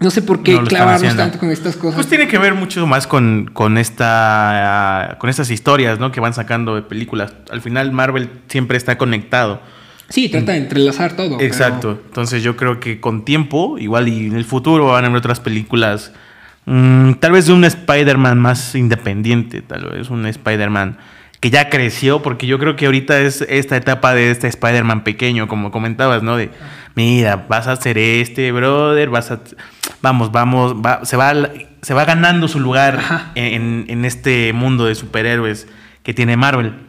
no 0.00 0.10
sé 0.10 0.22
por 0.22 0.42
qué 0.42 0.60
clavarnos 0.62 1.16
tanto 1.16 1.38
con 1.38 1.50
estas 1.50 1.76
cosas. 1.76 1.96
Pues 1.96 2.08
tiene 2.08 2.28
que 2.28 2.38
ver 2.38 2.54
mucho 2.54 2.86
más 2.86 3.06
con, 3.06 3.50
con, 3.52 3.78
esta, 3.78 5.16
con 5.18 5.28
estas 5.28 5.50
historias 5.50 5.98
¿no? 5.98 6.12
que 6.12 6.20
van 6.20 6.34
sacando 6.34 6.76
de 6.76 6.82
películas. 6.82 7.34
Al 7.50 7.62
final 7.62 7.90
Marvel 7.90 8.30
siempre 8.48 8.76
está 8.76 8.96
conectado. 8.96 9.60
Sí, 10.08 10.28
trata 10.28 10.52
de 10.52 10.58
entrelazar 10.58 11.16
todo. 11.16 11.40
Exacto. 11.40 12.00
Entonces 12.06 12.42
yo 12.42 12.56
creo 12.56 12.80
que 12.80 13.00
con 13.00 13.24
tiempo, 13.24 13.78
igual 13.78 14.08
y 14.08 14.26
en 14.26 14.36
el 14.36 14.44
futuro 14.44 14.86
van 14.86 15.04
a 15.04 15.06
haber 15.08 15.18
otras 15.18 15.40
películas, 15.40 16.12
mm, 16.64 17.14
tal 17.14 17.32
vez 17.32 17.46
de 17.46 17.52
un 17.52 17.64
Spider-Man 17.64 18.38
más 18.38 18.74
independiente, 18.74 19.60
tal 19.60 19.84
vez 19.90 20.08
un 20.08 20.24
Spider-Man 20.26 20.98
que 21.40 21.50
ya 21.50 21.68
creció, 21.68 22.20
porque 22.22 22.46
yo 22.46 22.58
creo 22.58 22.74
que 22.74 22.86
ahorita 22.86 23.20
es 23.20 23.42
esta 23.42 23.76
etapa 23.76 24.14
de 24.14 24.30
este 24.30 24.48
Spider-Man 24.48 25.04
pequeño, 25.04 25.46
como 25.46 25.70
comentabas, 25.70 26.22
¿no? 26.22 26.36
De, 26.36 26.50
mira, 26.94 27.46
vas 27.48 27.68
a 27.68 27.72
hacer 27.72 27.98
este, 27.98 28.50
brother, 28.50 29.10
vas 29.10 29.30
a... 29.30 29.40
Vamos, 30.00 30.32
vamos, 30.32 30.74
se, 31.04 31.16
va, 31.16 31.34
se 31.82 31.94
va 31.94 32.04
ganando 32.04 32.48
su 32.48 32.60
lugar 32.60 33.32
en, 33.34 33.84
en 33.88 34.04
este 34.04 34.52
mundo 34.52 34.86
de 34.86 34.94
superhéroes 34.94 35.68
que 36.02 36.14
tiene 36.14 36.36
Marvel. 36.36 36.87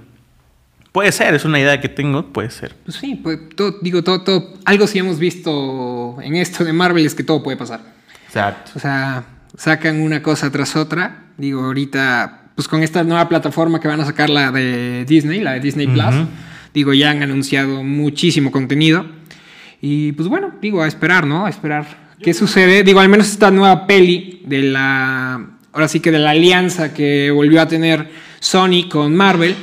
Puede 0.91 1.11
ser, 1.11 1.35
es 1.35 1.45
una 1.45 1.59
idea 1.59 1.79
que 1.79 1.87
tengo, 1.87 2.33
puede 2.33 2.49
ser. 2.49 2.75
Pues 2.83 2.97
sí, 2.97 3.15
pues, 3.15 3.37
todo, 3.55 3.77
digo, 3.81 4.03
todo, 4.03 4.23
todo, 4.23 4.53
algo 4.65 4.87
sí 4.87 4.97
hemos 4.97 5.19
visto 5.19 6.17
en 6.21 6.35
esto 6.35 6.63
de 6.63 6.73
Marvel 6.73 7.05
es 7.05 7.13
que 7.13 7.23
todo 7.23 7.43
puede 7.43 7.57
pasar. 7.57 7.81
Exacto. 8.25 8.71
O 8.75 8.79
sea, 8.79 9.23
sacan 9.55 10.01
una 10.01 10.23
cosa 10.23 10.51
tras 10.51 10.75
otra. 10.75 11.25
Digo, 11.37 11.63
ahorita, 11.63 12.41
pues 12.55 12.67
con 12.67 12.81
esta 12.81 13.03
nueva 13.03 13.29
plataforma 13.29 13.79
que 13.79 13.87
van 13.87 14.01
a 14.01 14.05
sacar 14.05 14.31
la 14.31 14.51
de 14.51 15.05
Disney, 15.05 15.41
la 15.41 15.53
de 15.53 15.59
Disney 15.59 15.87
Plus, 15.87 16.15
digo, 16.73 16.93
ya 16.93 17.11
han 17.11 17.21
anunciado 17.21 17.83
muchísimo 17.83 18.51
contenido. 18.51 19.05
Y 19.81 20.11
pues 20.13 20.27
bueno, 20.27 20.53
digo, 20.59 20.81
a 20.81 20.87
esperar, 20.87 21.27
¿no? 21.27 21.45
A 21.45 21.49
esperar 21.49 21.85
qué 22.21 22.33
sucede. 22.33 22.83
Digo, 22.83 22.99
al 22.99 23.09
menos 23.09 23.29
esta 23.29 23.51
nueva 23.51 23.85
peli 23.85 24.41
de 24.45 24.63
la, 24.63 25.49
ahora 25.71 25.87
sí 25.87 25.99
que 25.99 26.11
de 26.11 26.19
la 26.19 26.31
alianza 26.31 26.93
que 26.93 27.29
volvió 27.29 27.61
a 27.61 27.67
tener 27.67 28.09
Sony 28.39 28.89
con 28.89 29.15
Marvel 29.15 29.55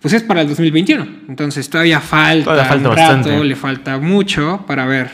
pues 0.00 0.14
es 0.14 0.22
para 0.22 0.42
el 0.42 0.48
2021. 0.48 1.06
Entonces 1.28 1.68
todavía 1.68 2.00
falta, 2.00 2.64
falta 2.64 2.88
un 2.88 2.96
rato, 2.96 3.44
le 3.44 3.56
falta 3.56 3.98
mucho 3.98 4.64
para 4.66 4.86
ver, 4.86 5.10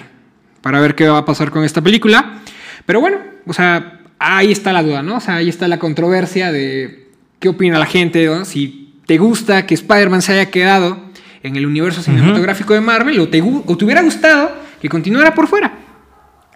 para 0.61 0.81
ver 0.81 0.95
qué 0.95 1.09
va 1.09 1.19
a 1.19 1.25
pasar 1.25 1.51
con 1.51 1.65
esta 1.65 1.81
película. 1.81 2.41
Pero 2.85 3.01
bueno, 3.01 3.19
o 3.47 3.53
sea, 3.53 4.01
ahí 4.19 4.53
está 4.53 4.73
la 4.73 4.83
duda, 4.83 5.03
¿no? 5.03 5.17
O 5.17 5.21
sea, 5.21 5.37
ahí 5.37 5.49
está 5.49 5.67
la 5.69 5.79
controversia 5.79 6.53
de 6.53 7.09
qué 7.41 7.49
opina 7.49 7.79
la 7.79 7.87
gente, 7.87 8.29
si 8.45 8.95
te 9.07 9.19
gusta 9.19 9.67
que 9.67 9.75
Spider-Man 9.75 10.23
se 10.23 10.33
haya 10.33 10.51
quedado 10.51 10.99
en 11.43 11.57
el 11.57 11.67
universo 11.67 12.03
cinematográfico 12.03 12.75
de 12.75 12.81
Marvel 12.81 13.21
o 13.21 13.29
te, 13.29 13.41
o 13.43 13.77
te 13.77 13.85
hubiera 13.85 14.03
gustado 14.03 14.51
que 14.81 14.89
continuara 14.89 15.35
por 15.35 15.47
fuera. 15.47 15.73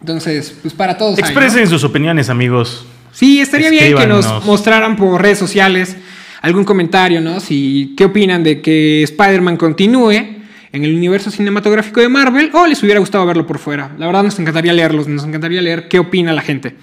Entonces, 0.00 0.56
pues 0.62 0.72
para 0.74 0.96
todos. 0.96 1.18
Expresen 1.18 1.68
sus 1.68 1.84
opiniones, 1.84 2.28
amigos. 2.30 2.86
Sí, 3.12 3.40
estaría 3.40 3.70
bien 3.70 3.96
que 3.96 4.06
nos 4.06 4.44
mostraran 4.44 4.96
por 4.96 5.20
redes 5.20 5.38
sociales 5.38 5.96
algún 6.40 6.64
comentario, 6.64 7.20
¿no? 7.20 7.40
Si 7.40 7.94
qué 7.96 8.06
opinan 8.06 8.42
de 8.42 8.60
que 8.60 9.02
Spider-Man 9.02 9.56
continúe 9.56 10.40
en 10.72 10.84
el 10.84 10.94
universo 10.94 11.30
cinematográfico 11.30 12.00
de 12.00 12.08
Marvel 12.08 12.50
o 12.52 12.66
les 12.66 12.82
hubiera 12.82 13.00
gustado 13.00 13.26
verlo 13.26 13.46
por 13.46 13.58
fuera. 13.58 13.90
La 13.98 14.06
verdad 14.06 14.22
nos 14.22 14.38
encantaría 14.38 14.72
leerlos, 14.72 15.08
nos 15.08 15.24
encantaría 15.24 15.60
leer 15.60 15.88
qué 15.88 15.98
opina 15.98 16.32
la 16.32 16.42
gente. 16.42 16.76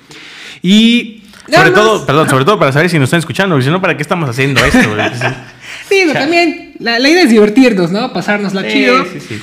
Y 0.61 1.23
sobre 1.53 1.71
todo, 1.71 2.05
perdón, 2.05 2.29
sobre 2.29 2.45
todo 2.45 2.59
para 2.59 2.71
saber 2.71 2.89
si 2.89 2.99
nos 2.99 3.07
están 3.07 3.19
escuchando, 3.19 3.55
porque 3.55 3.65
si 3.65 3.71
no, 3.71 3.81
¿para 3.81 3.95
qué 3.95 4.01
estamos 4.01 4.29
haciendo 4.29 4.63
esto? 4.63 4.79
Digo, 5.89 6.13
también 6.13 6.73
la, 6.79 6.99
idea 6.99 7.23
es 7.23 7.29
divertirnos, 7.29 7.91
¿no? 7.91 8.11
Pasárnosla 8.11 8.67
chido. 8.67 9.05
Sí, 9.05 9.19
sí. 9.19 9.41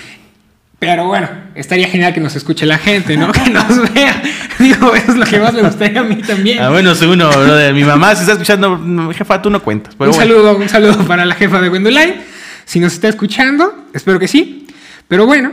Pero 0.85 1.07
bueno, 1.07 1.29
estaría 1.55 1.88
genial 1.88 2.12
que 2.12 2.20
nos 2.20 2.37
escuche 2.37 2.66
la 2.66 2.79
gente, 2.79 3.16
¿no? 3.16 3.33
Que 3.44 3.51
nos 3.51 3.92
vea. 3.92 4.23
Digo, 4.59 4.94
eso 4.94 5.12
es 5.12 5.16
lo 5.16 5.25
que 5.25 5.38
más 5.38 5.55
me 5.55 5.62
gustaría 5.62 6.01
a 6.01 6.05
mí 6.05 6.16
también. 6.16 6.61
Ah, 6.61 6.70
bueno, 6.70 6.92
uno, 7.11 7.31
de 7.55 7.73
Mi 7.73 7.85
mamá 7.85 8.14
se 8.14 8.23
está 8.23 8.33
escuchando, 8.33 9.11
jefa, 9.12 9.40
tú 9.40 9.51
no 9.51 9.62
cuentas. 9.62 9.94
un 9.99 10.12
saludo, 10.12 10.57
un 10.57 10.68
saludo 10.68 11.05
para 11.07 11.25
la 11.25 11.35
jefa 11.35 11.61
de 11.61 11.70
Wendoline. 11.70 12.16
Si 12.64 12.81
nos 12.81 12.94
está 12.94 13.09
escuchando, 13.09 13.87
espero 13.92 14.18
que 14.18 14.29
sí. 14.29 14.66
Pero 15.09 15.27
bueno, 15.27 15.53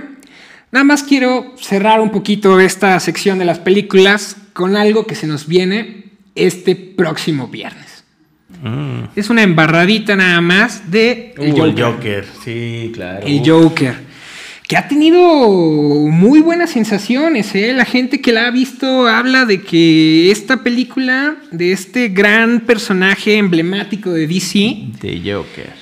nada 0.71 0.83
más 0.83 1.03
quiero 1.03 1.53
cerrar 1.59 1.99
un 1.99 2.11
poquito 2.11 2.59
esta 2.59 2.99
sección 2.99 3.39
de 3.39 3.45
las 3.45 3.59
películas 3.59 4.37
con 4.53 4.75
algo 4.75 5.05
que 5.05 5.15
se 5.15 5.27
nos 5.27 5.47
viene 5.47 6.11
este 6.35 6.75
próximo 6.75 7.47
viernes. 7.47 8.03
Mm. 8.61 9.05
Es 9.15 9.29
una 9.29 9.43
embarradita 9.43 10.15
nada 10.15 10.39
más 10.41 10.91
de 10.91 11.33
el 11.37 11.51
Joker. 11.53 11.83
Joker. 11.83 12.27
Sí, 12.43 12.91
claro. 12.93 13.25
El 13.25 13.41
Joker 13.45 14.10
que 14.71 14.77
ha 14.77 14.87
tenido 14.87 15.19
muy 15.19 16.39
buenas 16.39 16.69
sensaciones. 16.69 17.53
¿eh? 17.55 17.73
La 17.73 17.83
gente 17.83 18.21
que 18.21 18.31
la 18.31 18.47
ha 18.47 18.51
visto 18.51 19.05
habla 19.05 19.43
de 19.43 19.63
que 19.63 20.31
esta 20.31 20.63
película, 20.63 21.35
de 21.51 21.73
este 21.73 22.07
gran 22.07 22.61
personaje 22.61 23.35
emblemático 23.35 24.13
de 24.13 24.27
DC, 24.27 24.77
de 25.01 25.21
Joker, 25.25 25.73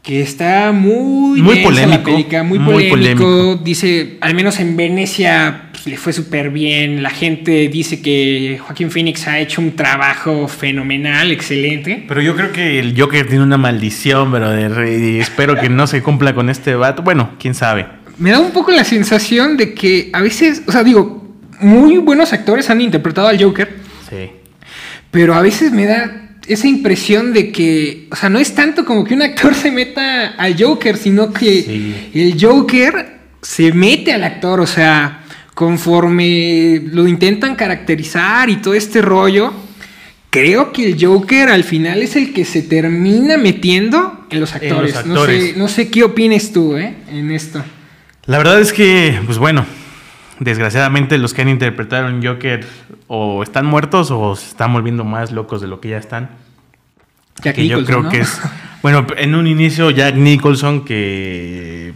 que 0.00 0.22
está 0.22 0.70
muy, 0.70 1.42
muy 1.42 1.56
polémico, 1.56 2.12
muy, 2.44 2.60
polémico. 2.60 3.56
Dice, 3.56 4.18
al 4.20 4.36
menos 4.36 4.60
en 4.60 4.76
Venecia 4.76 5.70
pues, 5.72 5.88
le 5.88 5.96
fue 5.96 6.12
súper 6.12 6.50
bien. 6.50 7.02
La 7.02 7.10
gente 7.10 7.68
dice 7.68 8.00
que 8.00 8.60
Joaquín 8.60 8.92
Phoenix 8.92 9.26
ha 9.26 9.40
hecho 9.40 9.60
un 9.60 9.74
trabajo 9.74 10.46
fenomenal, 10.46 11.32
excelente. 11.32 12.04
Pero 12.06 12.22
yo 12.22 12.36
creo 12.36 12.52
que 12.52 12.78
el 12.78 12.94
Joker 12.96 13.26
tiene 13.26 13.42
una 13.42 13.58
maldición, 13.58 14.30
brother. 14.30 14.86
Y 14.88 15.18
espero 15.18 15.56
que 15.56 15.68
no 15.68 15.88
se 15.88 16.00
cumpla 16.00 16.32
con 16.32 16.48
este 16.48 16.76
vato. 16.76 17.02
Bueno, 17.02 17.30
quién 17.40 17.54
sabe 17.54 17.98
me 18.20 18.30
da 18.30 18.38
un 18.38 18.52
poco 18.52 18.70
la 18.70 18.84
sensación 18.84 19.56
de 19.56 19.74
que 19.74 20.10
a 20.12 20.20
veces, 20.20 20.62
o 20.66 20.72
sea, 20.72 20.84
digo, 20.84 21.26
muy 21.60 21.96
buenos 21.96 22.32
actores 22.32 22.68
han 22.70 22.80
interpretado 22.80 23.26
al 23.28 23.42
Joker. 23.42 23.76
Sí. 24.08 24.30
Pero 25.10 25.34
a 25.34 25.42
veces 25.42 25.72
me 25.72 25.86
da 25.86 26.36
esa 26.46 26.68
impresión 26.68 27.32
de 27.32 27.50
que, 27.50 28.08
o 28.10 28.16
sea, 28.16 28.28
no 28.28 28.38
es 28.38 28.54
tanto 28.54 28.84
como 28.84 29.04
que 29.04 29.14
un 29.14 29.22
actor 29.22 29.54
se 29.54 29.70
meta 29.70 30.28
al 30.36 30.62
Joker, 30.62 30.98
sino 30.98 31.32
que 31.32 32.10
el 32.12 32.36
Joker 32.38 33.20
se 33.40 33.72
mete 33.72 34.12
al 34.12 34.22
actor, 34.22 34.60
o 34.60 34.66
sea, 34.66 35.24
conforme 35.54 36.82
lo 36.92 37.08
intentan 37.08 37.56
caracterizar 37.56 38.50
y 38.50 38.56
todo 38.56 38.74
este 38.74 39.00
rollo, 39.00 39.52
creo 40.28 40.72
que 40.72 40.84
el 40.84 41.02
Joker 41.02 41.48
al 41.48 41.64
final 41.64 42.02
es 42.02 42.16
el 42.16 42.34
que 42.34 42.44
se 42.44 42.60
termina 42.60 43.38
metiendo 43.38 44.26
en 44.30 44.40
los 44.40 44.54
actores. 44.54 45.06
No, 45.06 45.24
sé, 45.24 45.54
no 45.56 45.68
sé 45.68 45.88
qué 45.88 46.04
opines 46.04 46.52
tú, 46.52 46.76
¿eh? 46.76 46.94
En 47.10 47.30
esto. 47.30 47.64
La 48.30 48.38
verdad 48.38 48.60
es 48.60 48.72
que, 48.72 49.20
pues 49.26 49.38
bueno, 49.38 49.66
desgraciadamente 50.38 51.18
los 51.18 51.34
que 51.34 51.42
han 51.42 51.48
interpretado 51.48 52.08
en 52.08 52.24
Joker 52.24 52.64
o 53.08 53.42
están 53.42 53.66
muertos 53.66 54.12
o 54.12 54.36
se 54.36 54.46
están 54.46 54.72
volviendo 54.72 55.02
más 55.02 55.32
locos 55.32 55.60
de 55.60 55.66
lo 55.66 55.80
que 55.80 55.88
ya 55.88 55.96
están. 55.96 56.30
Jack 57.42 57.56
que 57.56 57.66
yo 57.66 57.84
creo 57.84 58.08
que 58.08 58.20
es. 58.20 58.40
Bueno, 58.82 59.04
en 59.16 59.34
un 59.34 59.48
inicio 59.48 59.90
Jack 59.90 60.14
Nicholson, 60.14 60.84
que. 60.84 61.92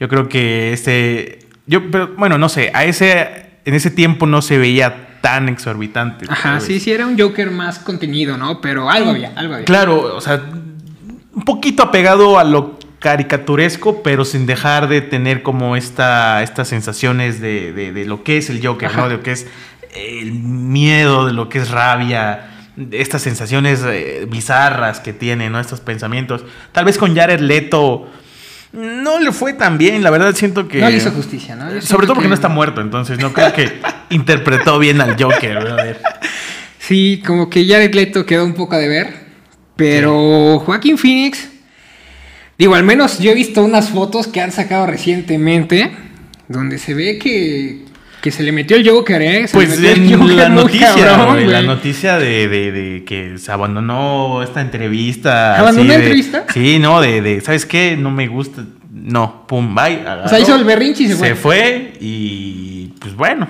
yo 0.00 0.08
creo 0.08 0.28
que 0.28 0.72
este. 0.72 1.38
Yo, 1.68 1.88
pero, 1.88 2.08
bueno, 2.18 2.36
no 2.36 2.48
sé, 2.48 2.72
a 2.74 2.84
ese, 2.84 3.60
en 3.64 3.74
ese 3.74 3.92
tiempo 3.92 4.26
no 4.26 4.42
se 4.42 4.58
veía 4.58 5.20
tan 5.20 5.48
exorbitante. 5.48 6.26
Ajá, 6.28 6.58
sí, 6.58 6.80
sí, 6.80 6.90
era 6.90 7.06
un 7.06 7.16
Joker 7.16 7.52
más 7.52 7.78
contenido, 7.78 8.36
¿no? 8.36 8.60
Pero 8.60 8.90
algo 8.90 9.10
había, 9.10 9.32
algo 9.36 9.54
había. 9.54 9.66
Claro, 9.66 10.16
o 10.16 10.20
sea, 10.20 10.42
un 11.32 11.44
poquito 11.44 11.84
apegado 11.84 12.40
a 12.40 12.44
lo 12.44 12.81
caricaturesco, 13.02 14.02
pero 14.02 14.24
sin 14.24 14.46
dejar 14.46 14.88
de 14.88 15.00
tener 15.00 15.42
como 15.42 15.76
esta, 15.76 16.42
estas 16.42 16.68
sensaciones 16.68 17.40
de, 17.40 18.04
lo 18.06 18.22
que 18.22 18.38
es 18.38 18.48
el 18.48 18.64
Joker, 18.64 18.94
¿no? 18.96 19.08
De 19.08 19.16
lo 19.16 19.22
que 19.22 19.32
es 19.32 19.46
el 19.94 20.32
miedo, 20.32 21.26
de 21.26 21.32
lo 21.32 21.48
que 21.48 21.58
es 21.58 21.70
rabia, 21.70 22.48
estas 22.92 23.20
sensaciones 23.20 23.82
eh, 23.84 24.26
bizarras 24.30 25.00
que 25.00 25.12
tiene, 25.12 25.50
¿no? 25.50 25.60
Estos 25.60 25.80
pensamientos. 25.80 26.44
Tal 26.70 26.84
vez 26.84 26.96
con 26.96 27.14
Jared 27.14 27.40
Leto 27.40 28.08
no 28.72 29.18
le 29.18 29.32
fue 29.32 29.52
tan 29.52 29.76
bien, 29.76 30.02
la 30.02 30.10
verdad 30.10 30.34
siento 30.34 30.68
que... 30.68 30.80
No 30.80 30.88
le 30.88 30.96
hizo 30.96 31.10
justicia, 31.10 31.56
¿no? 31.56 31.82
Sobre 31.82 32.06
todo 32.06 32.14
porque 32.14 32.28
no 32.28 32.34
está 32.34 32.48
muerto, 32.48 32.80
entonces 32.80 33.18
no 33.18 33.32
creo 33.32 33.52
que 33.52 33.80
interpretó 34.10 34.78
bien 34.78 35.00
al 35.00 35.22
Joker, 35.22 35.98
Sí, 36.78 37.22
como 37.24 37.50
que 37.50 37.66
Jared 37.66 37.94
Leto 37.94 38.24
quedó 38.24 38.44
un 38.44 38.54
poco 38.54 38.74
a 38.74 38.78
deber, 38.78 39.14
pero 39.76 40.60
Joaquín 40.60 40.98
Phoenix 40.98 41.51
Digo, 42.58 42.74
al 42.74 42.84
menos 42.84 43.18
yo 43.18 43.30
he 43.30 43.34
visto 43.34 43.64
unas 43.64 43.90
fotos 43.90 44.26
que 44.26 44.40
han 44.40 44.52
sacado 44.52 44.86
recientemente 44.86 45.90
donde 46.48 46.78
se 46.78 46.94
ve 46.94 47.18
que, 47.18 47.84
que 48.20 48.30
se 48.30 48.42
le 48.42 48.52
metió 48.52 48.76
el 48.76 48.88
Joker, 48.88 49.20
¿eh? 49.22 49.46
pues 49.52 49.82
en 49.82 50.36
la 50.36 50.48
noticia, 50.48 50.94
la 50.96 51.62
noticia 51.62 52.18
de, 52.18 53.02
que 53.06 53.38
se 53.38 53.50
abandonó 53.50 54.42
esta 54.42 54.60
entrevista. 54.60 55.58
¿Abandonó 55.58 55.88
la 55.88 55.96
entrevista? 55.96 56.46
Sí, 56.52 56.78
no, 56.78 57.00
de, 57.00 57.40
¿sabes 57.40 57.66
qué? 57.66 57.96
No 57.96 58.10
me 58.10 58.28
gusta. 58.28 58.64
No, 58.92 59.46
pum, 59.48 59.74
bye. 59.74 60.04
o 60.24 60.28
sea, 60.28 60.38
hizo 60.38 60.54
el 60.54 60.64
berrinche 60.64 61.04
y 61.04 61.08
se 61.08 61.16
fue. 61.16 61.28
Se 61.28 61.34
fue 61.34 61.92
y 62.00 62.92
pues 63.00 63.16
bueno, 63.16 63.48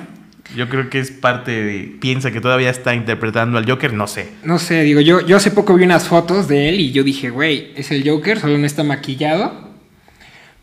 yo 0.57 0.69
creo 0.69 0.91
que 0.91 0.99
es 0.99 1.11
parte 1.11 1.51
de. 1.51 1.97
Piensa 2.01 2.31
que 2.31 2.41
todavía 2.41 2.71
está 2.71 2.95
interpretando 2.95 3.59
al 3.59 3.69
Joker, 3.69 3.93
no 3.93 4.07
sé. 4.07 4.29
No 4.45 4.59
sé, 4.59 4.83
digo, 4.83 5.01
yo, 5.01 5.25
yo 5.27 5.37
hace 5.37 5.51
poco 5.51 5.75
vi 5.75 5.85
unas 5.85 6.09
fotos 6.09 6.49
de 6.49 6.69
él 6.69 6.81
y 6.81 6.93
yo 6.93 7.03
dije, 7.05 7.31
güey, 7.31 7.73
es 7.77 7.91
el 7.91 8.09
Joker, 8.09 8.38
solo 8.38 8.59
no 8.59 8.67
está 8.67 8.85
maquillado. 8.85 9.71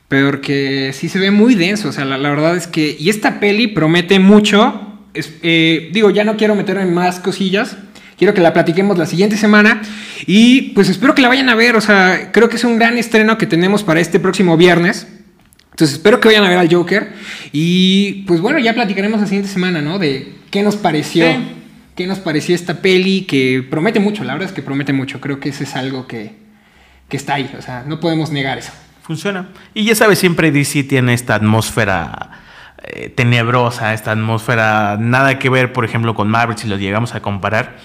Pero 0.08 0.42
que 0.42 0.92
sí 0.94 1.08
se 1.08 1.20
ve 1.20 1.30
muy 1.30 1.54
denso, 1.56 1.90
o 1.90 1.92
sea, 1.92 2.06
la, 2.06 2.18
verdad 2.18 2.56
es 2.56 2.68
que. 2.68 2.96
Y 3.00 3.10
esta 3.10 3.40
peli 3.40 3.68
promete 3.68 4.20
mucho. 4.20 5.00
Eh, 5.14 5.90
digo, 5.92 6.10
ya 6.10 6.24
no 6.24 6.38
quiero 6.38 6.56
meterme 6.56 6.84
en 6.84 6.94
más 6.94 7.20
cosillas. 7.20 7.78
Quiero 8.18 8.34
que 8.34 8.42
la 8.42 8.54
platiquemos 8.54 8.98
la 8.98 9.06
siguiente 9.06 9.38
semana. 9.38 9.82
Y 10.26 10.74
pues 10.74 10.90
espero 10.90 11.16
que 11.16 11.22
la 11.22 11.30
vayan 11.30 11.50
a 11.50 11.56
ver. 11.56 11.76
O 11.76 11.82
sea, 11.82 12.32
creo 12.32 12.50
que 12.50 12.58
es 12.58 12.64
un 12.64 12.78
gran 12.78 12.98
estreno 12.98 13.38
que 13.38 13.46
tenemos 13.46 13.84
para 13.84 14.00
este 14.00 14.20
próximo 14.20 14.58
viernes. 14.58 15.08
Entonces 15.80 15.96
espero 15.96 16.20
que 16.20 16.28
vayan 16.28 16.44
a 16.44 16.50
ver 16.50 16.58
al 16.58 16.70
Joker. 16.70 17.14
Y 17.54 18.24
pues 18.28 18.42
bueno, 18.42 18.60
ya 18.60 18.74
platicaremos 18.74 19.22
la 19.22 19.28
siguiente 19.28 19.50
semana, 19.50 19.82
¿no? 19.82 19.98
De 19.98 20.34
qué 20.52 20.62
nos 20.62 20.76
pareció. 20.76 21.26
¿Qué 21.96 22.06
nos 22.06 22.20
pareció 22.20 22.54
esta 22.54 22.82
peli? 22.82 23.22
Que 23.22 23.66
promete 23.70 24.02
mucho, 24.02 24.26
la 24.26 24.34
verdad 24.34 24.50
es 24.50 24.54
que 24.54 24.62
promete 24.62 24.92
mucho. 24.92 25.22
Creo 25.22 25.40
que 25.40 25.48
ese 25.48 25.64
es 25.64 25.78
algo 25.78 26.06
que, 26.06 26.36
está 27.10 27.36
ahí. 27.36 27.50
O 27.58 27.62
sea, 27.62 27.86
no 27.88 28.02
podemos 28.02 28.30
negar 28.30 28.58
eso. 28.58 28.74
Funciona. 29.04 29.48
Y 29.74 29.86
ya 29.86 29.96
sabes, 29.96 30.20
siempre 30.20 30.52
DC 30.52 30.84
tiene 30.84 31.14
esta 31.14 31.36
atmósfera 31.36 32.42
eh, 32.84 33.08
tenebrosa, 33.08 33.94
esta 33.94 34.12
atmósfera 34.12 34.98
nada 35.00 35.40
que 35.40 35.50
ver, 35.50 35.72
por 35.72 35.86
ejemplo, 35.86 36.14
con 36.14 36.28
Marvel, 36.28 36.58
si 36.58 36.68
lo 36.68 36.76
llegamos 36.76 37.16
a 37.16 37.22
comparar. 37.22 37.78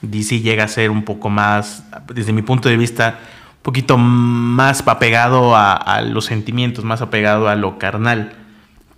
DC 0.00 0.40
llega 0.40 0.64
a 0.64 0.68
ser 0.68 0.90
un 0.90 1.02
poco 1.02 1.28
más, 1.28 1.84
desde 2.14 2.32
mi 2.32 2.40
punto 2.40 2.70
de 2.70 2.78
vista, 2.78 3.18
poquito 3.62 3.96
más 3.96 4.82
apegado 4.86 5.56
a, 5.56 6.02
los 6.02 6.26
sentimientos, 6.26 6.84
más 6.84 7.00
apegado 7.00 7.48
a 7.48 7.54
lo 7.54 7.78
carnal, 7.78 8.32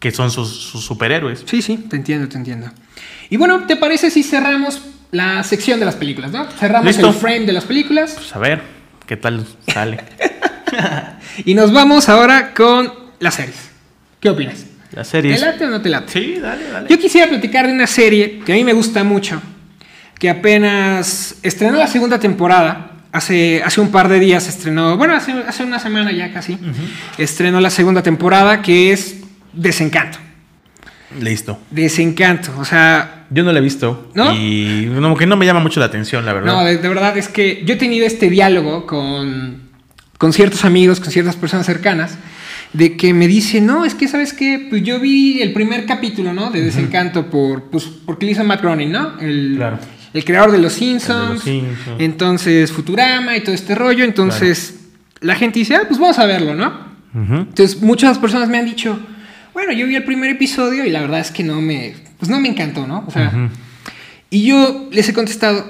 que 0.00 0.10
son 0.10 0.30
sus, 0.30 0.48
superhéroes. 0.48 1.44
Sí, 1.46 1.62
sí, 1.62 1.76
te 1.76 1.96
entiendo, 1.96 2.28
te 2.28 2.36
entiendo. 2.36 2.70
Y 3.30 3.36
bueno, 3.36 3.66
¿te 3.66 3.76
parece 3.76 4.10
si 4.10 4.22
cerramos 4.22 4.82
la 5.10 5.44
sección 5.44 5.78
de 5.78 5.86
las 5.86 5.94
películas, 5.94 6.32
no? 6.32 6.50
Cerramos 6.50 6.98
el 6.98 7.12
frame 7.12 7.46
de 7.46 7.52
las 7.52 7.64
películas. 7.64 8.14
Pues 8.14 8.34
a 8.34 8.38
ver, 8.38 8.62
¿qué 9.06 9.16
tal 9.16 9.46
sale? 9.68 10.00
y 11.44 11.54
nos 11.54 11.72
vamos 11.72 12.08
ahora 12.08 12.52
con 12.54 12.92
las 13.20 13.34
series. 13.34 13.70
¿Qué 14.18 14.30
opinas? 14.30 14.64
Las 14.92 15.08
series. 15.08 15.40
¿Te 15.40 15.46
late 15.46 15.66
o 15.66 15.70
no 15.70 15.82
te 15.82 15.88
late? 15.88 16.12
Sí, 16.12 16.38
dale, 16.40 16.70
dale. 16.70 16.88
Yo 16.88 16.98
quisiera 16.98 17.28
platicar 17.28 17.66
de 17.66 17.72
una 17.72 17.86
serie 17.86 18.40
que 18.44 18.52
a 18.52 18.54
mí 18.54 18.64
me 18.64 18.72
gusta 18.72 19.04
mucho, 19.04 19.40
que 20.18 20.30
apenas 20.30 21.36
estrenó 21.42 21.76
la 21.76 21.86
segunda 21.86 22.18
temporada 22.18 22.93
Hace, 23.14 23.62
hace 23.62 23.80
un 23.80 23.92
par 23.92 24.08
de 24.08 24.18
días 24.18 24.48
estrenó, 24.48 24.96
bueno, 24.96 25.14
hace, 25.14 25.30
hace 25.46 25.62
una 25.62 25.78
semana 25.78 26.10
ya 26.10 26.32
casi, 26.32 26.58
estrenó 27.16 27.60
la 27.60 27.70
segunda 27.70 28.02
temporada 28.02 28.60
que 28.60 28.92
es 28.92 29.20
Desencanto. 29.52 30.18
Listo. 31.20 31.60
Desencanto, 31.70 32.50
o 32.58 32.64
sea... 32.64 33.26
Yo 33.30 33.44
no 33.44 33.52
la 33.52 33.60
he 33.60 33.62
visto. 33.62 34.10
¿No? 34.14 34.34
Y 34.34 34.90
como 35.00 35.16
que 35.16 35.26
no 35.26 35.36
me 35.36 35.46
llama 35.46 35.60
mucho 35.60 35.78
la 35.78 35.86
atención, 35.86 36.26
la 36.26 36.32
verdad. 36.32 36.52
No, 36.52 36.64
de, 36.64 36.76
verdad 36.76 37.16
es 37.16 37.28
que 37.28 37.62
yo 37.64 37.74
he 37.74 37.76
tenido 37.76 38.04
este 38.04 38.28
diálogo 38.30 38.84
con, 38.84 39.60
con 40.18 40.32
ciertos 40.32 40.64
amigos, 40.64 40.98
con 40.98 41.12
ciertas 41.12 41.36
personas 41.36 41.66
cercanas, 41.66 42.18
de 42.72 42.96
que 42.96 43.14
me 43.14 43.28
dicen, 43.28 43.64
no, 43.64 43.84
es 43.84 43.94
que, 43.94 44.08
¿sabes 44.08 44.32
qué? 44.32 44.66
Pues 44.68 44.82
yo 44.82 44.98
vi 44.98 45.40
el 45.40 45.52
primer 45.52 45.86
capítulo, 45.86 46.32
¿no? 46.32 46.50
De 46.50 46.62
Desencanto 46.62 47.30
por, 47.30 47.70
pues, 47.70 47.84
porque 47.84 48.26
lo 48.26 48.32
hizo 48.32 48.42
Matt 48.42 48.60
Groening, 48.60 48.90
¿no? 48.90 49.20
El, 49.20 49.54
claro. 49.56 49.78
El 50.14 50.24
creador 50.24 50.52
de 50.52 50.58
Los 50.58 50.74
Simpsons. 50.74 51.42
Entonces, 51.98 52.72
Futurama 52.72 53.36
y 53.36 53.42
todo 53.42 53.54
este 53.54 53.74
rollo. 53.74 54.04
Entonces, 54.04 54.76
la 55.20 55.34
gente 55.34 55.58
dice, 55.58 55.74
ah, 55.74 55.82
pues 55.86 56.00
vamos 56.00 56.18
a 56.18 56.24
verlo, 56.24 56.54
¿no? 56.54 56.94
Entonces, 57.14 57.82
muchas 57.82 58.18
personas 58.18 58.48
me 58.48 58.58
han 58.58 58.64
dicho, 58.64 58.98
bueno, 59.52 59.72
yo 59.72 59.86
vi 59.86 59.96
el 59.96 60.04
primer 60.04 60.30
episodio 60.30 60.84
y 60.84 60.90
la 60.90 61.00
verdad 61.00 61.20
es 61.20 61.30
que 61.30 61.44
no 61.44 61.60
me, 61.60 61.94
pues 62.18 62.30
no 62.30 62.40
me 62.40 62.48
encantó, 62.48 62.86
¿no? 62.86 63.04
O 63.06 63.10
sea, 63.10 63.50
y 64.30 64.44
yo 64.46 64.88
les 64.90 65.08
he 65.08 65.12
contestado, 65.12 65.64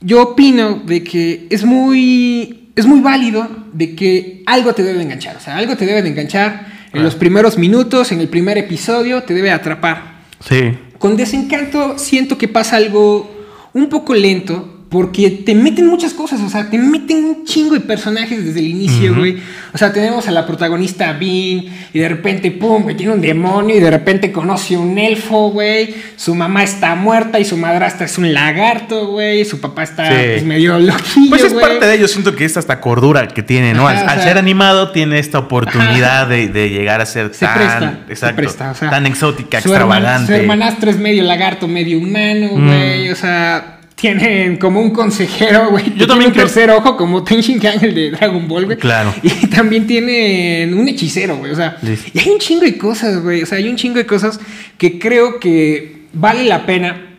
yo 0.00 0.22
opino 0.22 0.82
de 0.84 1.02
que 1.02 1.46
es 1.50 1.64
muy, 1.64 2.70
es 2.76 2.86
muy 2.86 3.00
válido 3.00 3.48
de 3.72 3.94
que 3.94 4.42
algo 4.46 4.72
te 4.72 4.82
debe 4.82 4.98
de 4.98 5.04
enganchar, 5.04 5.36
o 5.36 5.40
sea, 5.40 5.56
algo 5.56 5.76
te 5.76 5.86
debe 5.86 6.02
de 6.02 6.10
enganchar 6.10 6.74
en 6.92 7.02
los 7.02 7.16
primeros 7.16 7.58
minutos, 7.58 8.12
en 8.12 8.20
el 8.20 8.28
primer 8.28 8.56
episodio, 8.56 9.24
te 9.24 9.34
debe 9.34 9.50
atrapar. 9.50 10.22
Sí. 10.38 10.78
Con 10.98 11.16
desencanto 11.16 11.98
siento 11.98 12.38
que 12.38 12.48
pasa 12.48 12.76
algo 12.76 13.30
un 13.72 13.88
poco 13.88 14.14
lento, 14.14 14.73
porque 14.94 15.28
te 15.28 15.56
meten 15.56 15.88
muchas 15.88 16.14
cosas, 16.14 16.40
o 16.40 16.48
sea, 16.48 16.70
te 16.70 16.78
meten 16.78 17.24
un 17.24 17.44
chingo 17.44 17.74
de 17.74 17.80
personajes 17.80 18.44
desde 18.44 18.60
el 18.60 18.68
inicio, 18.68 19.12
güey. 19.16 19.38
O 19.72 19.76
sea, 19.76 19.92
tenemos 19.92 20.28
a 20.28 20.30
la 20.30 20.46
protagonista 20.46 21.12
Bean 21.14 21.64
y 21.92 21.98
de 21.98 22.08
repente, 22.08 22.52
pum, 22.52 22.84
güey, 22.84 22.96
tiene 22.96 23.12
un 23.12 23.20
demonio 23.20 23.74
y 23.74 23.80
de 23.80 23.90
repente 23.90 24.30
conoce 24.30 24.76
un 24.76 24.96
elfo, 24.96 25.50
güey. 25.50 25.92
Su 26.14 26.36
mamá 26.36 26.62
está 26.62 26.94
muerta 26.94 27.40
y 27.40 27.44
su 27.44 27.56
madrastra 27.56 28.06
es 28.06 28.18
un 28.18 28.32
lagarto, 28.32 29.08
güey. 29.08 29.44
Su 29.44 29.60
papá 29.60 29.82
está 29.82 30.08
pues, 30.08 30.44
medio 30.44 30.78
loquillo, 30.78 31.28
Pues 31.28 31.42
es 31.42 31.54
parte 31.54 31.84
de 31.88 31.94
ello, 31.96 32.06
siento 32.06 32.36
que 32.36 32.44
esta 32.44 32.60
esta 32.60 32.80
cordura 32.80 33.26
que 33.26 33.42
tiene, 33.42 33.74
¿no? 33.74 33.88
al, 33.88 34.22
ser 34.22 34.38
animado 34.38 34.92
tiene 34.92 35.18
esta 35.18 35.40
oportunidad 35.40 36.28
de, 36.28 36.70
llegar 36.70 37.00
a 37.00 37.06
ser 37.06 37.34
se 37.34 37.46
tan, 37.46 37.56
presta, 37.56 37.98
exacto, 38.08 38.36
presta, 38.36 38.70
o 38.70 38.74
sea, 38.76 38.90
tan 38.90 39.06
exótica, 39.06 39.58
extravagante. 39.58 40.28
su 40.28 40.40
hermanastra 40.40 40.92
es 40.92 40.98
medio 40.98 41.24
lagarto, 41.24 41.66
medio 41.66 41.98
humano, 41.98 42.50
güey. 42.50 43.10
O 43.10 43.16
sea, 43.16 43.73
tienen 44.04 44.58
como 44.58 44.82
un 44.82 44.90
consejero, 44.90 45.70
güey. 45.70 45.94
Yo 45.96 46.06
también 46.06 46.30
un 46.30 46.36
tercer 46.36 46.70
ojo, 46.70 46.94
como 46.94 47.24
Ten 47.24 47.40
Kang, 47.58 47.82
el 47.82 47.94
de 47.94 48.10
Dragon 48.10 48.46
Ball, 48.46 48.66
güey. 48.66 48.76
Claro. 48.76 49.14
Y 49.22 49.46
también 49.46 49.86
tienen 49.86 50.74
un 50.74 50.86
hechicero, 50.86 51.38
güey. 51.38 51.52
O 51.52 51.56
sea, 51.56 51.78
y 52.12 52.18
hay 52.18 52.28
un 52.28 52.38
chingo 52.38 52.60
de 52.60 52.76
cosas, 52.76 53.22
güey. 53.22 53.42
O 53.42 53.46
sea, 53.46 53.56
hay 53.56 53.66
un 53.66 53.76
chingo 53.76 53.96
de 53.96 54.04
cosas 54.04 54.38
que 54.76 54.98
creo 54.98 55.40
que 55.40 56.02
vale 56.12 56.44
la 56.44 56.66
pena. 56.66 57.16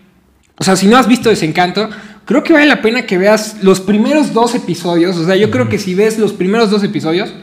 O 0.59 0.63
sea, 0.63 0.75
si 0.75 0.85
no 0.85 0.95
has 0.95 1.07
visto 1.07 1.29
Desencanto, 1.29 1.89
creo 2.23 2.43
que 2.43 2.53
vale 2.53 2.67
la 2.67 2.83
pena 2.83 3.07
que 3.07 3.17
veas 3.17 3.63
los 3.63 3.79
primeros 3.79 4.31
dos 4.33 4.53
episodios. 4.53 5.17
O 5.17 5.25
sea, 5.25 5.35
yo 5.35 5.49
creo 5.49 5.67
que 5.67 5.79
si 5.79 5.95
ves 5.95 6.19
los 6.19 6.33
primeros 6.33 6.69
dos 6.69 6.83
episodios, 6.83 7.33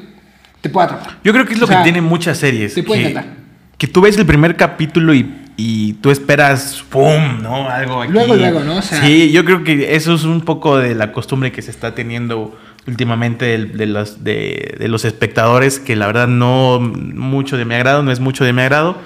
te 0.61 0.69
puede 0.69 0.87
atrapar. 0.87 1.19
Yo 1.25 1.33
creo 1.33 1.47
que 1.47 1.55
es 1.55 1.59
lo 1.59 1.67
que 1.67 1.75
tiene 1.83 2.01
muchas 2.01 2.39
series. 2.39 2.75
Te 2.75 2.85
puede 2.85 3.01
encantar. 3.01 3.35
Que 3.77 3.89
tú 3.89 4.03
ves 4.03 4.17
el 4.17 4.25
primer 4.25 4.55
capítulo 4.57 5.13
y 5.13 5.42
y 5.57 5.95
tú 5.95 6.11
esperas, 6.11 6.85
¡pum! 6.89 7.43
¿no? 7.43 7.69
Algo 7.69 8.03
aquí. 8.03 8.13
Luego, 8.13 8.35
luego, 8.35 8.61
¿no? 8.61 8.81
sí, 8.83 9.31
yo 9.33 9.45
creo 9.45 9.65
que 9.65 9.95
eso 9.95 10.15
es 10.15 10.25
un 10.25 10.41
poco 10.41 10.79
de 10.79 10.95
la 10.95 11.13
costumbre 11.13 11.53
que 11.53 11.63
se 11.63 11.71
está 11.71 11.95
teniendo 11.95 12.57
últimamente 12.87 13.59
de, 13.59 13.87
los, 13.87 14.25
de, 14.25 14.77
los 14.89 15.05
espectadores, 15.05 15.79
que 15.79 15.95
la 15.95 16.07
verdad 16.07 16.27
no 16.27 16.81
mucho 16.81 17.57
de 17.57 17.65
mi 17.65 17.75
agrado, 17.75 18.03
no 18.03 18.11
es 18.11 18.21
mucho 18.21 18.45
de 18.45 18.53
mi 18.53 18.63
agrado. 18.63 18.97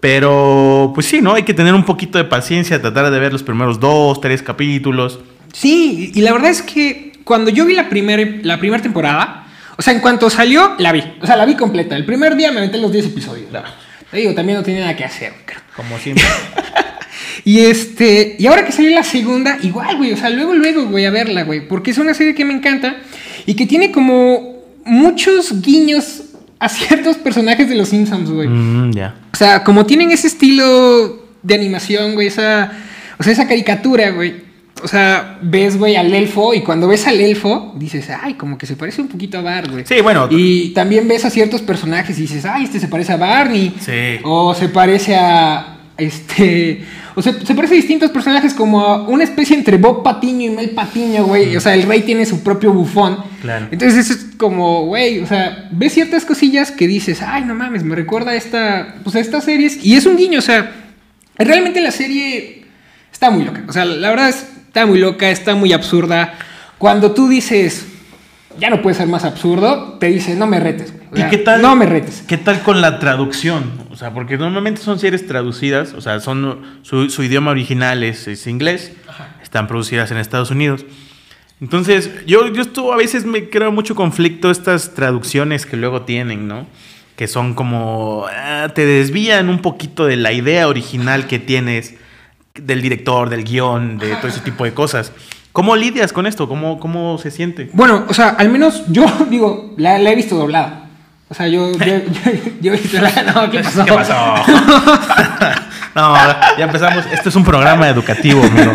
Pero, 0.00 0.92
pues 0.94 1.06
sí, 1.06 1.20
¿no? 1.20 1.34
Hay 1.34 1.42
que 1.42 1.54
tener 1.54 1.74
un 1.74 1.84
poquito 1.84 2.18
de 2.18 2.24
paciencia, 2.24 2.80
tratar 2.80 3.10
de 3.10 3.18
ver 3.18 3.32
los 3.32 3.42
primeros 3.42 3.80
dos, 3.80 4.20
tres 4.20 4.42
capítulos. 4.42 5.20
Sí, 5.52 6.12
y 6.14 6.20
la 6.20 6.32
verdad 6.32 6.50
es 6.50 6.62
que 6.62 7.12
cuando 7.24 7.50
yo 7.50 7.66
vi 7.66 7.74
la 7.74 7.88
primera 7.88 8.24
la 8.42 8.58
primera 8.58 8.82
temporada, 8.82 9.46
o 9.76 9.82
sea, 9.82 9.92
en 9.92 10.00
cuanto 10.00 10.30
salió, 10.30 10.74
la 10.78 10.92
vi. 10.92 11.02
O 11.20 11.26
sea, 11.26 11.36
la 11.36 11.46
vi 11.46 11.56
completa. 11.56 11.96
El 11.96 12.04
primer 12.04 12.36
día 12.36 12.52
me 12.52 12.60
metí 12.60 12.80
los 12.80 12.92
10 12.92 13.06
episodios. 13.06 13.52
La 13.52 13.64
te 14.10 14.16
digo, 14.16 14.34
también 14.34 14.58
no 14.58 14.64
tenía 14.64 14.80
nada 14.80 14.96
que 14.96 15.04
hacer, 15.04 15.32
Como 15.76 15.98
siempre. 15.98 16.24
y 17.44 17.60
este, 17.60 18.36
y 18.38 18.46
ahora 18.46 18.64
que 18.64 18.72
salió 18.72 18.90
la 18.90 19.02
segunda, 19.02 19.58
igual, 19.62 19.96
güey, 19.96 20.12
o 20.12 20.16
sea, 20.16 20.30
luego, 20.30 20.54
luego 20.54 20.86
voy 20.86 21.04
a 21.04 21.10
verla, 21.10 21.42
güey, 21.44 21.66
porque 21.66 21.90
es 21.90 21.98
una 21.98 22.14
serie 22.14 22.34
que 22.34 22.44
me 22.44 22.54
encanta 22.54 22.96
y 23.46 23.54
que 23.54 23.66
tiene 23.66 23.92
como 23.92 24.62
muchos 24.84 25.60
guiños 25.60 26.22
a 26.58 26.68
ciertos 26.68 27.16
personajes 27.18 27.68
de 27.68 27.76
los 27.76 27.90
Simpsons, 27.90 28.30
güey. 28.30 28.48
Mm, 28.48 28.92
ya. 28.92 29.14
O 29.32 29.36
sea, 29.36 29.62
como 29.62 29.86
tienen 29.86 30.10
ese 30.10 30.26
estilo 30.26 31.28
de 31.42 31.54
animación, 31.54 32.14
güey, 32.14 32.26
esa, 32.26 32.72
o 33.18 33.22
sea, 33.22 33.32
esa 33.32 33.46
caricatura, 33.46 34.10
güey 34.10 34.47
o 34.82 34.88
sea, 34.88 35.38
ves, 35.42 35.78
güey, 35.78 35.96
al 35.96 36.12
elfo 36.12 36.54
y 36.54 36.62
cuando 36.62 36.88
ves 36.88 37.06
al 37.06 37.20
elfo, 37.20 37.74
dices, 37.76 38.08
ay, 38.10 38.34
como 38.34 38.58
que 38.58 38.66
se 38.66 38.76
parece 38.76 39.00
un 39.02 39.08
poquito 39.08 39.38
a 39.38 39.42
Bart, 39.42 39.70
güey. 39.70 39.84
Sí, 39.86 40.00
bueno. 40.00 40.28
Y 40.30 40.70
también 40.70 41.08
ves 41.08 41.24
a 41.24 41.30
ciertos 41.30 41.62
personajes 41.62 42.18
y 42.18 42.22
dices, 42.22 42.44
ay, 42.44 42.64
este 42.64 42.80
se 42.80 42.88
parece 42.88 43.12
a 43.12 43.16
Barney. 43.16 43.74
Sí. 43.80 44.20
O 44.24 44.54
se 44.54 44.68
parece 44.68 45.16
a, 45.16 45.78
este, 45.96 46.84
o 47.14 47.22
se, 47.22 47.44
se 47.44 47.54
parece 47.54 47.74
a 47.74 47.76
distintos 47.76 48.10
personajes 48.10 48.54
como 48.54 48.80
a 48.80 49.08
una 49.08 49.24
especie 49.24 49.56
entre 49.56 49.76
Bob 49.78 50.02
Patiño 50.02 50.52
y 50.52 50.54
Mel 50.54 50.70
Patiño, 50.70 51.24
güey. 51.24 51.56
O 51.56 51.60
sea, 51.60 51.74
el 51.74 51.82
rey 51.82 52.02
tiene 52.02 52.24
su 52.24 52.42
propio 52.42 52.72
bufón. 52.72 53.18
Claro. 53.42 53.66
Entonces 53.70 54.10
es 54.10 54.26
como, 54.36 54.86
güey, 54.86 55.20
o 55.20 55.26
sea, 55.26 55.68
ves 55.72 55.94
ciertas 55.94 56.24
cosillas 56.24 56.70
que 56.70 56.86
dices, 56.86 57.22
ay, 57.22 57.44
no 57.44 57.54
mames, 57.54 57.82
me 57.82 57.96
recuerda 57.96 58.32
a 58.32 58.36
esta, 58.36 58.96
pues 59.02 59.16
a 59.16 59.20
estas 59.20 59.44
series. 59.44 59.84
Y 59.84 59.96
es 59.96 60.06
un 60.06 60.16
guiño, 60.16 60.38
o 60.38 60.42
sea, 60.42 60.72
realmente 61.36 61.80
la 61.80 61.90
serie 61.90 62.64
está 63.12 63.30
muy 63.30 63.44
loca. 63.44 63.64
O 63.66 63.72
sea, 63.72 63.84
la 63.84 64.10
verdad 64.10 64.28
es 64.28 64.46
está 64.78 64.86
muy 64.86 65.00
loca, 65.00 65.28
está 65.28 65.56
muy 65.56 65.72
absurda. 65.72 66.34
Cuando 66.78 67.10
tú 67.10 67.28
dices, 67.28 67.84
ya 68.60 68.70
no 68.70 68.80
puede 68.80 68.94
ser 68.94 69.08
más 69.08 69.24
absurdo, 69.24 69.96
te 69.98 70.06
dice, 70.06 70.36
no 70.36 70.46
me 70.46 70.60
retes. 70.60 70.94
¿Y 71.16 71.22
qué 71.24 71.38
tal? 71.38 71.62
No 71.62 71.74
me 71.74 71.84
retes. 71.84 72.22
¿Qué 72.28 72.36
tal 72.36 72.62
con 72.62 72.80
la 72.80 73.00
traducción? 73.00 73.72
O 73.90 73.96
sea, 73.96 74.14
porque 74.14 74.38
normalmente 74.38 74.80
son 74.80 75.00
series 75.00 75.26
traducidas, 75.26 75.94
o 75.94 76.00
sea, 76.00 76.20
son 76.20 76.78
su, 76.82 77.22
idioma 77.24 77.50
original 77.50 78.04
es, 78.04 78.46
inglés, 78.46 78.92
están 79.42 79.66
producidas 79.66 80.12
en 80.12 80.18
Estados 80.18 80.52
Unidos. 80.52 80.86
Entonces, 81.60 82.08
yo, 82.24 82.46
yo 82.46 82.62
esto 82.62 82.92
a 82.92 82.96
veces 82.96 83.24
me 83.24 83.50
creo 83.50 83.72
mucho 83.72 83.96
conflicto 83.96 84.48
estas 84.48 84.94
traducciones 84.94 85.66
que 85.66 85.76
luego 85.76 86.02
tienen, 86.02 86.46
¿no? 86.46 86.68
Que 87.16 87.26
son 87.26 87.54
como, 87.54 88.26
ah, 88.32 88.68
te 88.72 88.86
desvían 88.86 89.48
un 89.48 89.58
poquito 89.58 90.06
de 90.06 90.16
la 90.16 90.30
idea 90.30 90.68
original 90.68 91.26
que 91.26 91.40
tienes 91.40 91.96
del 92.62 92.82
director, 92.82 93.28
del 93.28 93.44
guion, 93.44 93.98
de 93.98 94.14
todo 94.16 94.28
ese 94.28 94.40
tipo 94.40 94.64
de 94.64 94.74
cosas. 94.74 95.12
¿Cómo 95.52 95.74
lidias 95.74 96.12
con 96.12 96.26
esto? 96.26 96.48
¿Cómo, 96.48 96.78
cómo 96.78 97.18
se 97.18 97.30
siente? 97.30 97.70
Bueno, 97.72 98.04
o 98.08 98.14
sea, 98.14 98.28
al 98.28 98.48
menos 98.48 98.84
yo 98.88 99.06
digo, 99.30 99.74
la, 99.76 99.98
he 99.98 100.14
visto 100.14 100.36
doblada. 100.36 100.84
O 101.28 101.34
sea, 101.34 101.48
yo, 101.48 101.72
yo, 101.72 101.84
he 102.74 102.76
visto 102.76 103.00
la... 103.00 103.10
No, 103.24 103.50
¿qué 103.50 103.58
pasó? 103.60 103.84
¿Qué 103.84 103.92
pasó? 103.92 104.14
no, 105.94 106.14
ya 106.56 106.64
empezamos. 106.64 107.04
Esto 107.12 107.28
es 107.28 107.34
un 107.34 107.44
programa 107.44 107.88
educativo, 107.88 108.42
amigo. 108.42 108.72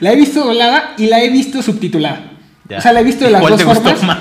La 0.00 0.12
he 0.12 0.16
visto 0.16 0.44
doblada 0.44 0.94
y 0.98 1.06
la 1.06 1.20
he 1.20 1.30
visto 1.30 1.62
subtitulada. 1.62 2.32
O 2.76 2.80
sea, 2.80 2.92
la 2.92 3.00
he 3.00 3.04
visto 3.04 3.24
de 3.24 3.30
las 3.30 3.40
dos 3.40 3.62
formas. 3.62 4.18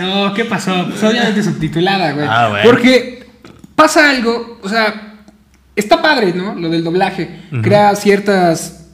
no, 0.00 0.34
¿qué 0.34 0.44
pasó? 0.44 0.86
Pues 0.88 1.02
obviamente 1.02 1.42
subtitulada, 1.42 2.12
güey. 2.12 2.26
Ah, 2.28 2.48
bueno. 2.50 2.64
Porque 2.68 3.19
pasa 3.80 4.10
algo, 4.10 4.58
o 4.62 4.68
sea, 4.68 5.24
está 5.74 6.02
padre, 6.02 6.34
¿no? 6.34 6.54
Lo 6.54 6.68
del 6.68 6.84
doblaje. 6.84 7.40
Crea 7.62 7.96
ciertas 7.96 8.88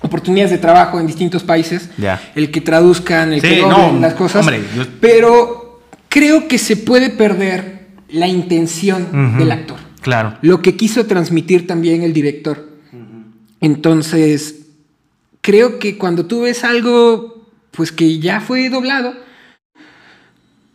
oportunidades 0.00 0.50
de 0.50 0.58
trabajo 0.58 0.98
en 0.98 1.06
distintos 1.06 1.44
países. 1.44 1.88
Ya. 1.98 2.20
El 2.34 2.50
que 2.50 2.60
traduzcan, 2.60 3.32
el 3.32 3.40
que 3.40 3.60
doblen 3.60 4.00
las 4.00 4.14
cosas. 4.14 4.44
Pero 5.00 5.80
creo 6.08 6.48
que 6.48 6.58
se 6.58 6.76
puede 6.76 7.10
perder 7.10 7.86
la 8.08 8.26
intención 8.26 9.38
del 9.38 9.52
actor. 9.52 9.78
Claro. 10.00 10.36
Lo 10.42 10.60
que 10.62 10.76
quiso 10.76 11.06
transmitir 11.06 11.68
también 11.68 12.02
el 12.02 12.12
director. 12.12 12.68
Entonces, 13.60 14.66
creo 15.42 15.78
que 15.78 15.96
cuando 15.96 16.26
tú 16.26 16.42
ves 16.42 16.64
algo, 16.64 17.46
pues 17.70 17.92
que 17.92 18.18
ya 18.18 18.40
fue 18.40 18.68
doblado, 18.68 19.14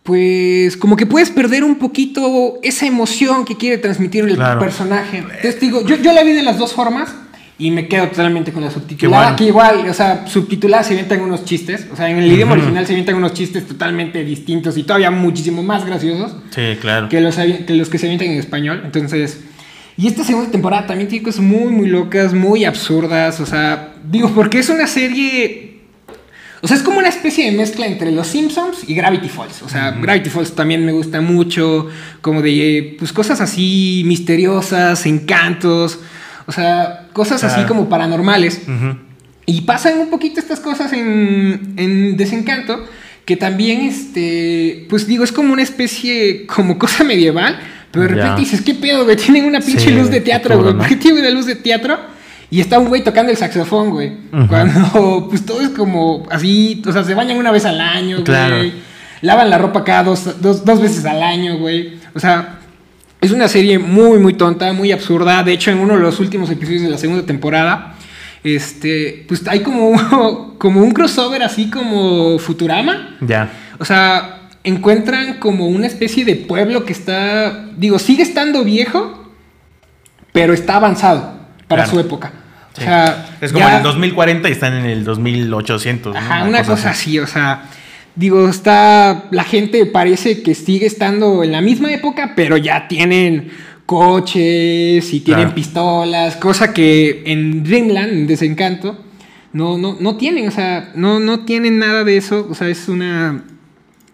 pues 0.10 0.76
como 0.76 0.96
que 0.96 1.06
puedes 1.06 1.30
perder 1.30 1.64
un 1.64 1.76
poquito 1.76 2.58
esa 2.64 2.88
emoción 2.88 3.46
que 3.46 3.56
quiere 3.58 3.78
transmitir 3.78 4.24
el 4.24 4.38
personaje. 4.58 5.20
Entonces 5.20 5.60
digo, 5.60 5.86
yo, 5.86 5.98
yo 5.98 6.14
la 6.14 6.24
vi 6.24 6.32
de 6.32 6.42
las 6.42 6.58
dos 6.58 6.74
formas 6.74 7.14
y 7.60 7.70
me 7.70 7.88
quedo 7.88 8.08
totalmente 8.08 8.52
con 8.52 8.64
la 8.64 8.72
subtitulada, 8.72 9.36
que 9.36 9.44
igual, 9.44 9.88
o 9.88 9.94
sea, 9.94 10.26
subtitulada 10.26 10.82
se 10.82 10.94
inventan 10.94 11.22
unos 11.22 11.46
chistes, 11.46 11.86
o 11.94 11.96
sea, 11.96 12.10
en 12.10 12.18
el 12.18 12.32
idioma 12.32 12.54
original 12.54 12.88
se 12.88 12.94
inventan 12.94 13.18
unos 13.18 13.34
chistes 13.34 13.68
totalmente 13.68 14.24
distintos 14.24 14.76
y 14.80 14.82
todavía 14.82 15.12
muchísimo 15.12 15.62
más 15.62 15.86
graciosos. 15.86 16.36
Sí, 16.50 16.76
claro. 16.82 17.08
Que 17.08 17.22
los, 17.22 17.36
que 17.36 17.76
los 17.76 17.88
que 17.90 18.00
se 18.00 18.08
inventan 18.08 18.30
en 18.30 18.40
español. 18.40 18.82
Entonces, 18.86 19.42
y 19.96 20.08
esta 20.08 20.24
segunda 20.24 20.50
temporada 20.50 20.88
también 20.88 21.08
tiene 21.08 21.24
cosas 21.24 21.42
muy, 21.42 21.72
muy 21.72 21.88
locas, 21.88 22.34
muy 22.34 22.66
absurdas, 22.66 23.40
o 23.42 23.46
sea, 23.46 23.94
digo, 24.10 24.32
porque 24.34 24.58
es 24.58 24.70
una 24.70 24.88
serie 24.88 25.69
O 26.62 26.68
sea, 26.68 26.76
es 26.76 26.84
como 26.84 27.00
una 27.00 27.08
especie 27.08 27.50
de 27.50 27.56
mezcla 27.56 27.86
entre 27.86 28.12
Los 28.12 28.28
Simpsons 28.28 28.80
y 28.88 28.94
Gravity 28.94 29.30
Falls. 29.30 29.62
O 29.62 29.70
sea, 29.70 29.92
Gravity 29.92 30.30
Falls 30.30 30.54
también 30.54 30.86
me 30.86 30.92
gusta 30.92 31.22
mucho, 31.22 31.88
como 32.22 32.42
de 32.42 32.96
pues 33.00 33.14
cosas 33.14 33.40
así 33.40 34.04
misteriosas, 34.06 35.06
encantos, 35.06 36.00
o 36.48 36.52
sea, 36.52 37.08
cosas 37.14 37.44
así 37.44 37.64
como 37.64 37.88
paranormales. 37.88 38.62
Y 39.46 39.62
pasan 39.62 40.00
un 40.00 40.10
poquito 40.10 40.40
estas 40.40 40.60
cosas 40.60 40.94
en, 40.94 41.74
en 41.78 42.18
Desencanto, 42.18 42.86
que 43.26 43.36
también, 43.36 43.82
este, 43.82 44.86
pues 44.90 45.08
digo, 45.08 45.24
es 45.24 45.32
como 45.32 45.54
una 45.54 45.64
especie, 45.64 46.46
como 46.46 46.78
cosa 46.78 47.04
medieval, 47.04 47.60
pero 47.92 48.04
de 48.04 48.10
repente 48.10 48.42
dices, 48.42 48.62
¿qué 48.62 48.76
pedo, 48.76 49.06
güey? 49.06 49.16
Tienen 49.16 49.46
una 49.46 49.62
pinche 49.62 49.92
luz 49.92 50.10
de 50.10 50.22
teatro, 50.22 50.62
güey. 50.62 50.76
¿Por 50.76 50.88
qué 50.88 50.96
tienen 50.98 51.22
una 51.22 51.32
luz 51.32 51.46
de 51.46 51.56
teatro? 51.56 51.98
Y 52.52 52.62
está 52.62 52.80
un 52.80 52.88
güey 52.88 53.04
tocando 53.04 53.32
el 53.32 53.38
saxofón, 53.38 53.92
güey. 53.92 54.14
Cuando, 54.48 55.28
pues 55.30 55.46
todo 55.46 55.62
es 55.62 55.70
como 55.70 56.26
así, 56.32 56.82
o 56.86 56.92
sea, 56.92 57.04
se 57.04 57.14
bañan 57.14 57.38
una 57.38 57.52
vez 57.52 57.66
al 57.66 57.80
año, 57.80 58.24
güey. 58.26 58.74
Lavan 59.22 59.50
la 59.50 59.58
ropa 59.58 59.84
cada 59.84 60.04
dos, 60.04 60.42
dos, 60.42 60.66
dos 60.66 60.82
veces 60.82 61.06
al 61.06 61.22
año, 61.22 61.58
güey. 61.58 62.00
O 62.16 62.20
sea, 62.20 62.60
es 63.22 63.32
una 63.32 63.48
serie 63.48 63.78
muy, 63.78 64.18
muy 64.18 64.34
tonta, 64.34 64.72
muy 64.74 64.92
absurda. 64.92 65.44
De 65.44 65.54
hecho, 65.54 65.70
en 65.72 65.80
uno 65.80 65.96
de 65.96 66.00
los 66.00 66.20
últimos 66.20 66.50
episodios 66.50 66.84
de 66.84 66.90
la 66.90 66.98
segunda 66.98 67.24
temporada, 67.24 67.96
este, 68.44 69.26
pues 69.28 69.46
hay 69.48 69.60
como, 69.60 70.56
como 70.58 70.82
un 70.82 70.92
crossover 70.92 71.44
así 71.44 71.70
como 71.70 72.40
Futurama. 72.40 73.18
Ya. 73.22 73.52
O 73.78 73.86
sea, 73.86 74.50
encuentran 74.64 75.36
como 75.36 75.68
una 75.68 75.86
especie 75.86 76.26
de 76.26 76.36
pueblo 76.36 76.84
que 76.84 76.94
está, 76.94 77.68
digo, 77.78 78.00
sigue 78.00 78.24
estando 78.24 78.64
viejo, 78.64 79.34
pero 80.32 80.54
está 80.54 80.78
avanzado 80.78 81.39
para 81.70 81.86
su 81.86 81.98
época. 81.98 82.34
O 82.78 82.82
sea, 82.82 83.38
es 83.40 83.54
como 83.54 83.68
en 83.68 83.76
el 83.76 83.84
2040 83.84 84.50
y 84.50 84.52
están 84.52 84.74
en 84.74 84.86
el 84.86 85.04
2800. 85.06 86.16
Ajá, 86.16 86.44
una, 86.44 86.64
cosa, 86.64 86.92
así. 86.92 87.20
o 87.20 87.28
sea, 87.28 87.64
digo, 88.16 88.50
está, 88.50 89.26
la 89.32 89.44
gente 89.44 89.86
parece 89.86 90.42
que 90.42 90.56
sigue 90.56 90.86
estando 90.86 91.44
en 91.44 91.54
la 91.54 91.62
misma 91.62 91.92
época, 91.94 92.34
pero 92.36 92.58
ya 92.58 92.88
tienen 92.88 93.52
coches 93.86 95.14
y 95.14 95.20
tienen 95.22 95.54
pistolas, 95.54 96.36
cosa 96.36 96.74
que 96.74 97.24
en 97.26 97.64
Dreamland, 97.64 98.12
en 98.12 98.28
Desencanto, 98.28 99.04
no, 99.52 99.78
no, 99.78 99.98
no 100.00 100.16
tienen, 100.16 100.48
o 100.48 100.52
sea, 100.52 100.92
no, 100.96 101.20
no 101.20 101.40
tienen 101.40 101.80
nada 101.80 102.04
de 102.04 102.18
eso, 102.18 102.48
o 102.50 102.54
sea, 102.54 102.70
es 102.70 102.88
una, 102.88 103.44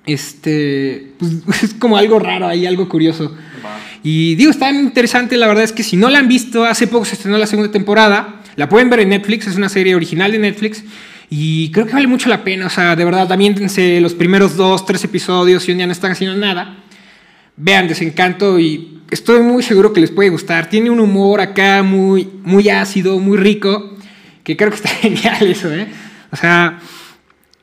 este, 0.05 1.13
pues, 1.17 1.33
es 1.63 1.73
como 1.73 1.97
algo 1.97 2.19
raro 2.19 2.47
ahí, 2.47 2.65
algo 2.65 2.87
curioso. 2.87 3.35
Y 4.07 4.35
digo, 4.35 4.51
está 4.51 4.69
interesante, 4.69 5.35
la 5.35 5.47
verdad 5.47 5.63
es 5.63 5.71
que 5.71 5.81
si 5.81 5.97
no 5.97 6.11
la 6.11 6.19
han 6.19 6.27
visto, 6.27 6.63
hace 6.63 6.85
poco 6.85 7.05
se 7.05 7.15
estrenó 7.15 7.39
la 7.39 7.47
segunda 7.47 7.71
temporada, 7.71 8.43
la 8.55 8.69
pueden 8.69 8.87
ver 8.87 8.99
en 8.99 9.09
Netflix, 9.09 9.47
es 9.47 9.55
una 9.55 9.67
serie 9.67 9.95
original 9.95 10.31
de 10.31 10.37
Netflix. 10.37 10.83
Y 11.27 11.71
creo 11.71 11.87
que 11.87 11.93
vale 11.93 12.05
mucho 12.05 12.29
la 12.29 12.43
pena, 12.43 12.67
o 12.67 12.69
sea, 12.69 12.95
de 12.95 13.03
verdad, 13.03 13.27
también 13.27 13.55
los 14.03 14.13
primeros 14.13 14.55
dos, 14.55 14.85
tres 14.85 15.03
episodios 15.03 15.67
y 15.67 15.71
un 15.71 15.77
día 15.77 15.87
no 15.87 15.91
están 15.91 16.11
haciendo 16.11 16.37
nada. 16.37 16.83
Vean 17.57 17.87
Desencanto 17.87 18.59
y 18.59 19.01
estoy 19.09 19.41
muy 19.41 19.63
seguro 19.63 19.91
que 19.91 20.01
les 20.01 20.11
puede 20.11 20.29
gustar. 20.29 20.69
Tiene 20.69 20.91
un 20.91 20.99
humor 20.99 21.41
acá 21.41 21.81
muy, 21.81 22.29
muy 22.43 22.69
ácido, 22.69 23.17
muy 23.17 23.39
rico, 23.39 23.97
que 24.43 24.55
creo 24.55 24.69
que 24.69 24.75
está 24.75 24.89
genial 25.01 25.47
eso, 25.47 25.73
¿eh? 25.73 25.87
O 26.31 26.35
sea, 26.35 26.79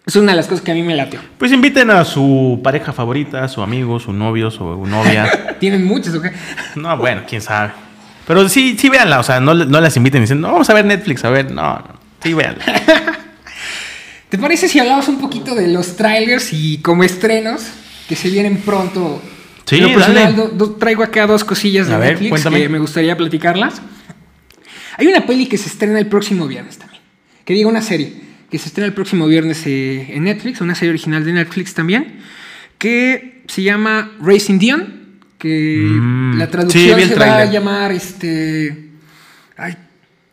es 0.05 0.17
una 0.17 0.33
de 0.33 0.37
las 0.37 0.49
cosas 0.49 0.65
que 0.65 0.73
a 0.73 0.75
mí 0.75 0.83
me 0.83 0.97
latió. 0.97 1.21
Pues 1.39 1.53
inviten 1.53 1.91
a 1.91 2.05
su 2.05 2.61
pareja 2.63 2.93
favorita, 2.93 3.47
su 3.49 3.63
amigo, 3.63 4.01
su 4.01 4.13
novio, 4.13 4.51
su 4.51 4.65
novia. 4.85 5.57
¿Tienen 5.61 5.85
muchos 5.85 6.15
o 6.15 6.23
qué? 6.23 6.33
No, 6.75 6.97
bueno, 6.97 7.23
quién 7.29 7.41
sabe. 7.41 7.73
Pero 8.27 8.49
sí, 8.49 8.77
sí 8.79 8.89
véanla, 8.89 9.21
o 9.21 9.23
sea, 9.23 9.39
no, 9.41 9.55
no 9.55 9.81
las 9.81 9.97
inviten 9.97 10.23
diciendo, 10.23 10.49
no, 10.49 10.55
vamos 10.55 10.71
a 10.71 10.75
ver 10.75 10.85
Netflix, 10.85 11.25
a 11.25 11.31
ver, 11.31 11.51
no, 11.51 11.63
no 11.63 12.01
sí 12.23 12.35
véanla. 12.35 12.65
¿Te 14.29 14.39
parece 14.39 14.69
si 14.69 14.79
hablamos 14.79 15.09
un 15.09 15.21
poquito 15.21 15.55
de 15.55 15.69
los 15.69 15.97
trailers 15.97 16.53
y 16.53 16.79
como 16.79 17.05
estrenos 17.05 17.63
que 18.09 18.17
se 18.17 18.31
vienen 18.31 18.59
pronto? 18.59 19.23
Sí, 19.67 19.81
dale. 19.81 20.35
traigo 20.81 21.03
acá 21.03 21.27
dos 21.27 21.45
cosillas 21.45 21.87
de 21.87 21.99
Netflix 21.99 22.43
que 22.43 22.69
me 22.69 22.79
gustaría 22.79 23.17
platicarlas. 23.17 23.81
Hay 24.97 25.07
una 25.07 25.27
peli 25.27 25.47
que 25.47 25.59
se 25.59 25.69
estrena 25.69 25.99
el 25.99 26.07
próximo 26.07 26.47
viernes 26.47 26.79
también. 26.79 27.03
Que 27.45 27.55
diga 27.55 27.69
una 27.69 27.83
serie 27.83 28.32
que 28.53 28.59
se 28.59 28.69
estrena 28.69 28.87
el 28.87 28.93
próximo 28.93 29.27
viernes 29.27 29.67
eh, 29.67 30.15
en 30.15 30.25
Netflix, 30.25 30.61
una 30.61 30.75
serie 30.75 30.91
original 30.91 31.25
de 31.25 31.33
Netflix 31.33 31.73
también, 31.73 32.19
que 32.77 33.41
se 33.49 33.63
llama 33.63 34.13
Racing 34.21 34.59
Dion, 34.59 35.21
que 35.39 35.89
mm. 35.91 36.37
la 36.37 36.51
traducción 36.51 37.01
se 37.01 37.15
va 37.15 37.39
a 37.39 37.45
llamar 37.47 37.93
este 37.93 38.91
ay, 39.57 39.75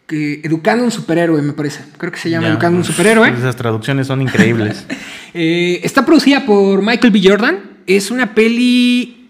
que 0.05 0.41
Educando 0.43 0.83
un 0.83 0.91
superhéroe, 0.91 1.41
me 1.41 1.53
parece. 1.53 1.81
Creo 1.97 2.11
que 2.11 2.19
se 2.19 2.29
llama 2.29 2.49
Educando 2.49 2.79
un 2.79 2.83
superhéroe. 2.83 3.29
Esas 3.29 3.55
traducciones 3.55 4.05
son 4.05 4.21
increíbles. 4.21 4.85
Eh, 5.31 5.81
está 5.83 6.03
producida 6.03 6.43
por 6.43 6.81
Michael 6.81 7.13
B. 7.13 7.21
Jordan. 7.23 7.59
Es 7.85 8.09
una 8.09 8.33
peli. 8.33 9.29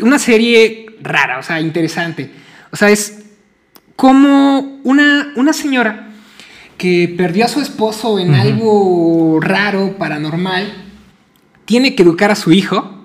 Una 0.00 0.20
serie 0.20 0.86
rara, 1.02 1.40
o 1.40 1.42
sea, 1.42 1.60
interesante. 1.60 2.30
O 2.70 2.76
sea, 2.76 2.90
es 2.90 3.24
como 3.96 4.80
una, 4.84 5.32
una 5.34 5.52
señora 5.52 6.07
que 6.78 7.12
perdió 7.16 7.44
a 7.44 7.48
su 7.48 7.60
esposo 7.60 8.18
en 8.18 8.34
algo 8.34 9.40
raro, 9.40 9.98
paranormal, 9.98 10.72
tiene 11.64 11.94
que 11.94 12.04
educar 12.04 12.30
a 12.30 12.36
su 12.36 12.52
hijo, 12.52 13.04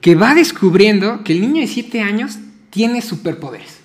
que 0.00 0.14
va 0.14 0.34
descubriendo 0.34 1.24
que 1.24 1.32
el 1.32 1.40
niño 1.40 1.60
de 1.60 1.66
7 1.66 2.00
años 2.00 2.38
tiene 2.70 3.02
superpoderes. 3.02 3.80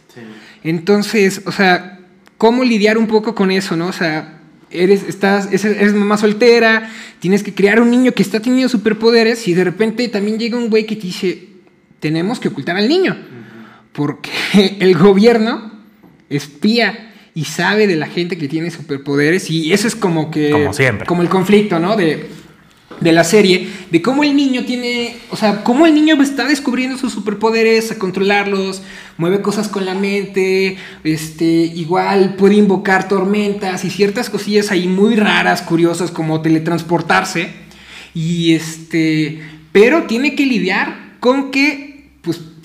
Entonces, 0.63 1.41
o 1.45 1.51
sea, 1.51 1.99
¿cómo 2.37 2.63
lidiar 2.63 2.97
un 2.99 3.07
poco 3.07 3.33
con 3.33 3.49
eso, 3.49 3.75
no? 3.75 3.87
O 3.87 3.93
sea, 3.93 4.39
eres, 4.69 5.03
estás, 5.03 5.47
eres, 5.51 5.93
mamá 5.93 6.17
soltera, 6.17 6.91
tienes 7.19 7.41
que 7.41 7.55
criar 7.55 7.81
un 7.81 7.89
niño 7.89 8.11
que 8.11 8.21
está 8.21 8.39
teniendo 8.39 8.69
superpoderes 8.69 9.47
y 9.47 9.55
de 9.55 9.63
repente 9.63 10.07
también 10.09 10.37
llega 10.37 10.57
un 10.57 10.69
güey 10.69 10.85
que 10.85 10.95
te 10.95 11.07
dice, 11.07 11.47
tenemos 11.99 12.39
que 12.39 12.49
ocultar 12.49 12.77
al 12.77 12.87
niño, 12.87 13.17
porque 13.93 14.29
el 14.79 14.95
gobierno 14.95 15.71
espía 16.29 17.10
y 17.33 17.45
sabe 17.45 17.87
de 17.87 17.95
la 17.95 18.07
gente 18.07 18.37
que 18.37 18.47
tiene 18.47 18.71
superpoderes 18.71 19.49
y 19.49 19.71
eso 19.73 19.87
es 19.87 19.95
como 19.95 20.31
que... 20.31 20.51
Como 20.51 20.73
siempre. 20.73 21.05
Como 21.05 21.21
el 21.21 21.29
conflicto, 21.29 21.79
¿no? 21.79 21.95
De, 21.95 22.29
de 23.01 23.11
la 23.11 23.23
serie, 23.23 23.67
de 23.89 24.01
cómo 24.01 24.23
el 24.23 24.35
niño 24.35 24.63
tiene, 24.63 25.17
o 25.31 25.35
sea, 25.35 25.63
cómo 25.63 25.87
el 25.87 25.95
niño 25.95 26.21
está 26.21 26.45
descubriendo 26.45 26.97
sus 26.97 27.11
superpoderes, 27.11 27.91
a 27.91 27.97
controlarlos, 27.97 28.83
mueve 29.17 29.41
cosas 29.41 29.67
con 29.67 29.85
la 29.85 29.95
mente, 29.95 30.77
este, 31.03 31.45
igual 31.45 32.35
puede 32.35 32.55
invocar 32.55 33.07
tormentas 33.07 33.83
y 33.85 33.89
ciertas 33.89 34.29
cosillas 34.29 34.71
ahí 34.71 34.87
muy 34.87 35.15
raras, 35.15 35.63
curiosas, 35.63 36.11
como 36.11 36.41
teletransportarse, 36.41 37.49
y 38.13 38.53
este, 38.53 39.41
pero 39.71 40.03
tiene 40.03 40.35
que 40.35 40.45
lidiar 40.45 41.15
con 41.19 41.49
que, 41.49 41.90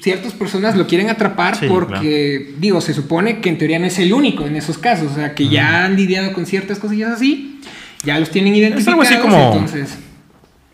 ciertas 0.01 0.33
personas 0.33 0.77
lo 0.77 0.87
quieren 0.87 1.11
atrapar 1.11 1.59
porque, 1.69 2.55
digo, 2.59 2.81
se 2.81 2.95
supone 2.95 3.41
que 3.41 3.49
en 3.49 3.59
teoría 3.59 3.79
no 3.79 3.87
es 3.87 3.99
el 3.99 4.13
único 4.13 4.47
en 4.47 4.57
esos 4.57 4.79
casos, 4.79 5.13
o 5.13 5.15
sea, 5.15 5.35
que 5.35 5.49
ya 5.49 5.85
han 5.85 5.97
lidiado 5.97 6.33
con 6.33 6.47
ciertas 6.47 6.79
cosillas 6.79 7.13
así, 7.13 7.61
ya 8.05 8.19
los 8.19 8.31
tienen 8.31 8.55
identificados. 8.55 9.07
Es 9.07 9.13
algo 9.13 9.27
así 9.29 9.29
como 9.29 9.53
entonces... 9.53 9.99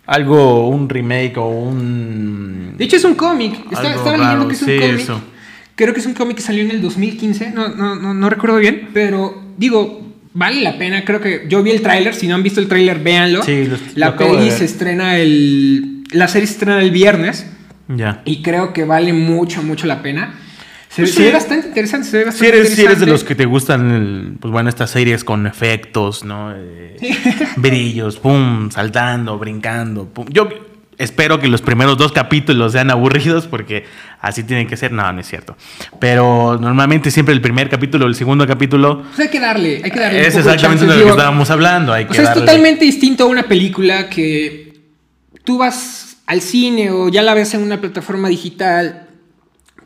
algo, 0.06 0.68
un 0.68 0.88
remake 0.88 1.36
o 1.36 1.48
un... 1.48 2.74
De 2.76 2.84
hecho 2.84 2.96
es 2.96 3.04
un 3.04 3.14
cómic, 3.14 3.54
estaba 3.70 4.16
leyendo 4.16 4.48
que 4.48 4.54
es 4.54 4.62
un 4.62 4.78
cómic. 4.78 5.22
Creo 5.74 5.94
que 5.94 6.00
es 6.00 6.06
un 6.06 6.14
cómic 6.14 6.36
que 6.36 6.42
salió 6.42 6.62
en 6.62 6.70
el 6.70 6.82
2015, 6.82 7.50
no, 7.50 7.68
no, 7.68 7.94
no, 7.94 8.12
no 8.12 8.30
recuerdo 8.30 8.58
bien, 8.58 8.90
pero 8.92 9.42
digo, 9.56 10.02
vale 10.34 10.60
la 10.60 10.78
pena. 10.78 11.04
Creo 11.04 11.20
que 11.20 11.46
yo 11.48 11.62
vi 11.62 11.70
el 11.70 11.82
tráiler. 11.82 12.14
Si 12.14 12.26
no 12.26 12.34
han 12.34 12.42
visto 12.42 12.60
el 12.60 12.68
tráiler, 12.68 12.98
véanlo. 12.98 13.42
Sí, 13.42 13.68
la 13.94 14.16
peli 14.16 14.50
se 14.50 14.64
estrena 14.64 15.18
el. 15.18 16.04
La 16.10 16.28
serie 16.28 16.46
se 16.46 16.54
estrena 16.54 16.80
el 16.82 16.90
viernes. 16.90 17.46
Y 18.24 18.43
creo 18.43 18.72
que 18.72 18.84
vale 18.84 19.12
mucho, 19.12 19.62
mucho 19.62 19.86
la 19.86 20.03
pena. 20.03 20.34
Se, 20.88 21.03
pues 21.03 21.16
ve 21.16 21.32
bastante 21.32 21.68
interesante, 21.68 22.07
se 22.07 22.18
ve 22.18 22.24
bastante 22.26 22.45
si 22.45 22.49
eres, 22.49 22.70
interesante. 22.70 22.82
Si 22.82 22.86
eres 22.86 23.01
de 23.01 23.07
los 23.07 23.24
que 23.24 23.34
te 23.34 23.47
gustan, 23.47 24.36
pues 24.38 24.53
bueno, 24.53 24.68
estas 24.68 24.90
series 24.90 25.24
con 25.24 25.47
efectos, 25.47 26.22
¿no? 26.22 26.53
Eh, 26.55 26.97
brillos, 27.57 28.18
pum, 28.18 28.70
saltando, 28.70 29.38
brincando, 29.38 30.07
pum. 30.07 30.26
Yo 30.28 30.51
espero 30.99 31.40
que 31.40 31.49
los 31.49 31.62
primeros 31.62 31.97
dos 31.97 32.12
capítulos 32.12 32.72
sean 32.72 32.90
aburridos 32.90 33.47
porque 33.47 33.86
así 34.20 34.45
tienen 34.45 34.66
que 34.66 34.76
ser. 34.76 34.93
No, 34.93 35.11
no 35.12 35.20
es 35.20 35.26
cierto. 35.26 35.57
Pero 35.99 36.59
normalmente 36.61 37.11
siempre 37.11 37.34
el 37.34 37.40
primer 37.40 37.70
capítulo, 37.70 38.07
el 38.07 38.14
segundo 38.14 38.47
capítulo... 38.47 39.03
Pues 39.03 39.20
hay 39.20 39.28
que 39.28 39.40
darle, 39.40 39.80
hay 39.82 39.90
que 39.90 39.99
darle. 39.99 40.26
Es 40.26 40.36
exactamente 40.36 40.84
de 40.84 40.97
lo 40.97 41.05
que 41.05 41.11
estábamos 41.11 41.51
hablando. 41.51 41.95
Hay 41.95 42.05
o 42.05 42.12
sea, 42.12 42.24
es 42.24 42.34
totalmente 42.34 42.84
distinto 42.84 43.24
a 43.24 43.26
una 43.28 43.45
película 43.45 44.11
que 44.11 44.74
tú 45.45 45.59
vas 45.59 46.11
al 46.26 46.40
cine 46.40 46.90
o 46.90 47.08
ya 47.08 47.22
la 47.22 47.34
ves 47.34 47.54
en 47.54 47.62
una 47.62 47.80
plataforma 47.80 48.28
digital, 48.28 49.08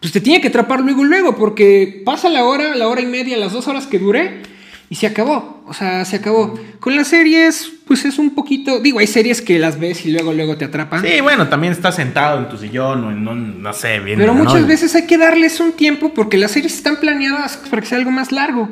pues 0.01 0.13
te 0.13 0.21
tiene 0.21 0.41
que 0.41 0.49
atrapar 0.49 0.81
luego, 0.81 1.05
luego, 1.05 1.37
porque 1.37 2.03
pasa 2.05 2.29
la 2.29 2.45
hora, 2.45 2.75
la 2.75 2.89
hora 2.89 3.01
y 3.01 3.07
media, 3.07 3.37
las 3.37 3.53
dos 3.53 3.67
horas 3.69 3.87
que 3.87 3.99
dure 3.99 4.43
y 4.89 4.95
se 4.95 5.07
acabó. 5.07 5.65
O 5.67 5.75
sea, 5.75 6.05
se 6.05 6.17
acabó. 6.17 6.59
Con 6.79 6.95
las 6.95 7.09
series, 7.09 7.73
pues 7.87 8.05
es 8.05 8.19
un 8.19 8.35
poquito. 8.35 8.79
Digo, 8.79 9.01
hay 9.01 9.07
series 9.07 9.43
que 9.43 9.59
las 9.59 9.81
ves 9.81 10.07
y 10.07 10.13
luego, 10.13 10.33
luego 10.33 10.57
te 10.57 10.65
atrapan. 10.65 11.03
Sí, 11.03 11.21
bueno, 11.21 11.49
también 11.49 11.73
estás 11.73 11.97
sentado 11.97 12.39
en 12.39 12.49
tu 12.49 12.57
sillón 12.57 13.05
o 13.05 13.11
en, 13.11 13.63
no 13.63 13.73
sé, 13.73 13.99
bien. 13.99 14.19
Pero 14.19 14.33
muchas 14.35 14.67
veces 14.67 14.95
hay 14.95 15.07
que 15.07 15.19
darles 15.19 15.59
un 15.59 15.73
tiempo 15.73 16.15
porque 16.15 16.37
las 16.37 16.53
series 16.53 16.75
están 16.75 17.01
planeadas 17.01 17.57
para 17.69 17.83
que 17.83 17.89
sea 17.89 17.99
algo 17.99 18.13
más 18.13 18.31
largo. 18.31 18.69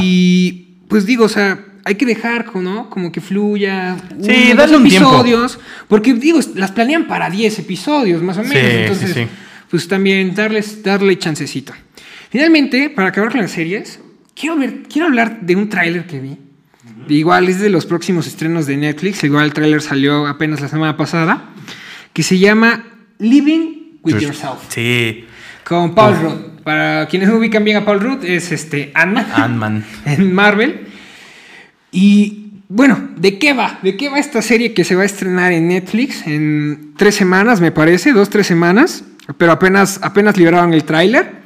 Y 0.00 0.76
pues 0.88 1.06
digo, 1.06 1.24
o 1.24 1.28
sea, 1.28 1.58
hay 1.84 1.94
que 1.96 2.06
dejar, 2.06 2.54
¿no? 2.56 2.88
Como 2.90 3.10
que 3.10 3.20
fluya. 3.20 3.96
Sí, 4.20 4.50
unos 4.52 4.70
un 4.70 4.86
episodios. 4.86 5.58
Porque 5.88 6.14
digo, 6.14 6.40
las 6.54 6.72
planean 6.72 7.06
para 7.06 7.30
10 7.30 7.58
episodios, 7.58 8.22
más 8.22 8.38
o 8.38 8.42
menos. 8.42 8.56
Entonces, 8.56 9.28
pues 9.70 9.88
también 9.88 10.34
darles, 10.34 10.82
darle 10.82 11.18
chancecito. 11.18 11.72
Finalmente, 12.30 12.90
para 12.90 13.08
acabar 13.08 13.30
con 13.30 13.40
las 13.40 13.50
series, 13.50 14.00
quiero, 14.34 14.56
ver, 14.56 14.82
quiero 14.90 15.08
hablar 15.08 15.40
de 15.40 15.56
un 15.56 15.68
tráiler 15.68 16.06
que 16.06 16.20
vi. 16.20 16.38
Igual 17.08 17.48
es 17.48 17.60
de 17.60 17.68
los 17.68 17.84
próximos 17.86 18.26
estrenos 18.26 18.66
de 18.66 18.76
Netflix. 18.76 19.24
Igual 19.24 19.46
el 19.46 19.52
tráiler 19.52 19.82
salió 19.82 20.26
apenas 20.26 20.60
la 20.60 20.68
semana 20.68 20.96
pasada. 20.96 21.50
Que 22.12 22.22
se 22.22 22.38
llama 22.38 22.84
Living 23.18 23.98
with 24.02 24.18
Yourself. 24.18 24.60
Sí. 24.68 25.24
Con 25.64 25.94
Paul 25.94 26.16
Rudd. 26.20 26.52
Para 26.62 27.06
quienes 27.08 27.28
no 27.28 27.36
ubican 27.36 27.64
bien 27.64 27.78
a 27.78 27.84
Paul 27.84 28.00
Rudd, 28.00 28.24
es 28.24 28.52
este 28.52 28.92
Ant-Man. 28.94 29.26
Ant-Man. 29.34 29.84
en 30.04 30.32
Marvel. 30.32 30.91
Y 31.92 32.42
bueno, 32.68 33.10
¿de 33.16 33.38
qué 33.38 33.52
va? 33.52 33.78
¿De 33.82 33.98
qué 33.98 34.08
va 34.08 34.18
esta 34.18 34.40
serie 34.40 34.72
que 34.72 34.82
se 34.82 34.96
va 34.96 35.02
a 35.02 35.04
estrenar 35.06 35.52
en 35.52 35.68
Netflix 35.68 36.26
en 36.26 36.94
tres 36.96 37.14
semanas, 37.14 37.60
me 37.60 37.70
parece? 37.70 38.12
Dos, 38.12 38.30
tres 38.30 38.46
semanas. 38.46 39.04
Pero 39.36 39.52
apenas, 39.52 40.00
apenas 40.02 40.36
liberaron 40.36 40.72
el 40.72 40.84
tráiler. 40.84 41.42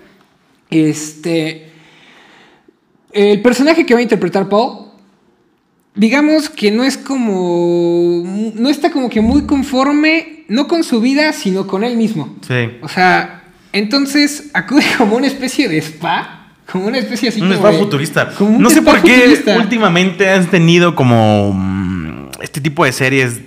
Este. 0.71 1.71
El 3.13 3.43
personaje 3.43 3.85
que 3.85 3.95
va 3.95 4.01
a 4.01 4.05
interpretar 4.05 4.49
Paul, 4.49 4.93
digamos 5.97 6.49
que 6.49 6.71
no 6.71 6.85
es 6.85 6.97
como. 6.97 8.23
No 8.55 8.69
está 8.69 8.91
como 8.91 9.11
que 9.11 9.21
muy 9.21 9.47
conforme, 9.47 10.45
no 10.49 10.69
con 10.69 10.85
su 10.85 11.01
vida, 11.01 11.33
sino 11.33 11.67
con 11.67 11.83
él 11.83 11.97
mismo. 11.97 12.37
Sí. 12.47 12.79
O 12.83 12.89
sea, 12.89 13.43
entonces 13.73 14.51
acude 14.55 14.85
como 14.97 15.17
una 15.17 15.27
especie 15.27 15.69
de 15.69 15.79
spa, 15.79 16.36
como 16.71 16.87
una 16.87 16.99
especie 16.99 17.29
así 17.29 17.41
un 17.41 17.53
spa 17.53 17.73
futurista. 17.73 18.33
no 18.41 18.71
sé 18.71 18.83
por 18.83 19.03
qué 19.03 19.43
últimamente 19.57 20.29
has 20.29 20.51
tenido 20.51 20.95
como 20.95 21.53
mm, 21.53 22.29
este 22.41 22.61
tipo 22.61 22.85
de 22.85 22.93
series 22.93 23.41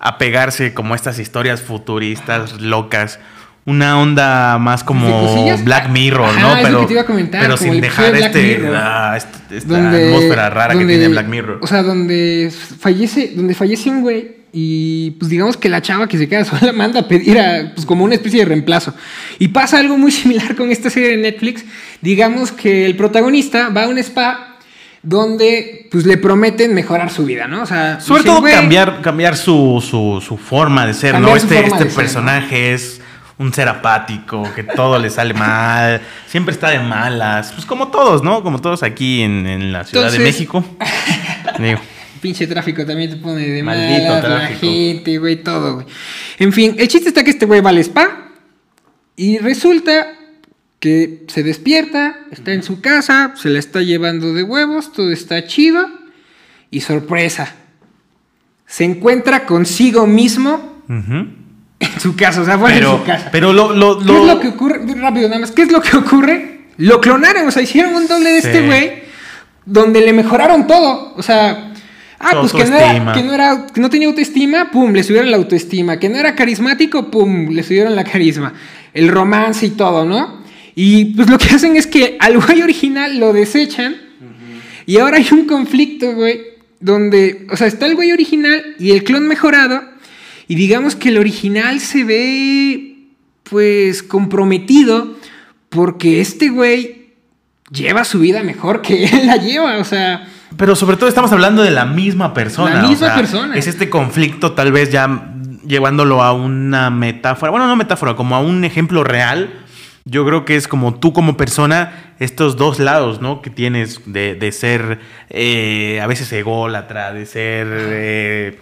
a 0.00 0.18
pegarse 0.18 0.74
como 0.74 0.94
estas 0.94 1.18
historias 1.18 1.62
futuristas 1.62 2.60
locas. 2.60 3.18
Una 3.64 4.00
onda 4.00 4.56
más 4.56 4.82
como 4.82 5.54
Black 5.62 5.90
Mirror, 5.90 6.40
¿no? 6.40 6.54
pero, 6.62 6.88
pero 7.30 7.56
sin 7.58 7.82
dejar 7.82 8.16
este, 8.16 8.54
este, 8.54 9.56
esta 9.58 9.90
atmósfera 9.90 10.48
rara 10.48 10.78
que 10.78 10.86
tiene 10.86 11.08
Black 11.08 11.26
Mirror. 11.26 11.58
O 11.60 11.66
sea, 11.66 11.82
donde 11.82 12.50
fallece, 12.50 13.32
donde 13.36 13.54
fallece 13.54 13.90
un 13.90 14.00
güey 14.00 14.36
y 14.52 15.12
pues 15.12 15.30
digamos 15.30 15.56
que 15.56 15.68
la 15.68 15.82
chava 15.82 16.08
que 16.08 16.18
se 16.18 16.28
queda 16.28 16.44
sola 16.46 16.72
manda 16.72 17.00
a 17.00 17.08
pedir 17.08 17.38
a, 17.38 17.72
pues 17.74 17.86
como 17.86 18.04
una 18.04 18.14
especie 18.14 18.40
de 18.40 18.46
reemplazo. 18.46 18.94
Y 19.38 19.48
pasa 19.48 19.78
algo 19.78 19.98
muy 19.98 20.10
similar 20.12 20.56
con 20.56 20.70
esta 20.70 20.90
serie 20.90 21.10
de 21.10 21.16
Netflix. 21.18 21.64
Digamos 22.00 22.52
que 22.52 22.86
el 22.86 22.96
protagonista 22.96 23.68
va 23.70 23.84
a 23.84 23.88
un 23.88 23.98
spa 23.98 24.56
donde 25.02 25.88
pues 25.90 26.04
le 26.06 26.16
prometen 26.16 26.74
mejorar 26.74 27.10
su 27.10 27.24
vida, 27.24 27.46
¿no? 27.46 27.62
O 27.62 27.66
sea, 27.66 28.00
sobre 28.00 28.24
todo 28.24 28.42
cambiar, 28.42 29.00
cambiar 29.00 29.36
su, 29.36 29.80
su, 29.80 30.36
forma 30.36 30.86
de 30.86 30.94
ser, 30.94 31.20
¿no? 31.20 31.36
Este, 31.36 31.64
este 31.64 31.86
personaje 31.86 32.74
es 32.74 33.00
un 33.38 33.54
ser 33.54 33.68
apático, 33.68 34.42
que 34.54 34.64
todo 34.64 34.98
le 34.98 35.10
sale 35.10 35.32
mal, 35.32 36.00
siempre 36.26 36.52
está 36.52 36.70
de 36.70 36.80
malas, 36.80 37.52
pues 37.52 37.64
como 37.64 37.88
todos, 37.88 38.22
¿no? 38.24 38.42
Como 38.42 38.60
todos 38.60 38.82
aquí 38.82 39.22
en, 39.22 39.72
la 39.72 39.84
Ciudad 39.84 40.10
de 40.10 40.18
México. 40.18 40.64
Digo. 41.58 41.80
Pinche 42.20 42.46
tráfico 42.46 42.84
también 42.84 43.10
te 43.10 43.16
pone 43.16 43.46
de 43.46 43.62
Maldito 43.62 44.20
tráfico. 44.20 44.28
la 44.28 44.48
gente, 44.48 45.18
güey, 45.18 45.42
todo, 45.42 45.74
güey. 45.74 45.86
En 46.38 46.52
fin, 46.52 46.74
el 46.78 46.88
chiste 46.88 47.08
está 47.08 47.24
que 47.24 47.30
este 47.30 47.46
güey 47.46 47.60
va 47.60 47.70
al 47.70 47.78
spa 47.78 48.30
y 49.16 49.38
resulta 49.38 50.14
que 50.80 51.24
se 51.28 51.42
despierta, 51.42 52.20
está 52.30 52.52
en 52.52 52.62
su 52.62 52.80
casa, 52.80 53.32
se 53.36 53.48
la 53.50 53.58
está 53.58 53.82
llevando 53.82 54.32
de 54.32 54.42
huevos, 54.42 54.92
todo 54.92 55.10
está 55.10 55.44
chido 55.44 55.88
y 56.70 56.80
sorpresa. 56.80 57.54
Se 58.66 58.84
encuentra 58.84 59.46
consigo 59.46 60.06
mismo 60.06 60.82
en 60.88 62.00
su 62.00 62.14
casa, 62.16 62.42
o 62.42 62.44
sea, 62.44 62.56
bueno, 62.56 62.92
en 62.92 62.98
su 63.00 63.04
casa. 63.04 63.28
Pero 63.32 63.52
lo, 63.52 63.72
lo, 63.72 63.98
¿Qué 63.98 64.16
es 64.16 64.26
lo 64.26 64.40
que 64.40 64.48
ocurre? 64.48 64.80
Rápido, 64.94 65.28
nada 65.28 65.40
más. 65.40 65.50
¿Qué 65.50 65.62
es 65.62 65.72
lo 65.72 65.80
que 65.80 65.96
ocurre? 65.96 66.66
Lo 66.76 67.00
clonaron, 67.00 67.48
o 67.48 67.50
sea, 67.50 67.62
hicieron 67.62 67.94
un 67.94 68.06
doble 68.06 68.30
de 68.30 68.38
este 68.38 68.66
güey 68.66 69.02
donde 69.64 70.00
le 70.00 70.12
mejoraron 70.12 70.66
todo. 70.66 71.14
O 71.16 71.22
sea, 71.22 71.67
Ah, 72.20 72.32
pues 72.40 72.52
que 72.52 72.64
no, 72.64 72.76
era, 72.76 73.12
que 73.12 73.22
no, 73.22 73.32
era, 73.32 73.66
que 73.72 73.80
no 73.80 73.90
tenía 73.90 74.08
autoestima, 74.08 74.70
pum, 74.70 74.92
le 74.92 75.04
subieron 75.04 75.30
la 75.30 75.36
autoestima. 75.36 76.00
Que 76.00 76.08
no 76.08 76.16
era 76.16 76.34
carismático, 76.34 77.10
pum, 77.10 77.48
le 77.50 77.62
subieron 77.62 77.94
la 77.94 78.04
carisma. 78.04 78.54
El 78.92 79.08
romance 79.08 79.66
y 79.66 79.70
todo, 79.70 80.04
¿no? 80.04 80.42
Y 80.74 81.06
pues 81.16 81.30
lo 81.30 81.38
que 81.38 81.54
hacen 81.54 81.76
es 81.76 81.86
que 81.86 82.16
al 82.18 82.40
güey 82.40 82.62
original 82.62 83.18
lo 83.18 83.32
desechan. 83.32 83.96
Y 84.86 84.98
ahora 84.98 85.18
hay 85.18 85.26
un 85.30 85.44
conflicto, 85.44 86.14
güey, 86.14 86.40
donde, 86.80 87.46
o 87.50 87.56
sea, 87.56 87.66
está 87.66 87.86
el 87.86 87.94
güey 87.94 88.10
original 88.10 88.74
y 88.78 88.90
el 88.90 89.04
clon 89.04 89.28
mejorado. 89.28 89.82
Y 90.48 90.54
digamos 90.54 90.96
que 90.96 91.10
el 91.10 91.18
original 91.18 91.78
se 91.80 92.04
ve, 92.04 92.96
pues, 93.44 94.02
comprometido 94.02 95.16
porque 95.68 96.20
este 96.20 96.48
güey 96.48 97.10
lleva 97.70 98.04
su 98.04 98.18
vida 98.18 98.42
mejor 98.42 98.80
que 98.80 99.04
él 99.12 99.26
la 99.26 99.36
lleva, 99.36 99.78
o 99.78 99.84
sea... 99.84 100.26
Pero 100.56 100.74
sobre 100.74 100.96
todo 100.96 101.08
estamos 101.08 101.32
hablando 101.32 101.62
de 101.62 101.70
la 101.70 101.84
misma 101.84 102.34
persona. 102.34 102.82
La 102.82 102.88
misma 102.88 103.14
persona. 103.14 103.56
Es 103.56 103.66
este 103.66 103.90
conflicto 103.90 104.52
tal 104.52 104.72
vez 104.72 104.90
ya 104.90 105.34
llevándolo 105.66 106.22
a 106.22 106.32
una 106.32 106.90
metáfora, 106.90 107.50
bueno, 107.50 107.66
no 107.66 107.76
metáfora, 107.76 108.16
como 108.16 108.34
a 108.34 108.40
un 108.40 108.64
ejemplo 108.64 109.04
real. 109.04 109.52
Yo 110.04 110.24
creo 110.24 110.46
que 110.46 110.56
es 110.56 110.68
como 110.68 110.94
tú 110.94 111.12
como 111.12 111.36
persona, 111.36 112.14
estos 112.18 112.56
dos 112.56 112.78
lados, 112.78 113.20
¿no? 113.20 113.42
Que 113.42 113.50
tienes 113.50 114.00
de, 114.06 114.52
ser 114.52 115.00
eh, 115.28 116.00
a 116.02 116.06
veces 116.06 116.32
ególatra, 116.32 117.12
de 117.12 117.26
ser, 117.26 117.66
eh, 117.70 118.60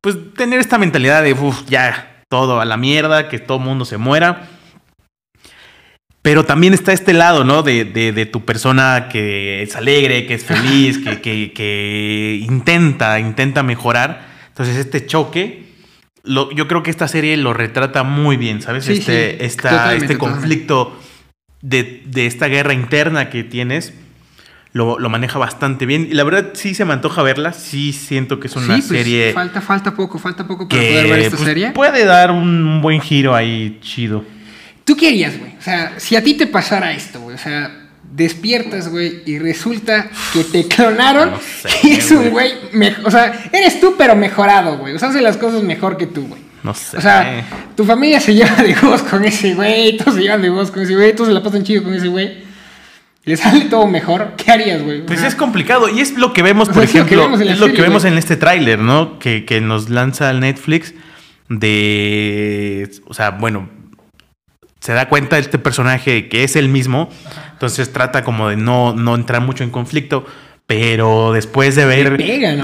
pues 0.00 0.16
tener 0.34 0.58
esta 0.58 0.78
mentalidad 0.78 1.22
de, 1.22 1.34
uff, 1.34 1.64
ya, 1.68 2.22
todo 2.30 2.60
a 2.60 2.64
la 2.64 2.78
mierda, 2.78 3.28
que 3.28 3.38
todo 3.38 3.58
mundo 3.58 3.84
se 3.84 3.98
muera 3.98 4.48
pero 6.26 6.44
también 6.44 6.74
está 6.74 6.92
este 6.92 7.12
lado, 7.12 7.44
¿no? 7.44 7.62
De, 7.62 8.28
tu 8.32 8.44
persona 8.44 9.06
que 9.08 9.62
es 9.62 9.76
alegre, 9.76 10.26
que 10.26 10.34
es 10.34 10.42
feliz, 10.44 10.98
que, 10.98 12.40
intenta, 12.42 13.20
intenta 13.20 13.62
mejorar. 13.62 14.26
Entonces, 14.48 14.74
este 14.74 15.06
choque, 15.06 15.66
yo 16.24 16.66
creo 16.66 16.82
que 16.82 16.90
esta 16.90 17.06
serie 17.06 17.36
lo 17.36 17.52
retrata 17.52 18.02
muy 18.02 18.36
bien, 18.36 18.60
¿sabes? 18.60 18.88
este, 18.88 19.44
este 19.44 20.18
conflicto 20.18 21.00
de, 21.62 22.02
esta 22.16 22.48
guerra 22.48 22.72
interna 22.72 23.30
que 23.30 23.44
tienes. 23.44 23.94
Lo, 24.72 24.98
maneja 25.08 25.38
bastante 25.38 25.86
bien. 25.86 26.08
Y 26.10 26.14
la 26.14 26.24
verdad 26.24 26.50
sí 26.54 26.74
se 26.74 26.84
me 26.84 26.92
antoja 26.92 27.22
verla. 27.22 27.52
Sí 27.52 27.92
siento 27.92 28.40
que 28.40 28.48
es 28.48 28.56
una 28.56 28.74
pues, 28.74 28.88
serie. 28.88 29.32
Falta, 29.32 29.60
falta 29.60 29.94
poco, 29.94 30.18
falta 30.18 30.44
poco 30.44 30.66
para 30.66 30.82
poder 30.82 31.08
ver 31.08 31.18
esta 31.20 31.36
pues, 31.36 31.48
serie. 31.48 31.70
Puede 31.70 32.04
dar 32.04 32.32
un 32.32 32.80
buen 32.82 33.00
giro 33.00 33.32
ahí 33.32 33.78
chido. 33.80 34.24
¿Tú 34.86 34.96
qué 34.96 35.08
harías, 35.08 35.36
güey? 35.36 35.50
O 35.58 35.62
sea, 35.62 35.94
si 35.98 36.14
a 36.14 36.22
ti 36.22 36.34
te 36.34 36.46
pasara 36.46 36.92
esto, 36.92 37.20
güey, 37.20 37.34
o 37.34 37.38
sea, 37.38 37.88
despiertas, 38.08 38.88
güey, 38.88 39.20
y 39.26 39.36
resulta 39.40 40.08
que 40.32 40.44
te 40.44 40.68
clonaron 40.68 41.32
y 41.82 41.90
es 41.94 42.08
un 42.12 42.30
güey, 42.30 42.52
o 43.04 43.10
sea, 43.10 43.48
eres 43.52 43.80
tú 43.80 43.96
pero 43.98 44.14
mejorado, 44.14 44.78
güey, 44.78 44.94
o 44.94 44.98
sea, 45.00 45.08
hace 45.08 45.20
las 45.20 45.38
cosas 45.38 45.64
mejor 45.64 45.96
que 45.96 46.06
tú, 46.06 46.28
güey. 46.28 46.40
No 46.62 46.72
sé. 46.72 46.96
O 46.96 47.00
sea, 47.00 47.44
tu 47.76 47.84
familia 47.84 48.20
se 48.20 48.32
lleva 48.32 48.54
de 48.62 48.74
voz 48.74 49.02
con 49.02 49.24
ese 49.24 49.54
güey, 49.54 49.96
todos 49.96 50.14
se 50.14 50.22
llevan 50.22 50.42
de 50.42 50.50
voz 50.50 50.70
con 50.70 50.84
ese 50.84 50.94
güey, 50.94 51.12
todos 51.14 51.28
se 51.28 51.34
la 51.34 51.42
pasan 51.42 51.64
chido 51.64 51.82
con 51.82 51.92
ese 51.92 52.06
güey. 52.06 52.46
Le 53.24 53.36
sale 53.36 53.62
todo 53.62 53.88
mejor. 53.88 54.34
¿Qué 54.36 54.52
harías, 54.52 54.84
güey? 54.84 55.04
Pues 55.04 55.20
es 55.24 55.34
complicado. 55.34 55.88
Y 55.88 55.98
es 55.98 56.16
lo 56.16 56.32
que 56.32 56.42
vemos, 56.42 56.68
por 56.68 56.84
ejemplo, 56.84 57.36
es 57.40 57.58
lo 57.58 57.72
que 57.72 57.82
vemos 57.82 58.04
en 58.04 58.16
este 58.18 58.36
tráiler, 58.36 58.78
¿no? 58.78 59.18
Que, 59.18 59.44
que 59.44 59.60
nos 59.60 59.90
lanza 59.90 60.30
el 60.30 60.38
Netflix 60.38 60.94
de... 61.48 62.88
O 63.06 63.14
sea, 63.14 63.32
bueno, 63.32 63.68
se 64.86 64.92
da 64.92 65.08
cuenta 65.08 65.34
de 65.34 65.42
este 65.42 65.58
personaje 65.58 66.28
que 66.28 66.44
es 66.44 66.54
el 66.54 66.68
mismo, 66.68 67.10
entonces 67.50 67.92
trata 67.92 68.22
como 68.22 68.50
de 68.50 68.56
no, 68.56 68.94
no 68.94 69.16
entrar 69.16 69.42
mucho 69.42 69.64
en 69.64 69.70
conflicto, 69.70 70.24
pero 70.68 71.32
después 71.32 71.74
de 71.74 71.84
ver, 71.86 72.16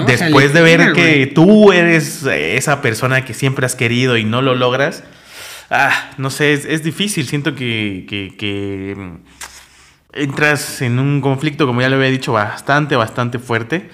después 0.06 0.52
de 0.52 0.62
ver 0.62 0.92
que 0.92 1.26
tú 1.26 1.72
eres 1.72 2.22
esa 2.22 2.80
persona 2.80 3.24
que 3.24 3.34
siempre 3.34 3.66
has 3.66 3.74
querido 3.74 4.16
y 4.16 4.22
no 4.22 4.40
lo 4.40 4.54
logras, 4.54 5.02
ah, 5.68 6.12
no 6.16 6.30
sé, 6.30 6.52
es, 6.52 6.84
difícil, 6.84 7.26
siento 7.26 7.56
que, 7.56 8.06
que, 8.38 8.94
mm, 8.96 9.16
entras 10.12 10.80
en 10.80 11.00
un 11.00 11.20
conflicto, 11.20 11.66
como 11.66 11.80
ya 11.80 11.88
le 11.88 11.96
había 11.96 12.10
dicho, 12.10 12.32
bastante, 12.32 12.94
bastante 12.94 13.40
fuerte. 13.40 13.90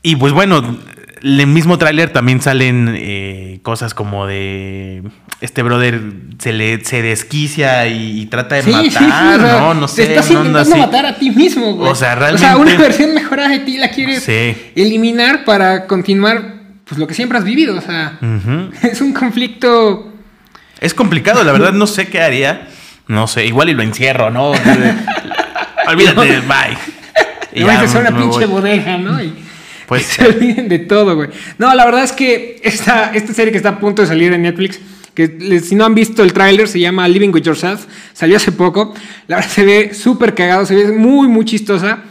Y 0.00 0.14
pues 0.14 0.32
bueno, 0.32 0.78
el 1.22 1.46
mismo 1.46 1.78
tráiler 1.78 2.10
también 2.10 2.40
salen 2.40 2.94
eh, 2.96 3.60
cosas 3.62 3.94
como 3.94 4.26
de 4.26 5.02
este 5.40 5.62
brother 5.62 6.00
se 6.38 6.52
le 6.52 6.84
se 6.84 7.02
desquicia 7.02 7.86
y, 7.86 8.26
trata 8.26 8.56
de 8.56 8.70
matar, 8.70 9.40
¿no? 9.40 9.74
No 9.74 9.88
sé. 9.88 10.06
Te 10.06 10.14
estás 10.14 10.30
intentando 10.30 10.76
matar 10.76 11.06
a 11.06 11.16
ti 11.16 11.30
mismo, 11.30 11.74
güey. 11.74 11.90
O 11.90 11.94
sea, 11.94 12.14
realmente. 12.14 12.44
O 12.44 12.48
sea, 12.48 12.56
una 12.56 12.76
versión 12.78 13.14
mejorada 13.14 13.50
de 13.50 13.60
ti 13.60 13.78
la 13.78 13.90
quieres 13.90 14.28
eliminar 14.28 15.44
para 15.44 15.86
continuar, 15.86 16.56
pues 16.84 16.98
lo 16.98 17.06
que 17.06 17.14
siempre 17.14 17.38
has 17.38 17.44
vivido. 17.44 17.76
O 17.76 17.80
sea, 17.80 18.18
es 18.82 19.00
un 19.00 19.12
conflicto. 19.12 20.12
Es 20.80 20.94
complicado, 20.94 21.42
la 21.44 21.52
verdad, 21.52 21.72
no 21.72 21.86
sé 21.86 22.08
qué 22.08 22.20
haría. 22.20 22.68
No 23.06 23.26
sé, 23.26 23.46
igual 23.46 23.70
y 23.70 23.74
lo 23.74 23.82
encierro, 23.82 24.30
¿no? 24.30 24.50
Olvídate, 25.86 26.40
bye. 26.40 26.76
y 27.54 27.62
van 27.62 27.78
a 27.78 27.80
hacer 27.80 28.02
una 28.02 28.16
pinche 28.16 28.44
bodega, 28.44 28.98
¿no? 28.98 29.22
Y, 29.22 29.32
pues 29.88 30.04
se 30.06 30.26
olviden 30.26 30.68
de 30.68 30.78
todo, 30.80 31.16
güey. 31.16 31.30
No, 31.58 31.74
la 31.74 31.84
verdad 31.84 32.04
es 32.04 32.12
que 32.12 32.60
esta, 32.62 33.12
esta 33.14 33.32
serie 33.32 33.50
que 33.50 33.56
está 33.56 33.70
a 33.70 33.80
punto 33.80 34.02
de 34.02 34.08
salir 34.08 34.32
en 34.32 34.42
Netflix, 34.42 34.78
que 35.14 35.60
si 35.60 35.74
no 35.74 35.84
han 35.84 35.96
visto 35.96 36.22
el 36.22 36.32
tráiler, 36.32 36.68
se 36.68 36.78
llama 36.78 37.08
Living 37.08 37.30
With 37.30 37.42
Yourself, 37.42 37.86
salió 38.12 38.36
hace 38.36 38.52
poco. 38.52 38.94
La 39.26 39.36
verdad 39.36 39.50
se 39.50 39.64
ve 39.64 39.94
súper 39.94 40.34
cagado, 40.34 40.64
se 40.64 40.76
ve 40.76 40.92
muy, 40.92 41.26
muy 41.26 41.44
chistosa. 41.44 42.04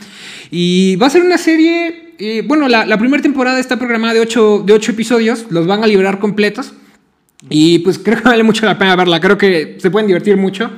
Y 0.52 0.98
va 0.98 1.08
a 1.08 1.10
ser 1.10 1.22
una 1.22 1.38
serie, 1.38 2.14
eh, 2.18 2.44
bueno, 2.46 2.68
la, 2.68 2.98
primera 2.98 3.22
temporada 3.22 3.60
está 3.60 3.78
programada 3.78 4.16
de 4.16 4.20
ocho, 4.20 4.62
de 4.66 4.74
ocho 4.74 4.92
episodios, 4.92 5.46
los 5.50 5.68
van 5.68 5.84
a 5.84 5.88
liberar 5.88 6.20
completos. 6.20 6.74
Y 7.50 7.80
pues 7.80 8.00
creo 8.00 8.18
que 8.18 8.28
vale 8.28 8.44
mucho 8.44 8.66
la 8.66 8.78
pena 8.78 8.96
verla, 8.96 9.22
creo 9.22 9.38
que 9.38 9.78
se 9.80 9.92
pueden 9.92 10.08
divertir 10.08 10.36
mucho. 10.36 10.72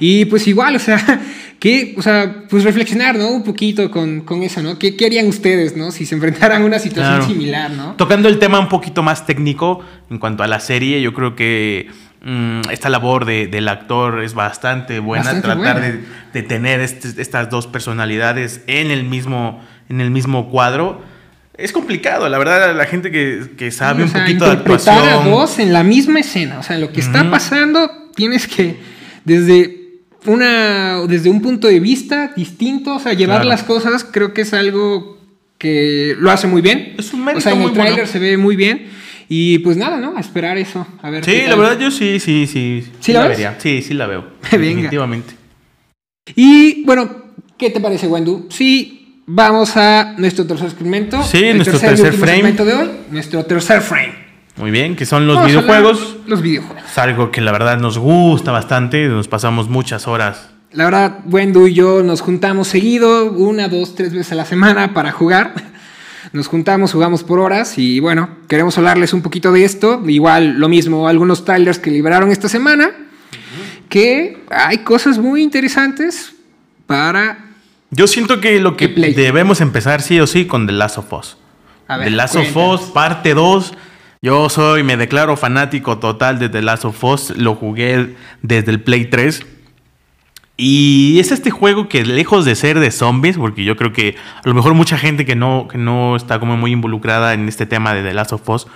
Y 0.00 0.24
pues 0.24 0.46
igual, 0.48 0.74
o 0.74 0.78
sea, 0.78 1.20
que, 1.60 1.94
o 1.98 2.02
sea, 2.02 2.44
pues 2.48 2.64
reflexionar, 2.64 3.16
¿no? 3.16 3.28
Un 3.28 3.44
poquito 3.44 3.90
con, 3.90 4.22
con 4.22 4.42
eso, 4.42 4.62
¿no? 4.62 4.78
¿Qué, 4.78 4.96
¿Qué, 4.96 5.04
harían 5.04 5.26
ustedes, 5.28 5.76
¿no? 5.76 5.92
Si 5.92 6.06
se 6.06 6.14
enfrentaran 6.14 6.62
a 6.62 6.64
una 6.64 6.78
situación 6.78 7.22
similar, 7.22 7.70
¿no? 7.70 7.94
Tocando 7.96 8.30
el 8.30 8.38
tema 8.38 8.58
un 8.58 8.70
poquito 8.70 9.02
más 9.02 9.26
técnico 9.26 9.80
en 10.10 10.18
cuanto 10.18 10.42
a 10.42 10.46
la 10.46 10.58
serie, 10.58 11.02
yo 11.02 11.12
creo 11.12 11.36
que 11.36 11.90
mm, 12.24 12.62
esta 12.70 12.88
labor 12.88 13.26
de, 13.26 13.46
del 13.46 13.68
actor 13.68 14.24
es 14.24 14.32
bastante 14.32 15.00
buena, 15.00 15.42
tratar 15.42 15.82
De, 15.82 16.00
de, 16.32 16.42
tener 16.42 16.80
este, 16.80 17.20
estas 17.20 17.50
dos 17.50 17.66
personalidades 17.66 18.62
en 18.66 18.90
el 18.90 19.04
mismo, 19.04 19.62
en 19.90 20.00
el 20.00 20.10
mismo 20.10 20.48
cuadro. 20.48 21.02
Es 21.58 21.72
complicado, 21.72 22.26
la 22.30 22.38
verdad, 22.38 22.74
la 22.74 22.86
gente 22.86 23.10
que, 23.10 23.50
que 23.58 23.70
sabe 23.70 24.04
un 24.04 24.10
poquito 24.10 24.46
de 24.46 24.52
actuación. 24.52 24.96
a 24.96 25.28
dos 25.28 25.58
en 25.58 25.74
la 25.74 25.84
misma 25.84 26.20
escena, 26.20 26.58
o 26.58 26.62
sea, 26.62 26.78
lo 26.78 26.90
que 26.90 27.00
está 27.00 27.30
pasando, 27.30 28.08
tienes 28.14 28.46
que, 28.46 28.80
desde 29.26 29.79
una, 30.26 31.00
desde 31.06 31.30
un 31.30 31.40
punto 31.40 31.68
de 31.68 31.80
vista 31.80 32.32
distinto, 32.36 32.96
o 32.96 33.00
sea, 33.00 33.12
llevar 33.14 33.44
las 33.44 33.62
cosas 33.62 34.04
creo 34.04 34.34
que 34.34 34.42
es 34.42 34.52
algo 34.52 35.18
que 35.58 36.16
lo 36.18 36.30
hace 36.30 36.46
muy 36.46 36.62
bien. 36.62 36.94
Es 36.98 37.12
un 37.12 37.26
O 37.28 37.40
sea, 37.40 37.52
en 37.52 37.62
el 37.62 37.72
tráiler 37.72 38.06
se 38.06 38.18
ve 38.18 38.36
muy 38.36 38.56
bien. 38.56 38.88
Y 39.28 39.58
pues 39.60 39.76
nada, 39.76 39.98
¿no? 39.98 40.16
A 40.16 40.20
esperar 40.20 40.58
eso. 40.58 40.84
A 41.02 41.10
ver 41.10 41.24
sí, 41.24 41.42
la 41.46 41.54
verdad 41.54 41.78
yo 41.78 41.90
sí, 41.90 42.18
sí, 42.18 42.48
sí. 42.48 42.84
¿Sí, 42.98 43.12
la, 43.12 43.28
vería. 43.28 43.56
Sí, 43.60 43.80
sí 43.80 43.94
la 43.94 44.06
veo. 44.06 44.24
definitivamente. 44.50 45.34
Y 46.34 46.82
bueno, 46.84 47.08
¿qué 47.56 47.70
te 47.70 47.78
parece, 47.78 48.08
Wendu? 48.08 48.48
Sí, 48.50 49.22
vamos 49.26 49.76
a 49.76 50.14
nuestro 50.18 50.46
tercer 50.46 50.70
segmento. 50.70 51.22
Sí, 51.22 51.52
nuestro 51.54 51.78
tercer, 51.78 52.12
frame. 52.14 52.52
de 52.52 52.74
hoy, 52.74 52.90
nuestro 53.10 53.44
tercer 53.44 53.82
frame. 53.82 54.29
Muy 54.60 54.70
bien, 54.70 54.94
que 54.94 55.06
son 55.06 55.26
los 55.26 55.46
videojuegos. 55.46 56.16
Los 56.26 56.42
videojuegos. 56.42 56.84
Es 56.84 56.98
algo 56.98 57.30
que 57.30 57.40
la 57.40 57.50
verdad 57.50 57.78
nos 57.78 57.96
gusta 57.96 58.52
bastante, 58.52 59.08
nos 59.08 59.26
pasamos 59.26 59.70
muchas 59.70 60.06
horas. 60.06 60.50
La 60.72 60.84
verdad, 60.84 61.20
Wendu 61.24 61.66
y 61.66 61.72
yo 61.72 62.02
nos 62.02 62.20
juntamos 62.20 62.68
seguido, 62.68 63.32
una, 63.32 63.68
dos, 63.68 63.94
tres 63.94 64.12
veces 64.12 64.32
a 64.32 64.34
la 64.34 64.44
semana 64.44 64.92
para 64.92 65.12
jugar. 65.12 65.54
Nos 66.34 66.46
juntamos, 66.46 66.92
jugamos 66.92 67.24
por 67.24 67.40
horas 67.40 67.78
y 67.78 67.98
bueno, 67.98 68.28
queremos 68.46 68.76
hablarles 68.76 69.14
un 69.14 69.22
poquito 69.22 69.50
de 69.50 69.64
esto. 69.64 70.02
Igual 70.06 70.58
lo 70.58 70.68
mismo, 70.68 71.08
algunos 71.08 71.46
trailers 71.46 71.78
que 71.78 71.90
liberaron 71.90 72.30
esta 72.30 72.48
semana, 72.48 72.90
que 73.88 74.44
hay 74.50 74.78
cosas 74.78 75.18
muy 75.18 75.42
interesantes 75.42 76.34
para... 76.86 77.46
Yo 77.90 78.06
siento 78.06 78.40
que 78.40 78.60
lo 78.60 78.76
que 78.76 78.88
debemos 78.88 79.62
empezar 79.62 80.02
sí 80.02 80.20
o 80.20 80.26
sí 80.26 80.44
con 80.44 80.66
The 80.66 80.74
Last 80.74 80.98
of 80.98 81.12
Us. 81.14 81.36
The 81.88 82.10
Last 82.10 82.36
of 82.36 82.56
Us, 82.56 82.80
parte 82.92 83.32
2 83.32 83.72
yo 84.22 84.50
soy, 84.50 84.82
me 84.82 84.96
declaro 84.96 85.36
fanático 85.36 85.98
total 85.98 86.38
de 86.38 86.48
The 86.48 86.62
Last 86.62 86.84
of 86.84 87.02
Us. 87.02 87.30
Lo 87.36 87.54
jugué 87.54 88.16
desde 88.42 88.70
el 88.70 88.82
Play 88.82 89.06
3. 89.06 89.46
Y 90.56 91.18
es 91.18 91.32
este 91.32 91.50
juego 91.50 91.88
que 91.88 92.04
lejos 92.04 92.44
de 92.44 92.54
ser 92.54 92.80
de 92.80 92.90
zombies, 92.90 93.38
porque 93.38 93.64
yo 93.64 93.76
creo 93.76 93.94
que 93.94 94.16
a 94.44 94.46
lo 94.46 94.54
mejor 94.54 94.74
mucha 94.74 94.98
gente 94.98 95.24
que 95.24 95.34
no, 95.34 95.68
que 95.70 95.78
no 95.78 96.16
está 96.16 96.38
como 96.38 96.58
muy 96.58 96.72
involucrada 96.72 97.32
en 97.32 97.48
este 97.48 97.64
tema 97.64 97.94
de 97.94 98.02
The 98.02 98.12
Last 98.12 98.34
of 98.34 98.46
Us 98.46 98.66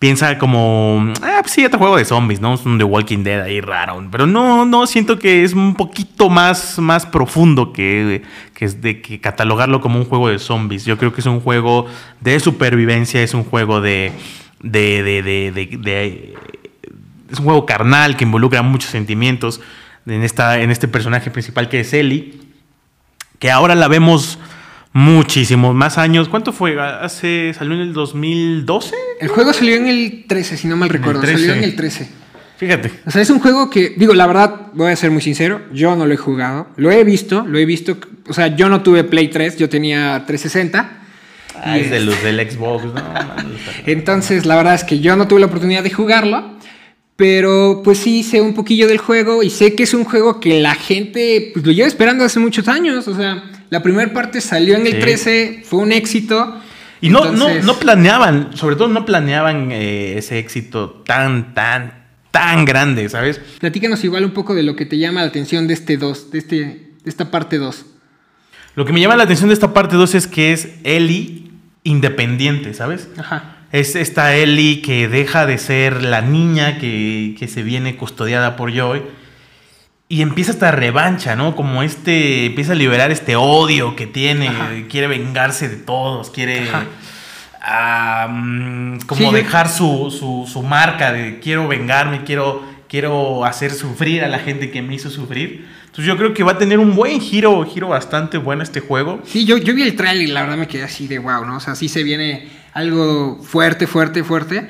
piensa 0.00 0.38
como, 0.38 1.12
ah, 1.22 1.38
pues 1.42 1.52
sí, 1.52 1.64
otro 1.64 1.78
juego 1.78 1.98
de 1.98 2.06
zombies, 2.06 2.40
¿no? 2.40 2.54
Es 2.54 2.64
un 2.64 2.78
The 2.78 2.84
Walking 2.84 3.22
Dead 3.22 3.42
ahí 3.42 3.60
raro. 3.60 4.02
Pero 4.10 4.26
no, 4.26 4.64
no, 4.64 4.86
siento 4.86 5.18
que 5.18 5.44
es 5.44 5.52
un 5.52 5.74
poquito 5.74 6.30
más, 6.30 6.78
más 6.78 7.04
profundo 7.04 7.72
que, 7.72 8.22
que, 8.54 9.20
catalogarlo 9.20 9.80
como 9.80 9.98
un 9.98 10.06
juego 10.06 10.28
de 10.30 10.38
zombies. 10.38 10.86
Yo 10.86 10.96
creo 10.96 11.12
que 11.12 11.20
es 11.20 11.26
un 11.26 11.40
juego 11.40 11.86
de 12.20 12.40
supervivencia, 12.40 13.22
es 13.22 13.34
un 13.34 13.44
juego 13.44 13.82
de 13.82 14.12
de, 14.62 15.02
de, 15.02 15.22
de, 15.22 15.52
de, 15.52 16.34
es 17.30 17.38
un 17.38 17.44
juego 17.44 17.66
carnal 17.66 18.16
que 18.16 18.24
involucra 18.24 18.62
muchos 18.62 18.90
sentimientos 18.90 19.60
en, 20.06 20.22
esta, 20.22 20.60
en 20.60 20.70
este 20.70 20.88
personaje 20.88 21.30
principal 21.30 21.68
que 21.68 21.80
es 21.80 21.92
Ellie, 21.92 22.40
que 23.38 23.50
ahora 23.50 23.74
la 23.74 23.88
vemos 23.88 24.38
muchísimos 24.92 25.74
más 25.74 25.98
años. 25.98 26.28
¿Cuánto 26.28 26.52
fue? 26.52 26.80
Hace 26.80 27.54
salió 27.56 27.74
en 27.74 27.80
el 27.80 27.92
2012. 27.92 28.94
El 29.20 29.28
juego 29.28 29.52
salió 29.52 29.76
en 29.76 29.86
el 29.86 30.24
13, 30.26 30.56
si 30.56 30.68
no 30.68 30.76
mal 30.76 30.88
recuerdo. 30.88 31.22
Salió 31.22 31.54
en 31.54 31.64
el 31.64 31.76
13. 31.76 32.20
Fíjate. 32.56 32.92
O 33.06 33.10
sea, 33.10 33.22
es 33.22 33.30
un 33.30 33.38
juego 33.38 33.70
que, 33.70 33.94
digo, 33.96 34.12
la 34.12 34.26
verdad, 34.26 34.68
voy 34.74 34.92
a 34.92 34.96
ser 34.96 35.10
muy 35.10 35.22
sincero, 35.22 35.62
yo 35.72 35.96
no 35.96 36.04
lo 36.04 36.12
he 36.12 36.18
jugado. 36.18 36.68
Lo 36.76 36.90
he 36.90 37.04
visto, 37.04 37.46
lo 37.46 37.58
he 37.58 37.64
visto. 37.64 37.96
O 38.28 38.34
sea, 38.34 38.54
yo 38.54 38.68
no 38.68 38.82
tuve 38.82 39.04
Play 39.04 39.28
3, 39.28 39.56
yo 39.56 39.70
tenía 39.70 40.24
360. 40.26 40.99
Ah, 41.56 41.78
es 41.78 41.90
de 41.90 42.00
los 42.00 42.22
del 42.22 42.50
Xbox, 42.50 42.84
¿no? 42.84 43.02
Entonces, 43.86 44.46
la 44.46 44.56
verdad 44.56 44.74
es 44.74 44.84
que 44.84 45.00
yo 45.00 45.16
no 45.16 45.28
tuve 45.28 45.40
la 45.40 45.46
oportunidad 45.46 45.82
de 45.82 45.90
jugarlo. 45.90 46.58
Pero 47.20 47.82
pues 47.84 47.98
sí 47.98 48.22
sé 48.22 48.40
un 48.40 48.54
poquillo 48.54 48.88
del 48.88 48.96
juego 48.96 49.42
y 49.42 49.50
sé 49.50 49.74
que 49.74 49.82
es 49.82 49.92
un 49.92 50.04
juego 50.04 50.40
que 50.40 50.58
la 50.62 50.74
gente 50.74 51.50
pues, 51.52 51.66
lo 51.66 51.70
lleva 51.70 51.86
esperando 51.86 52.24
hace 52.24 52.40
muchos 52.40 52.66
años. 52.66 53.06
O 53.08 53.14
sea, 53.14 53.44
la 53.68 53.82
primera 53.82 54.10
parte 54.10 54.40
salió 54.40 54.74
en 54.74 54.86
el 54.86 55.00
13, 55.00 55.60
fue 55.66 55.80
un 55.80 55.92
éxito. 55.92 56.56
Y 57.02 57.10
no, 57.10 57.30
no, 57.30 57.62
no 57.62 57.78
planeaban, 57.78 58.56
sobre 58.56 58.76
todo 58.76 58.88
no 58.88 59.04
planeaban 59.04 59.70
eh, 59.70 60.16
ese 60.16 60.38
éxito 60.38 61.02
tan, 61.04 61.52
tan, 61.52 61.92
tan 62.30 62.64
grande, 62.64 63.06
¿sabes? 63.10 63.38
Platícanos 63.58 64.02
igual 64.02 64.24
un 64.24 64.32
poco 64.32 64.54
de 64.54 64.62
lo 64.62 64.74
que 64.74 64.86
te 64.86 64.96
llama 64.96 65.20
la 65.20 65.26
atención 65.26 65.66
de 65.66 65.74
este 65.74 65.98
2, 65.98 66.30
de, 66.30 66.38
este, 66.38 66.56
de 66.56 66.90
esta 67.04 67.30
parte 67.30 67.58
2. 67.58 67.84
Lo 68.80 68.86
que 68.86 68.94
me 68.94 69.00
llama 69.02 69.14
la 69.14 69.24
atención 69.24 69.50
de 69.50 69.52
esta 69.52 69.74
parte 69.74 69.96
2 69.96 70.14
es 70.14 70.26
que 70.26 70.54
es 70.54 70.70
Ellie 70.84 71.50
independiente, 71.84 72.72
¿sabes? 72.72 73.10
Ajá. 73.18 73.56
Es 73.72 73.94
esta 73.94 74.34
Ellie 74.34 74.80
que 74.80 75.06
deja 75.06 75.44
de 75.44 75.58
ser 75.58 76.02
la 76.02 76.22
niña 76.22 76.78
que, 76.78 77.46
se 77.46 77.62
viene 77.62 77.98
custodiada 77.98 78.56
por 78.56 78.72
Joy 78.72 79.02
y 80.08 80.22
empieza 80.22 80.50
esta 80.52 80.70
revancha, 80.70 81.36
¿no? 81.36 81.56
Como 81.56 81.82
este, 81.82 82.46
empieza 82.46 82.72
a 82.72 82.74
liberar 82.74 83.10
este 83.10 83.36
odio 83.36 83.96
que 83.96 84.06
tiene, 84.06 84.86
quiere 84.88 85.08
vengarse 85.08 85.68
de 85.68 85.76
todos, 85.76 86.30
quiere 86.30 86.66
como 89.06 89.30
dejar 89.30 89.68
su, 89.68 90.46
su, 90.50 90.62
marca 90.62 91.12
de 91.12 91.38
quiero 91.40 91.68
vengarme, 91.68 92.24
quiero, 92.24 92.62
quiero 92.90 93.44
hacer 93.44 93.70
sufrir 93.70 94.24
a 94.24 94.28
la 94.28 94.40
gente 94.40 94.72
que 94.72 94.82
me 94.82 94.94
hizo 94.94 95.10
sufrir. 95.10 95.64
Entonces 95.82 96.06
yo 96.06 96.16
creo 96.16 96.34
que 96.34 96.42
va 96.42 96.52
a 96.52 96.58
tener 96.58 96.80
un 96.80 96.96
buen 96.96 97.20
giro, 97.20 97.64
giro 97.64 97.88
bastante 97.88 98.36
bueno 98.36 98.64
este 98.64 98.80
juego. 98.80 99.20
Sí, 99.24 99.44
yo, 99.44 99.56
yo 99.58 99.74
vi 99.74 99.82
el 99.82 99.94
trailer 99.94 100.28
y 100.28 100.32
la 100.32 100.42
verdad 100.42 100.56
me 100.56 100.66
quedé 100.66 100.82
así 100.82 101.06
de 101.06 101.20
wow, 101.20 101.44
¿no? 101.44 101.56
O 101.56 101.60
sea, 101.60 101.76
sí 101.76 101.88
se 101.88 102.02
viene 102.02 102.48
algo 102.74 103.40
fuerte, 103.44 103.86
fuerte, 103.86 104.24
fuerte. 104.24 104.66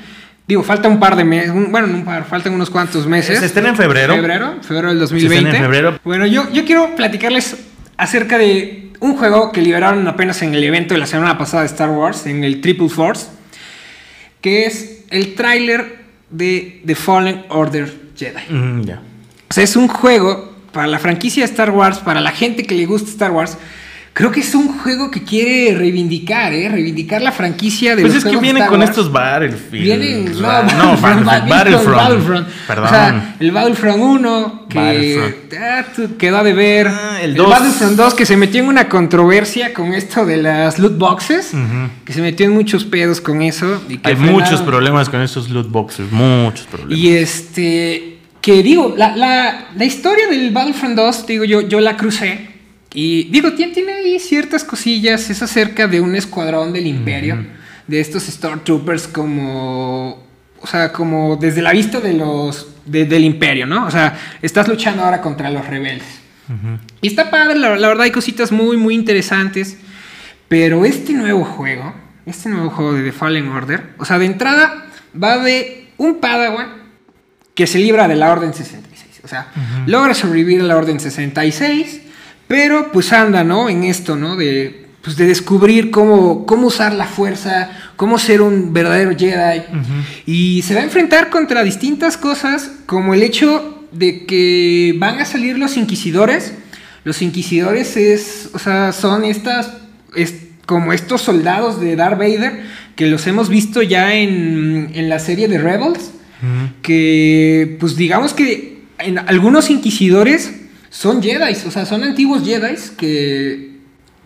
Digo, 0.47 0.63
falta 0.63 0.89
un 0.89 1.01
par 1.01 1.17
de 1.17 1.25
meses, 1.25 1.53
bueno, 1.53 1.87
un 1.87 2.05
par, 2.05 2.27
faltan 2.27 2.53
unos 2.53 2.69
cuantos 2.69 3.07
meses. 3.07 3.39
Se 3.39 3.47
estén 3.47 3.65
en 3.65 3.77
febrero. 3.77 4.15
Febrero, 4.15 4.57
febrero 4.61 4.89
del 4.89 4.99
2020. 4.99 5.51
Se 5.51 5.57
en 5.57 5.63
febrero. 5.63 5.99
Bueno, 6.05 6.27
yo, 6.27 6.51
yo 6.53 6.67
quiero 6.67 6.95
platicarles 6.97 7.57
acerca 7.97 8.37
de 8.37 8.93
un 9.01 9.17
juego 9.17 9.51
que 9.51 9.63
liberaron 9.63 10.07
apenas 10.07 10.43
en 10.43 10.55
el 10.55 10.63
evento 10.63 10.93
de 10.93 11.01
la 11.01 11.07
semana 11.07 11.39
pasada 11.39 11.63
de 11.63 11.69
Star 11.69 11.89
Wars, 11.89 12.27
en 12.27 12.45
el 12.45 12.61
Triple 12.61 12.91
Force, 12.91 13.29
que 14.43 14.67
es 14.67 15.05
el 15.09 15.35
tráiler 15.35 16.01
de 16.29 16.83
The 16.85 16.95
Fallen 16.95 17.45
Order 17.49 18.10
Jedi. 18.21 18.53
Mm, 18.53 18.83
ya. 18.83 19.03
O 19.49 19.55
sea, 19.55 19.65
es 19.65 19.77
un 19.77 19.89
juego 19.89 20.53
para 20.73 20.87
la 20.87 20.99
franquicia 20.99 21.45
Star 21.45 21.71
Wars, 21.71 21.99
para 21.99 22.21
la 22.21 22.31
gente 22.31 22.65
que 22.65 22.75
le 22.75 22.87
gusta 22.87 23.11
Star 23.11 23.31
Wars, 23.33 23.57
creo 24.13 24.33
que 24.33 24.41
es 24.41 24.55
un 24.55 24.69
juego 24.79 25.11
que 25.11 25.23
quiere 25.23 25.75
reivindicar, 25.75 26.53
¿eh? 26.53 26.69
Reivindicar 26.69 27.23
la 27.23 27.33
franquicia 27.33 27.95
de 27.95 28.03
pues 28.03 28.15
es 28.15 28.25
que 28.25 28.37
viene 28.37 28.67
con 28.67 28.83
estos 28.83 29.11
Battlefield. 29.11 29.71
Vienen, 29.71 30.41
no, 30.41 30.63
no, 30.63 30.97
Battlefront. 31.01 32.49
Perdón. 32.67 32.85
O 32.85 32.89
sea, 32.89 33.37
el 33.39 33.53
Battlefront 33.53 33.99
1, 33.99 34.67
que 34.69 35.35
ah, 35.59 35.85
quedó 36.19 36.43
de 36.43 36.53
ver. 36.53 36.89
Ah, 36.89 37.23
el, 37.23 37.41
Battlefront 37.41 37.97
2, 37.97 38.15
que 38.15 38.27
se 38.27 38.37
metió 38.37 38.63
en 38.63 38.69
una 38.69 38.89
controversia 38.89 39.73
con 39.73 39.95
esto 39.95 40.27
de 40.27 40.39
las 40.39 40.79
loot 40.79 40.99
boxes, 40.99 41.53
que 42.05 42.13
se 42.13 42.21
metió 42.21 42.47
en 42.47 42.53
muchos 42.53 42.85
pedos 42.85 43.21
con 43.21 43.43
eso. 43.43 43.83
Y 43.89 44.01
Hay 44.03 44.17
muchos 44.17 44.61
problemas 44.63 45.09
con 45.09 45.21
esos 45.23 45.51
loot 45.51 45.71
boxes, 45.71 46.11
muchos 46.11 46.67
problemas. 46.67 46.99
Y 46.99 47.17
este 47.17 48.17
que 48.41 48.63
digo, 48.63 48.95
la, 48.97 49.15
la, 49.17 49.67
la, 49.77 49.85
historia 49.85 50.27
del 50.29 50.51
Battlefront 50.51 50.97
2, 50.97 51.27
digo, 51.27 51.45
yo, 51.45 51.61
yo 51.61 51.79
la 51.81 51.99
crucé. 51.99 52.50
Y 52.93 53.25
digo, 53.25 53.53
tiene, 53.53 53.73
tiene 53.73 53.93
ahí 53.93 54.19
ciertas 54.19 54.65
cosillas. 54.65 55.31
Es 55.31 55.43
acerca 55.43 55.87
de 55.87 56.01
un 56.01 56.15
escuadrón 56.17 56.73
del 56.73 56.87
Imperio. 56.87 57.45
De 57.87 58.01
estos 58.01 58.25
Stormtroopers 58.25 59.09
como. 59.09 60.29
O 60.63 60.67
sea, 60.67 60.93
como 60.93 61.37
desde 61.37 61.63
la 61.63 61.73
vista 61.73 62.01
de 62.01 62.15
los. 62.15 62.69
del 62.85 63.25
Imperio, 63.25 63.67
¿no? 63.67 63.87
O 63.87 63.91
sea, 63.91 64.19
estás 64.43 64.69
luchando 64.69 65.03
ahora 65.05 65.21
contra 65.21 65.51
los 65.51 65.67
rebeldes. 65.67 66.21
Y 67.01 67.07
está 67.07 67.31
padre, 67.31 67.59
la, 67.61 67.69
verdad 67.71 68.03
hay 68.03 68.11
cositas 68.11 68.51
muy, 68.51 68.77
muy 68.77 68.95
interesantes. 68.95 69.77
Pero 70.49 70.85
este 70.85 71.13
nuevo 71.13 71.45
juego, 71.45 71.95
este 72.27 72.49
nuevo 72.49 72.71
juego 72.71 72.95
de 72.95 73.05
The 73.05 73.13
Fallen 73.13 73.47
Order, 73.49 73.91
o 73.99 74.05
sea, 74.05 74.19
de 74.19 74.27
entrada 74.27 74.87
va 75.15 75.39
de 75.39 75.91
un 75.97 76.19
Padawan 76.19 76.81
que 77.55 77.69
se 77.69 77.79
libra 77.79 78.09
de 78.09 78.17
la 78.17 78.33
Orden 78.33 78.53
66. 78.53 79.21
O 79.23 79.29
sea, 79.29 79.47
logra 79.87 80.13
sobrevivir 80.13 80.61
a 80.61 80.65
la 80.65 80.77
Orden 80.77 80.99
66, 80.99 82.01
pero 82.51 82.91
pues 82.91 83.13
anda, 83.13 83.45
¿no? 83.45 83.69
En 83.69 83.85
esto, 83.85 84.17
¿no? 84.17 84.35
De, 84.35 84.87
pues 85.03 85.17
de 85.17 85.25
descubrir 85.25 85.93
cómo, 85.93 86.47
cómo 86.47 86.67
usar 86.67 86.93
la 86.93 87.07
fuerza, 87.07 87.71
cómo 87.95 88.19
ser 88.19 88.43
un 88.43 88.73
verdadero 88.73 89.17
Jedi. 89.17 89.63
Y 90.27 90.63
se 90.63 90.75
va 90.75 90.81
a 90.81 90.83
enfrentar 90.83 91.31
contra 91.31 91.63
distintas 91.63 92.17
cosas, 92.17 92.73
como 92.87 93.15
el 93.15 93.23
hecho 93.23 93.87
de 93.93 94.27
que 94.27 94.97
van 94.99 95.21
a 95.21 95.27
salir 95.27 95.61
los 95.61 95.77
inquisidores. 95.77 96.53
Los 97.05 97.23
inquisidores 97.23 97.97
es, 97.97 98.51
o 98.53 98.59
sea, 98.59 98.91
son 98.91 99.25
estas, 99.25 99.71
es, 100.17 100.35
como 100.67 100.93
estos 100.93 101.23
soldados 101.23 101.81
de 101.81 101.95
Darth 101.95 102.19
Vader 102.19 102.65
que 102.97 103.07
los 103.07 103.29
hemos 103.29 103.49
visto 103.49 103.81
ya 103.81 104.17
en, 104.17 104.91
en 104.93 105.09
la 105.09 105.21
serie 105.21 105.47
de 105.47 105.59
Rebels 105.59 106.11
que 106.83 107.77
pues 107.79 107.97
digamos 107.97 108.33
que 108.33 108.83
en 108.99 109.19
algunos 109.19 109.69
inquisidores 109.69 110.60
son 110.91 111.23
Jedi, 111.23 111.55
o 111.67 111.71
sea, 111.71 111.87
son 111.87 112.05
antiguos 112.05 112.45
Jedi 112.45 112.75
que 112.97 113.71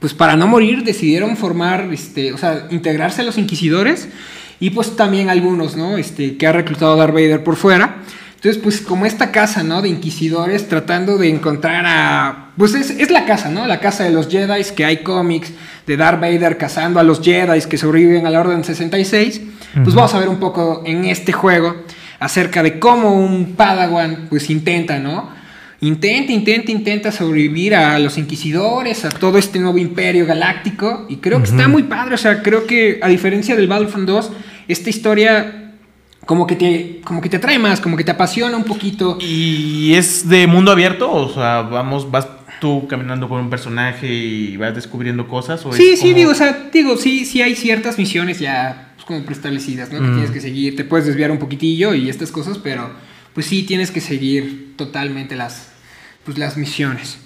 pues 0.01 0.13
para 0.13 0.37
no 0.37 0.47
morir 0.47 0.83
decidieron 0.83 1.37
formar, 1.37 1.89
este, 1.93 2.33
o 2.33 2.39
sea, 2.39 2.67
integrarse 2.71 3.23
a 3.23 3.25
los 3.25 3.39
inquisidores 3.39 4.09
y 4.61 4.71
pues 4.71 4.97
también 4.97 5.31
algunos, 5.31 5.77
¿no? 5.77 5.97
Este, 5.97 6.37
que 6.37 6.47
ha 6.47 6.53
reclutado 6.53 6.97
Darth 6.97 7.15
Vader 7.15 7.43
por 7.43 7.57
fuera. 7.57 8.03
Entonces, 8.35 8.61
pues 8.63 8.83
como 8.83 9.07
esta 9.07 9.33
casa, 9.33 9.63
¿no? 9.63 9.81
De 9.81 9.89
inquisidores 9.89 10.69
tratando 10.69 11.17
de 11.17 11.31
encontrar 11.31 11.85
a... 11.87 12.51
Pues 12.59 12.75
es, 12.75 12.91
es 12.91 13.11
la 13.11 13.25
casa, 13.25 13.49
¿no? 13.49 13.67
La 13.67 13.81
casa 13.81 14.05
de 14.05 14.11
los 14.11 14.29
Jedi, 14.29 14.63
que 14.77 14.85
hay 14.85 14.99
cómics 14.99 15.53
de 15.87 15.97
Darth 15.97 16.21
Vader 16.21 16.59
cazando 16.59 17.01
a 17.01 17.03
los 17.03 17.23
Jedi 17.23 17.63
que 17.63 17.79
sobreviven 17.79 18.27
a 18.27 18.31
la 18.31 18.41
Orden 18.41 18.63
66. 18.63 19.41
Pues 19.83 19.95
vamos 19.95 20.13
a 20.13 20.19
ver 20.19 20.29
un 20.29 20.39
poco 20.39 20.83
en 20.85 21.07
este 21.07 21.33
juego 21.33 21.77
acerca 22.21 22.63
de 22.63 22.79
cómo 22.79 23.15
un 23.15 23.55
Padawan 23.55 24.27
pues 24.29 24.51
intenta, 24.51 24.99
¿no? 24.99 25.31
Intenta, 25.87 26.33
intenta, 26.33 26.73
intenta 26.73 27.13
sobrevivir 27.13 27.75
a 27.75 27.99
los 27.99 28.17
inquisidores, 28.17 29.05
a 29.05 29.11
todo 29.11 29.37
este 29.37 29.59
nuevo 29.59 29.77
imperio 29.77 30.25
galáctico. 30.25 31.07
Y 31.11 31.17
creo 31.17 31.39
que 31.41 31.51
está 31.51 31.69
muy 31.69 31.83
padre. 31.83 32.15
O 32.15 32.19
sea, 32.19 32.43
creo 32.43 32.67
que 32.67 33.01
a 33.03 33.09
diferencia 33.09 33.55
del 33.55 33.67
Battlefront 33.67 34.09
2, 34.09 34.33
esta 34.69 34.89
historia 34.89 35.61
como 36.25 36.47
que 36.47 36.57
te 36.57 37.01
como 37.05 37.21
que 37.21 37.29
te 37.29 37.37
atrae 37.37 37.59
más, 37.59 37.83
como 37.83 37.99
que 37.99 38.05
te 38.05 38.11
apasiona 38.13 38.57
un 38.57 38.65
poquito. 38.65 39.19
¿Y 39.21 39.93
es 39.93 40.27
de 40.27 40.47
mundo 40.47 40.73
abierto? 40.73 41.13
O 41.13 41.29
sea, 41.29 41.61
vamos, 41.63 42.11
vas 42.11 42.29
tú 42.61 42.87
caminando 42.89 43.29
con 43.29 43.41
un 43.41 43.51
personaje 43.51 44.11
y 44.11 44.57
vas 44.57 44.75
descubriendo 44.75 45.29
cosas. 45.29 45.67
¿o 45.67 45.73
sí, 45.75 45.99
sí, 45.99 46.15
digo, 46.15 46.31
o 46.31 46.35
sea, 46.35 46.71
digo, 46.73 46.97
sí, 46.97 47.27
sí 47.27 47.43
hay 47.43 47.55
ciertas 47.55 47.99
misiones 47.99 48.39
ya 48.39 48.95
como 49.07 49.23
preestablecidas, 49.23 49.93
¿no? 49.93 50.01
Que 50.01 50.07
tienes 50.07 50.31
que 50.31 50.41
seguir, 50.41 50.77
te 50.77 50.85
puedes 50.85 51.05
desviar 51.05 51.31
un 51.31 51.39
poquitillo 51.39 51.93
y 51.93 52.09
estas 52.09 52.33
cosas, 52.33 52.57
pero 52.57 52.91
pues 53.35 53.45
sí 53.45 53.65
tienes 53.65 53.91
que 53.91 54.01
seguir 54.01 54.75
totalmente 54.77 55.37
las, 55.37 55.74
pues, 56.25 56.39
las 56.39 56.57
misiones. 56.57 57.19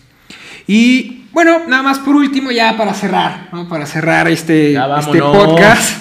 Y 0.66 1.24
bueno, 1.32 1.60
nada 1.66 1.82
más 1.82 1.98
por 1.98 2.14
último, 2.16 2.50
ya 2.50 2.76
para 2.76 2.92
cerrar, 2.92 3.48
¿no? 3.52 3.68
Para 3.68 3.86
cerrar 3.86 4.28
este, 4.28 4.74
este 4.74 5.18
podcast, 5.20 5.96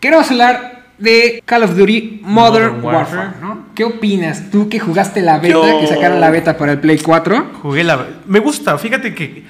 queremos 0.00 0.30
hablar 0.30 0.80
de 0.98 1.42
Call 1.44 1.62
of 1.62 1.76
Duty 1.76 2.20
Modern, 2.22 2.82
Warfare, 2.84 3.30
¿no? 3.40 3.66
¿Qué 3.74 3.84
opinas? 3.84 4.50
Tú 4.50 4.68
que 4.68 4.80
jugaste 4.80 5.22
la 5.22 5.38
beta, 5.38 5.80
que 5.80 5.86
sacaron 5.86 6.20
la 6.20 6.30
beta 6.30 6.56
para 6.56 6.72
el 6.72 6.80
Play 6.80 6.98
4. 6.98 7.52
Jugué 7.62 7.84
la 7.84 8.06
Me 8.26 8.38
gusta, 8.38 8.76
fíjate 8.76 9.14
que 9.14 9.44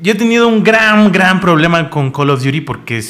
yo 0.00 0.12
he 0.12 0.16
tenido 0.16 0.48
un 0.48 0.64
gran, 0.64 1.12
gran 1.12 1.40
problema 1.40 1.88
con 1.90 2.10
Call 2.10 2.30
of 2.30 2.42
Duty 2.42 2.62
porque 2.62 3.02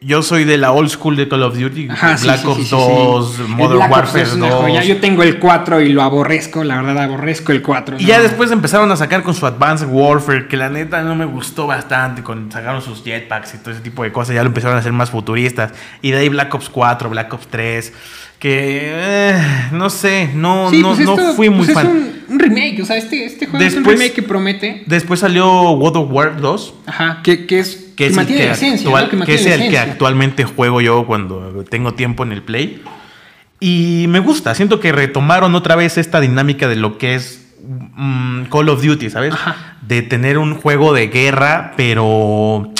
yo 0.00 0.22
soy 0.22 0.44
de 0.44 0.58
la 0.58 0.72
old 0.72 0.90
school 0.90 1.16
de 1.16 1.26
Call 1.26 1.42
of 1.42 1.58
Duty, 1.58 1.88
Black 2.22 2.46
Ops 2.46 2.70
2, 2.70 3.48
Modern 3.48 3.90
Warfare 3.90 4.26
2. 4.26 4.86
Yo 4.86 5.00
tengo 5.00 5.22
el 5.22 5.38
4 5.38 5.80
y 5.80 5.88
lo 5.88 6.02
aborrezco, 6.02 6.62
la 6.64 6.82
verdad 6.82 7.04
aborrezco 7.04 7.52
el 7.52 7.62
4. 7.62 7.96
Y 7.98 8.04
ya 8.04 8.20
después 8.20 8.50
empezaron 8.50 8.90
a 8.92 8.96
sacar 8.96 9.22
con 9.22 9.34
su 9.34 9.46
Advanced 9.46 9.88
Warfare, 9.88 10.48
que 10.48 10.56
la 10.58 10.68
neta 10.68 11.02
no 11.02 11.14
me 11.14 11.24
gustó 11.24 11.66
bastante, 11.66 12.22
con 12.22 12.52
sacaron 12.52 12.82
sus 12.82 13.02
jetpacks 13.02 13.54
y 13.54 13.58
todo 13.58 13.72
ese 13.72 13.80
tipo 13.80 14.02
de 14.02 14.12
cosas, 14.12 14.34
ya 14.34 14.42
lo 14.42 14.48
empezaron 14.48 14.76
a 14.76 14.80
hacer 14.80 14.92
más 14.92 15.10
futuristas. 15.10 15.72
Y 16.02 16.10
de 16.10 16.18
ahí 16.18 16.28
Black 16.28 16.54
Ops 16.54 16.68
4, 16.68 17.08
Black 17.08 17.32
Ops 17.32 17.46
3 17.48 17.92
que 18.38 18.80
eh, 18.82 19.42
no 19.72 19.88
sé, 19.88 20.30
no, 20.34 20.70
no, 20.70 20.94
pues 20.94 21.06
no 21.06 21.16
fui 21.34 21.48
muy 21.48 21.64
pues 21.64 21.72
fan. 21.72 21.86
Es 21.86 22.30
un, 22.30 22.38
remake, 22.38 22.82
o 22.82 22.84
sea, 22.84 22.98
este, 22.98 23.24
este 23.24 23.46
juego 23.46 23.64
es 23.64 23.74
un 23.74 23.84
remake 23.84 24.12
que 24.12 24.22
promete. 24.22 24.82
Después 24.86 25.20
salió 25.20 25.70
World 25.70 25.96
of 25.96 26.12
War 26.12 26.38
2. 26.38 26.74
Ajá, 26.86 27.20
que, 27.22 27.46
que 27.46 27.60
es, 27.60 27.85
que, 27.96 28.06
es 28.06 28.16
el 28.16 28.26
que, 28.26 28.50
actual, 28.50 29.24
que, 29.24 29.34
es 29.34 29.46
el 29.46 29.70
que 29.70 29.78
actualmente 29.78 30.44
juego 30.44 30.80
yo 30.80 31.06
cuando 31.06 31.64
tengo 31.68 31.94
tiempo 31.94 32.22
en 32.22 32.32
el 32.32 32.42
Play. 32.42 32.82
Y 33.58 34.06
me 34.08 34.20
gusta, 34.20 34.54
siento 34.54 34.80
que 34.80 34.92
retomaron 34.92 35.54
otra 35.54 35.76
vez 35.76 35.96
esta 35.96 36.20
dinámica 36.20 36.68
de 36.68 36.76
lo 36.76 36.98
que 36.98 37.14
es 37.14 37.54
mm, 37.62 38.44
Call 38.44 38.68
of 38.68 38.84
Duty, 38.84 39.08
¿sabes? 39.08 39.34
De 39.80 40.02
tener 40.02 40.36
un 40.36 40.54
juego 40.54 40.92
de 40.92 41.08
guerra, 41.08 41.72
pero 41.76 42.70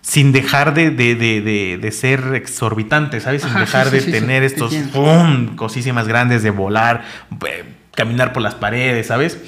sin 0.00 0.32
dejar 0.32 0.74
de, 0.74 0.90
de, 0.90 1.14
de, 1.14 1.78
de, 1.80 1.92
ser 1.92 2.34
exorbitante, 2.34 3.20
¿sabes? 3.20 3.42
Sin 3.42 3.54
dejar 3.54 3.90
de 3.90 4.00
tener 4.00 4.42
estos 4.42 4.74
cosísimas 5.56 6.06
grandes 6.06 6.42
de 6.42 6.50
volar, 6.50 7.02
eh, 7.48 7.64
caminar 7.94 8.32
por 8.32 8.42
las 8.42 8.54
paredes, 8.54 9.08
¿sabes? 9.08 9.38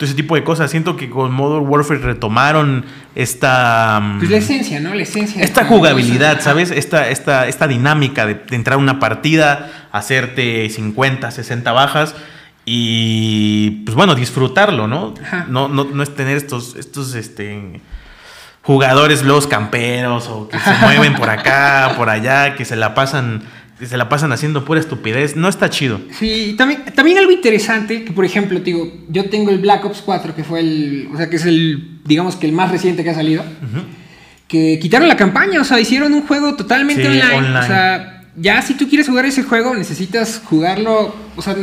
Todo 0.00 0.06
ese 0.06 0.14
tipo 0.14 0.34
de 0.34 0.42
cosas. 0.42 0.70
Siento 0.70 0.96
que 0.96 1.10
con 1.10 1.30
Modern 1.30 1.68
Warfare 1.68 2.00
retomaron 2.00 2.86
esta. 3.14 4.00
Mm, 4.02 4.18
pues 4.20 4.30
la 4.30 4.38
esencia, 4.38 4.80
¿no? 4.80 4.94
La 4.94 5.02
esencia. 5.02 5.42
Esta 5.42 5.66
jugabilidad, 5.66 6.40
¿sabes? 6.40 6.70
Esta, 6.70 7.10
esta, 7.10 7.46
esta 7.46 7.68
dinámica 7.68 8.24
de, 8.24 8.40
entrar 8.52 8.76
a 8.76 8.78
una 8.78 8.98
partida, 8.98 9.70
hacerte 9.92 10.70
50, 10.70 11.30
60 11.30 11.72
bajas 11.72 12.14
y, 12.64 13.82
pues 13.84 13.94
bueno, 13.94 14.14
disfrutarlo, 14.14 14.88
¿no? 14.88 15.12
No, 15.48 15.68
no, 15.68 15.84
no 15.84 16.02
es 16.02 16.14
tener 16.14 16.38
estos, 16.38 16.76
estos, 16.76 17.14
este 17.14 17.82
jugadores 18.62 19.22
los 19.22 19.46
camperos 19.46 20.28
o 20.28 20.48
que 20.48 20.58
se 20.58 20.72
mueven 20.80 21.14
por 21.14 21.28
acá, 21.28 21.92
por 21.98 22.08
allá, 22.08 22.54
que 22.54 22.64
se 22.64 22.76
la 22.76 22.94
pasan 22.94 23.42
se 23.86 23.96
la 23.96 24.08
pasan 24.08 24.32
haciendo 24.32 24.64
pura 24.64 24.80
estupidez, 24.80 25.36
no 25.36 25.48
está 25.48 25.70
chido. 25.70 26.00
Sí, 26.18 26.54
también, 26.56 26.84
también 26.94 27.18
algo 27.18 27.30
interesante, 27.30 28.04
que 28.04 28.12
por 28.12 28.24
ejemplo, 28.24 28.60
digo, 28.60 28.92
yo 29.08 29.28
tengo 29.30 29.50
el 29.50 29.58
Black 29.58 29.84
Ops 29.84 30.02
4, 30.02 30.34
que 30.34 30.44
fue 30.44 30.60
el, 30.60 31.08
o 31.12 31.16
sea, 31.16 31.30
que 31.30 31.36
es 31.36 31.46
el, 31.46 32.00
digamos 32.04 32.36
que 32.36 32.46
el 32.46 32.52
más 32.52 32.70
reciente 32.70 33.02
que 33.02 33.10
ha 33.10 33.14
salido, 33.14 33.44
que 34.48 34.78
quitaron 34.80 35.08
la 35.08 35.16
campaña, 35.16 35.60
o 35.60 35.64
sea, 35.64 35.80
hicieron 35.80 36.12
un 36.12 36.22
juego 36.22 36.56
totalmente 36.56 37.06
online, 37.06 37.58
o 37.58 37.62
sea, 37.62 38.24
ya 38.36 38.62
si 38.62 38.74
tú 38.74 38.88
quieres 38.88 39.08
jugar 39.08 39.24
ese 39.26 39.42
juego, 39.42 39.74
necesitas 39.74 40.40
jugarlo, 40.44 41.14
o 41.36 41.42
sea, 41.42 41.56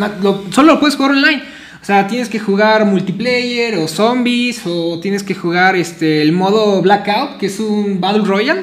solo 0.51 0.73
lo 0.73 0.79
puedes 0.79 0.95
jugar 0.95 1.11
online. 1.11 1.43
O 1.79 1.85
sea, 1.87 2.07
tienes 2.07 2.27
que 2.27 2.39
jugar 2.39 2.85
multiplayer 2.85 3.75
o 3.75 3.87
zombies 3.87 4.61
o 4.65 4.99
tienes 4.99 5.23
que 5.23 5.33
jugar 5.33 5.75
este, 5.77 6.21
el 6.21 6.33
modo 6.33 6.81
Blackout, 6.81 7.37
que 7.37 7.45
es 7.45 7.59
un 7.61 8.01
Battle 8.01 8.25
Royale. 8.25 8.61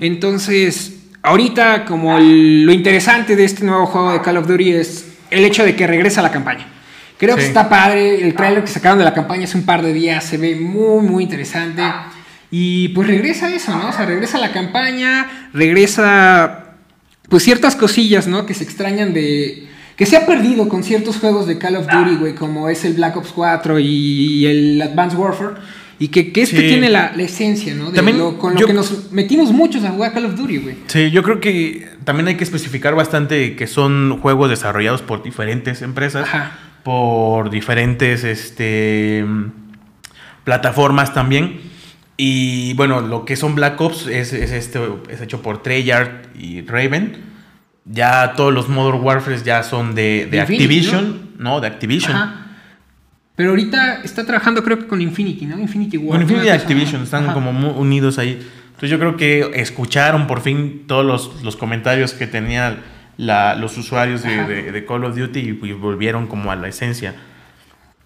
Entonces, 0.00 0.99
ahorita 1.22 1.84
como 1.84 2.18
lo 2.18 2.72
interesante 2.72 3.36
de 3.36 3.44
este 3.44 3.64
nuevo 3.64 3.86
juego 3.86 4.12
de 4.12 4.20
Call 4.20 4.38
of 4.38 4.46
Duty 4.46 4.72
es 4.72 5.06
el 5.30 5.44
hecho 5.44 5.64
de 5.64 5.76
que 5.76 5.86
regresa 5.86 6.20
a 6.20 6.22
la 6.22 6.30
campaña. 6.30 6.66
Creo 7.18 7.36
que 7.36 7.44
está 7.44 7.68
padre. 7.68 8.22
El 8.22 8.34
trailer 8.34 8.64
que 8.64 8.70
sacaron 8.70 8.98
de 8.98 9.04
la 9.04 9.12
campaña 9.12 9.44
hace 9.44 9.58
un 9.58 9.64
par 9.64 9.82
de 9.82 9.92
días 9.92 10.24
se 10.24 10.38
ve 10.38 10.56
muy, 10.56 11.06
muy 11.06 11.22
interesante. 11.24 11.82
Y 12.50 12.88
pues 12.88 13.06
regresa 13.06 13.54
eso, 13.54 13.76
¿no? 13.76 13.90
O 13.90 13.92
sea, 13.92 14.06
regresa 14.06 14.38
a 14.38 14.40
la 14.40 14.52
campaña, 14.52 15.50
regresa 15.52 16.76
pues 17.28 17.44
ciertas 17.44 17.76
cosillas, 17.76 18.26
¿no? 18.26 18.46
Que 18.46 18.54
se 18.54 18.64
extrañan 18.64 19.12
de, 19.12 19.68
que 19.96 20.06
se 20.06 20.16
ha 20.16 20.24
perdido 20.24 20.68
con 20.68 20.82
ciertos 20.82 21.18
juegos 21.18 21.46
de 21.46 21.58
Call 21.58 21.76
of 21.76 21.86
Duty, 21.86 22.16
güey, 22.16 22.34
como 22.34 22.70
es 22.70 22.86
el 22.86 22.94
Black 22.94 23.18
Ops 23.18 23.32
4 23.34 23.78
y 23.78 24.46
el 24.46 24.80
Advanced 24.80 25.18
Warfare. 25.18 25.56
Y 26.02 26.08
que, 26.08 26.32
que 26.32 26.40
este 26.40 26.62
tiene 26.62 26.88
la, 26.88 27.08
esencia, 27.18 27.74
¿no? 27.74 27.92
también, 27.92 28.18
con 28.38 28.54
lo 28.54 28.66
que 28.66 28.72
nos 28.72 29.12
metimos 29.12 29.52
muchos 29.52 29.84
a 29.84 29.90
jugar 29.90 30.14
Call 30.14 30.24
of 30.24 30.34
Duty, 30.34 30.56
güey. 30.56 30.76
Sí, 30.86 31.10
yo 31.10 31.22
creo 31.22 31.40
que 31.40 31.88
también 32.04 32.26
hay 32.26 32.36
que 32.36 32.44
especificar 32.44 32.94
bastante 32.94 33.54
que 33.54 33.66
son 33.66 34.18
juegos 34.18 34.48
desarrollados 34.48 35.02
por 35.02 35.22
diferentes 35.22 35.82
empresas, 35.82 36.26
por 36.84 37.50
diferentes 37.50 38.24
este, 38.24 39.26
plataformas 40.44 41.12
también. 41.12 41.60
Y 42.16 42.72
bueno, 42.74 43.02
lo 43.02 43.26
que 43.26 43.36
son 43.36 43.54
Black 43.54 43.78
Ops 43.78 44.06
es, 44.06 44.32
es, 44.32 44.52
este, 44.52 44.80
es 45.10 45.20
hecho 45.20 45.42
por 45.42 45.62
Treyarch 45.62 46.34
y 46.34 46.62
Raven. 46.62 47.24
Ya 47.84 48.32
todos 48.36 48.54
los 48.54 48.70
Modern 48.70 49.02
Warfare 49.02 49.36
ya 49.44 49.62
son 49.62 49.94
de, 49.94 50.30
Activision, 50.40 51.32
¿no? 51.36 51.60
De 51.60 51.66
Activision. 51.66 52.48
Pero 53.40 53.52
ahorita 53.52 54.02
está 54.04 54.26
trabajando 54.26 54.62
creo 54.62 54.80
que 54.80 54.86
con 54.86 55.00
Infinity, 55.00 55.46
¿no? 55.46 55.58
Infinity 55.58 55.96
War. 55.96 56.10
Con 56.10 56.20
Infinity 56.20 56.50
Activision, 56.50 57.04
están 57.04 57.32
como 57.32 57.70
unidos 57.70 58.18
ahí. 58.18 58.32
Entonces 58.32 58.90
yo 58.90 58.98
creo 58.98 59.16
que 59.16 59.52
escucharon 59.54 60.26
por 60.26 60.42
fin 60.42 60.82
todos 60.86 61.32
los, 61.42 61.56
comentarios 61.56 62.12
que 62.12 62.26
tenían 62.26 62.80
los 63.16 63.78
usuarios 63.78 64.22
de, 64.22 64.84
Call 64.86 65.06
of 65.06 65.16
Duty 65.16 65.40
y, 65.40 65.72
volvieron 65.72 66.26
como 66.26 66.52
a 66.52 66.56
la 66.56 66.68
esencia. 66.68 67.14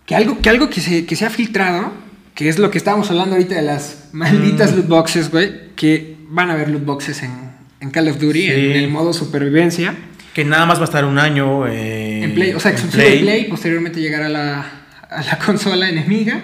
que 0.07 0.15
algo 0.15 0.41
que, 0.41 0.51
algo 0.51 0.71
que, 0.71 0.81
se, 0.81 1.05
que 1.05 1.17
se 1.17 1.27
ha 1.27 1.31
filtrado, 1.31 1.93
que 2.37 2.49
es 2.49 2.61
lo 2.61 2.71
que 2.71 2.79
estábamos 2.79 3.11
hablando 3.11 3.35
ahorita 3.35 3.57
de 3.57 3.63
las 3.63 4.11
malditas 4.13 4.71
mm. 4.71 4.77
loot 4.77 4.87
boxes, 4.87 5.33
güey, 5.33 5.75
que 5.75 6.15
van 6.29 6.49
a 6.49 6.53
haber 6.53 6.69
loot 6.69 6.85
boxes 6.85 7.25
en, 7.25 7.33
en 7.81 7.91
Call 7.91 8.07
of 8.07 8.21
Duty, 8.21 8.53
en 8.53 8.77
el 8.77 8.89
modo 8.89 9.13
supervivencia. 9.13 9.97
Que 10.33 10.45
nada 10.45 10.65
más 10.65 10.79
va 10.79 10.83
a 10.83 10.85
estar 10.85 11.05
un 11.05 11.19
año 11.19 11.67
eh, 11.67 12.23
en 12.23 12.35
Play, 12.35 12.53
o 12.53 12.61
sea, 12.61 12.71
exclusivo 12.71 13.03
de 13.03 13.19
Play, 13.19 13.45
posteriormente 13.49 14.01
llegará 14.01 14.29
la, 14.29 14.84
a 15.15 15.23
la 15.23 15.39
consola 15.45 15.89
enemiga. 15.89 16.43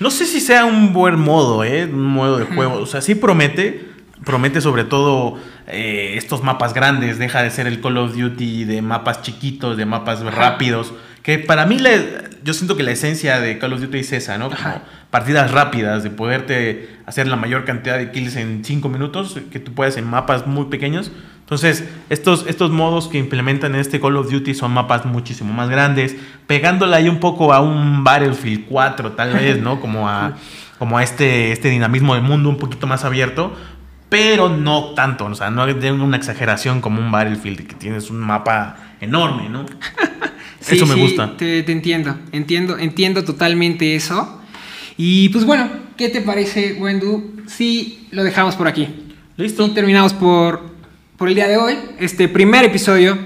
No 0.00 0.10
sé 0.10 0.26
si 0.26 0.40
sea 0.40 0.64
un 0.64 0.92
buen 0.92 1.18
modo, 1.18 1.64
¿eh? 1.64 1.84
Un 1.84 2.06
modo 2.06 2.38
de 2.38 2.44
juego. 2.44 2.74
O 2.74 2.86
sea, 2.86 3.00
sí 3.00 3.14
promete. 3.14 3.88
Promete 4.24 4.60
sobre 4.60 4.84
todo 4.84 5.38
eh, 5.66 6.14
estos 6.16 6.42
mapas 6.42 6.74
grandes. 6.74 7.18
Deja 7.18 7.42
de 7.42 7.50
ser 7.50 7.66
el 7.66 7.80
Call 7.80 7.98
of 7.98 8.16
Duty 8.16 8.64
de 8.64 8.82
mapas 8.82 9.22
chiquitos, 9.22 9.76
de 9.76 9.86
mapas 9.86 10.22
rápidos. 10.22 10.92
Que 11.22 11.38
para 11.38 11.66
mí 11.66 11.78
yo 12.44 12.54
siento 12.54 12.76
que 12.76 12.82
la 12.82 12.92
esencia 12.92 13.40
de 13.40 13.58
Call 13.58 13.72
of 13.72 13.80
Duty 13.80 13.98
es 13.98 14.12
esa, 14.12 14.38
¿no? 14.38 14.50
Como 14.50 14.82
partidas 15.10 15.50
rápidas, 15.50 16.02
de 16.02 16.10
poderte 16.10 16.98
hacer 17.06 17.26
la 17.26 17.36
mayor 17.36 17.64
cantidad 17.64 17.98
de 17.98 18.10
kills 18.10 18.36
en 18.36 18.64
5 18.64 18.88
minutos, 18.88 19.38
que 19.50 19.58
tú 19.58 19.72
puedes 19.72 19.96
en 19.96 20.04
mapas 20.04 20.46
muy 20.46 20.66
pequeños. 20.66 21.10
Entonces, 21.40 21.88
estos, 22.10 22.44
estos 22.46 22.70
modos 22.70 23.08
que 23.08 23.18
implementan 23.18 23.74
en 23.74 23.80
este 23.80 24.00
Call 24.00 24.16
of 24.16 24.30
Duty 24.30 24.54
son 24.54 24.72
mapas 24.72 25.06
muchísimo 25.06 25.52
más 25.52 25.70
grandes, 25.70 26.14
pegándola 26.46 26.98
ahí 26.98 27.08
un 27.08 27.20
poco 27.20 27.54
a 27.54 27.60
un 27.60 28.04
Battlefield 28.04 28.66
4, 28.68 29.12
tal 29.12 29.32
vez, 29.32 29.58
¿no? 29.60 29.80
Como 29.80 30.08
a, 30.08 30.34
como 30.78 30.98
a 30.98 31.02
este, 31.02 31.52
este 31.52 31.70
dinamismo 31.70 32.14
del 32.14 32.22
mundo 32.22 32.50
un 32.50 32.58
poquito 32.58 32.86
más 32.86 33.04
abierto, 33.04 33.56
pero 34.08 34.48
no 34.48 34.94
tanto, 34.94 35.24
o 35.26 35.34
sea, 35.34 35.50
no 35.50 35.62
hay 35.62 35.72
una 35.72 36.16
exageración 36.16 36.80
como 36.80 37.00
un 37.00 37.10
Battlefield, 37.10 37.66
que 37.66 37.74
tienes 37.74 38.10
un 38.10 38.18
mapa 38.18 38.76
enorme, 39.00 39.48
¿no? 39.48 39.64
eso 40.70 40.86
me 40.86 40.94
gusta. 40.94 41.36
Te, 41.36 41.62
te, 41.62 41.72
entiendo, 41.72 42.16
entiendo, 42.32 42.78
entiendo 42.78 43.24
totalmente 43.24 43.94
eso. 43.94 44.40
Y 44.96 45.28
pues 45.30 45.44
bueno, 45.44 45.68
¿qué 45.96 46.08
te 46.08 46.20
parece, 46.20 46.74
Wendu? 46.74 47.42
Si 47.46 48.06
lo 48.10 48.24
dejamos 48.24 48.56
por 48.56 48.68
aquí. 48.68 48.88
Listo. 49.36 49.66
Y 49.66 49.70
terminamos 49.70 50.12
por 50.12 50.78
por 51.18 51.28
el 51.28 51.34
día 51.34 51.48
de 51.48 51.56
hoy, 51.56 51.74
este 51.98 52.28
primer 52.28 52.64
episodio 52.64 53.18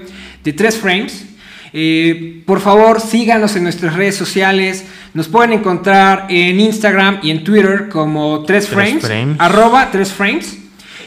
de 0.43 0.51
Tres 0.51 0.77
Frames. 0.77 1.25
Eh, 1.73 2.41
por 2.47 2.59
favor, 2.59 2.99
síganos 2.99 3.55
en 3.55 3.61
nuestras 3.61 3.95
redes 3.95 4.15
sociales. 4.15 4.83
Nos 5.13 5.27
pueden 5.27 5.53
encontrar 5.53 6.25
en 6.29 6.59
Instagram 6.59 7.19
y 7.21 7.29
en 7.29 7.43
Twitter 7.43 7.89
como 7.89 8.45
Tres 8.45 8.67
Frames, 8.67 9.05
arroba 9.37 9.91
Tres 9.91 10.11
Frames. 10.11 10.57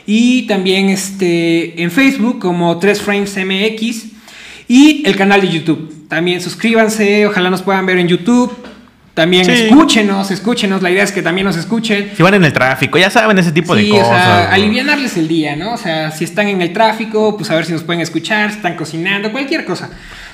Y 0.06 0.46
también 0.46 0.88
este, 0.88 1.82
en 1.82 1.90
Facebook 1.90 2.38
como 2.38 2.78
Tres 2.78 3.02
Frames 3.02 3.36
MX. 3.36 4.04
Y 4.68 5.02
el 5.04 5.16
canal 5.16 5.40
de 5.40 5.48
YouTube. 5.48 5.92
También 6.08 6.40
suscríbanse, 6.40 7.26
ojalá 7.26 7.50
nos 7.50 7.62
puedan 7.62 7.86
ver 7.86 7.98
en 7.98 8.08
YouTube. 8.08 8.54
También 9.14 9.48
escúchenos, 9.48 10.30
escúchenos. 10.30 10.82
La 10.82 10.90
idea 10.90 11.02
es 11.02 11.10
que 11.10 11.22
también 11.22 11.46
nos 11.46 11.56
escuchen. 11.56 12.12
Si 12.14 12.22
van 12.22 12.34
en 12.34 12.44
el 12.44 12.52
tráfico, 12.52 12.98
ya 12.98 13.08
saben 13.08 13.38
ese 13.38 13.50
tipo 13.50 13.74
de 13.74 13.88
cosas. 13.88 14.06
O 14.06 14.10
sea, 14.10 14.52
alivianarles 14.52 15.16
el 15.16 15.26
día, 15.26 15.56
¿no? 15.56 15.72
O 15.72 15.78
sea, 15.78 16.10
si 16.10 16.24
están 16.24 16.48
en 16.48 16.60
el 16.60 16.74
tráfico, 16.74 17.34
pues 17.34 17.50
a 17.50 17.54
ver 17.54 17.64
si 17.64 17.72
nos 17.72 17.82
pueden 17.82 18.02
escuchar, 18.02 18.50
si 18.50 18.56
están 18.56 18.76
cocinando, 18.76 19.32
cualquier 19.32 19.64
cosa. 19.64 19.88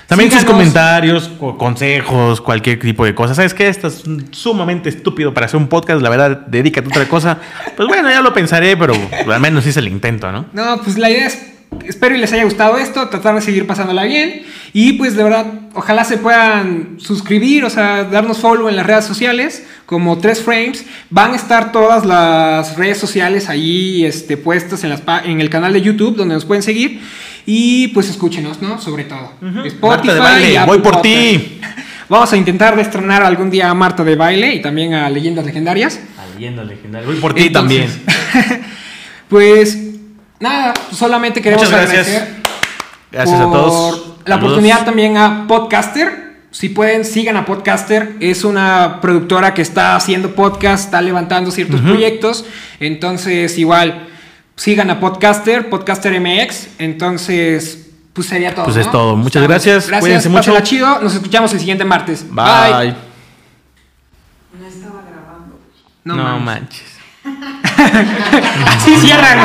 También 0.08 0.32
sus 0.32 0.44
comentarios, 0.44 1.30
consejos, 1.56 2.40
cualquier 2.40 2.80
tipo 2.80 3.04
de 3.04 3.14
cosas. 3.14 3.36
¿Sabes 3.36 3.54
qué? 3.54 3.68
Esto 3.68 3.86
es 3.86 4.02
sumamente 4.32 4.88
estúpido 4.88 5.32
para 5.32 5.46
hacer 5.46 5.58
un 5.58 5.68
podcast. 5.68 6.02
La 6.02 6.10
verdad, 6.10 6.46
dedícate 6.48 6.86
a 6.86 6.88
otra 6.88 7.08
cosa. 7.08 7.38
Pues 7.76 7.88
bueno, 7.88 8.10
ya 8.10 8.20
lo 8.20 8.34
pensaré, 8.34 8.76
pero 8.76 8.94
al 9.32 9.40
menos 9.40 9.64
hice 9.64 9.78
el 9.78 9.86
intento, 9.86 10.32
¿no? 10.32 10.46
No, 10.52 10.82
pues 10.82 10.98
la 10.98 11.08
idea 11.08 11.28
es 11.28 11.51
espero 11.86 12.14
y 12.14 12.18
les 12.18 12.32
haya 12.32 12.44
gustado 12.44 12.78
esto, 12.78 13.08
tratar 13.08 13.34
de 13.34 13.40
seguir 13.40 13.66
pasándola 13.66 14.04
bien 14.04 14.42
y 14.72 14.94
pues 14.94 15.16
de 15.16 15.22
verdad 15.22 15.46
ojalá 15.74 16.04
se 16.04 16.18
puedan 16.18 16.96
suscribir, 16.98 17.64
o 17.64 17.70
sea, 17.70 18.04
darnos 18.04 18.38
follow 18.38 18.68
en 18.68 18.76
las 18.76 18.86
redes 18.86 19.04
sociales 19.04 19.66
como 19.86 20.18
3 20.18 20.42
frames, 20.42 20.84
van 21.10 21.32
a 21.32 21.36
estar 21.36 21.72
todas 21.72 22.04
las 22.04 22.76
redes 22.76 22.98
sociales 22.98 23.48
ahí 23.48 24.04
este, 24.04 24.36
puestas 24.36 24.84
en, 24.84 24.90
las, 24.90 25.02
en 25.24 25.40
el 25.40 25.50
canal 25.50 25.72
de 25.72 25.82
YouTube 25.82 26.16
donde 26.16 26.34
nos 26.34 26.44
pueden 26.44 26.62
seguir 26.62 27.00
y 27.46 27.88
pues 27.88 28.08
escúchenos, 28.08 28.62
¿no? 28.62 28.80
Sobre 28.80 29.04
todo. 29.04 29.32
Spotify, 29.64 30.14
de 30.14 30.20
baile, 30.20 30.58
voy 30.64 30.78
por 30.78 31.02
ti. 31.02 31.60
Vamos 32.08 32.32
a 32.32 32.36
intentar 32.36 32.78
estrenar 32.78 33.22
algún 33.22 33.50
día 33.50 33.70
a 33.70 33.74
Marta 33.74 34.04
de 34.04 34.16
baile 34.16 34.54
y 34.54 34.60
también 34.62 34.94
a 34.94 35.08
Leyendas 35.08 35.46
Legendarias. 35.46 35.98
A 36.18 36.34
Leyendas 36.34 36.66
Legendarias, 36.66 37.10
voy 37.10 37.20
por 37.20 37.34
ti 37.34 37.50
también. 37.50 37.88
pues 39.28 39.81
Nada, 40.42 40.74
solamente 40.90 41.40
queremos 41.40 41.72
agradecer. 41.72 42.42
Gracias 43.12 43.38
a 43.38 43.44
todos. 43.44 44.14
La 44.24 44.36
oportunidad 44.36 44.84
también 44.84 45.16
a 45.16 45.46
Podcaster. 45.46 46.32
Si 46.50 46.68
pueden, 46.68 47.04
sigan 47.04 47.36
a 47.36 47.44
Podcaster. 47.44 48.16
Es 48.18 48.42
una 48.42 48.98
productora 49.00 49.54
que 49.54 49.62
está 49.62 49.94
haciendo 49.94 50.34
podcast, 50.34 50.86
está 50.86 51.00
levantando 51.00 51.52
ciertos 51.52 51.80
proyectos. 51.80 52.44
Entonces, 52.80 53.56
igual, 53.56 54.08
sigan 54.56 54.90
a 54.90 54.98
Podcaster, 54.98 55.70
Podcaster 55.70 56.20
MX. 56.20 56.70
Entonces, 56.80 57.90
pues 58.12 58.26
sería 58.26 58.52
todo. 58.52 58.64
Pues 58.64 58.78
es 58.78 58.90
todo. 58.90 59.14
Muchas 59.14 59.44
gracias. 59.44 59.86
Gracias. 59.86 60.00
Cuídense 60.00 60.28
mucho. 60.28 60.58
chido. 60.62 61.00
Nos 61.00 61.14
escuchamos 61.14 61.52
el 61.52 61.60
siguiente 61.60 61.84
martes. 61.84 62.26
Bye. 62.28 62.44
Bye. 62.44 62.96
No 64.58 64.66
estaba 64.66 65.02
grabando. 65.08 65.60
No, 66.02 66.16
no 66.16 66.40
manches. 66.40 66.82
Así 68.76 68.96
cierran, 68.96 69.38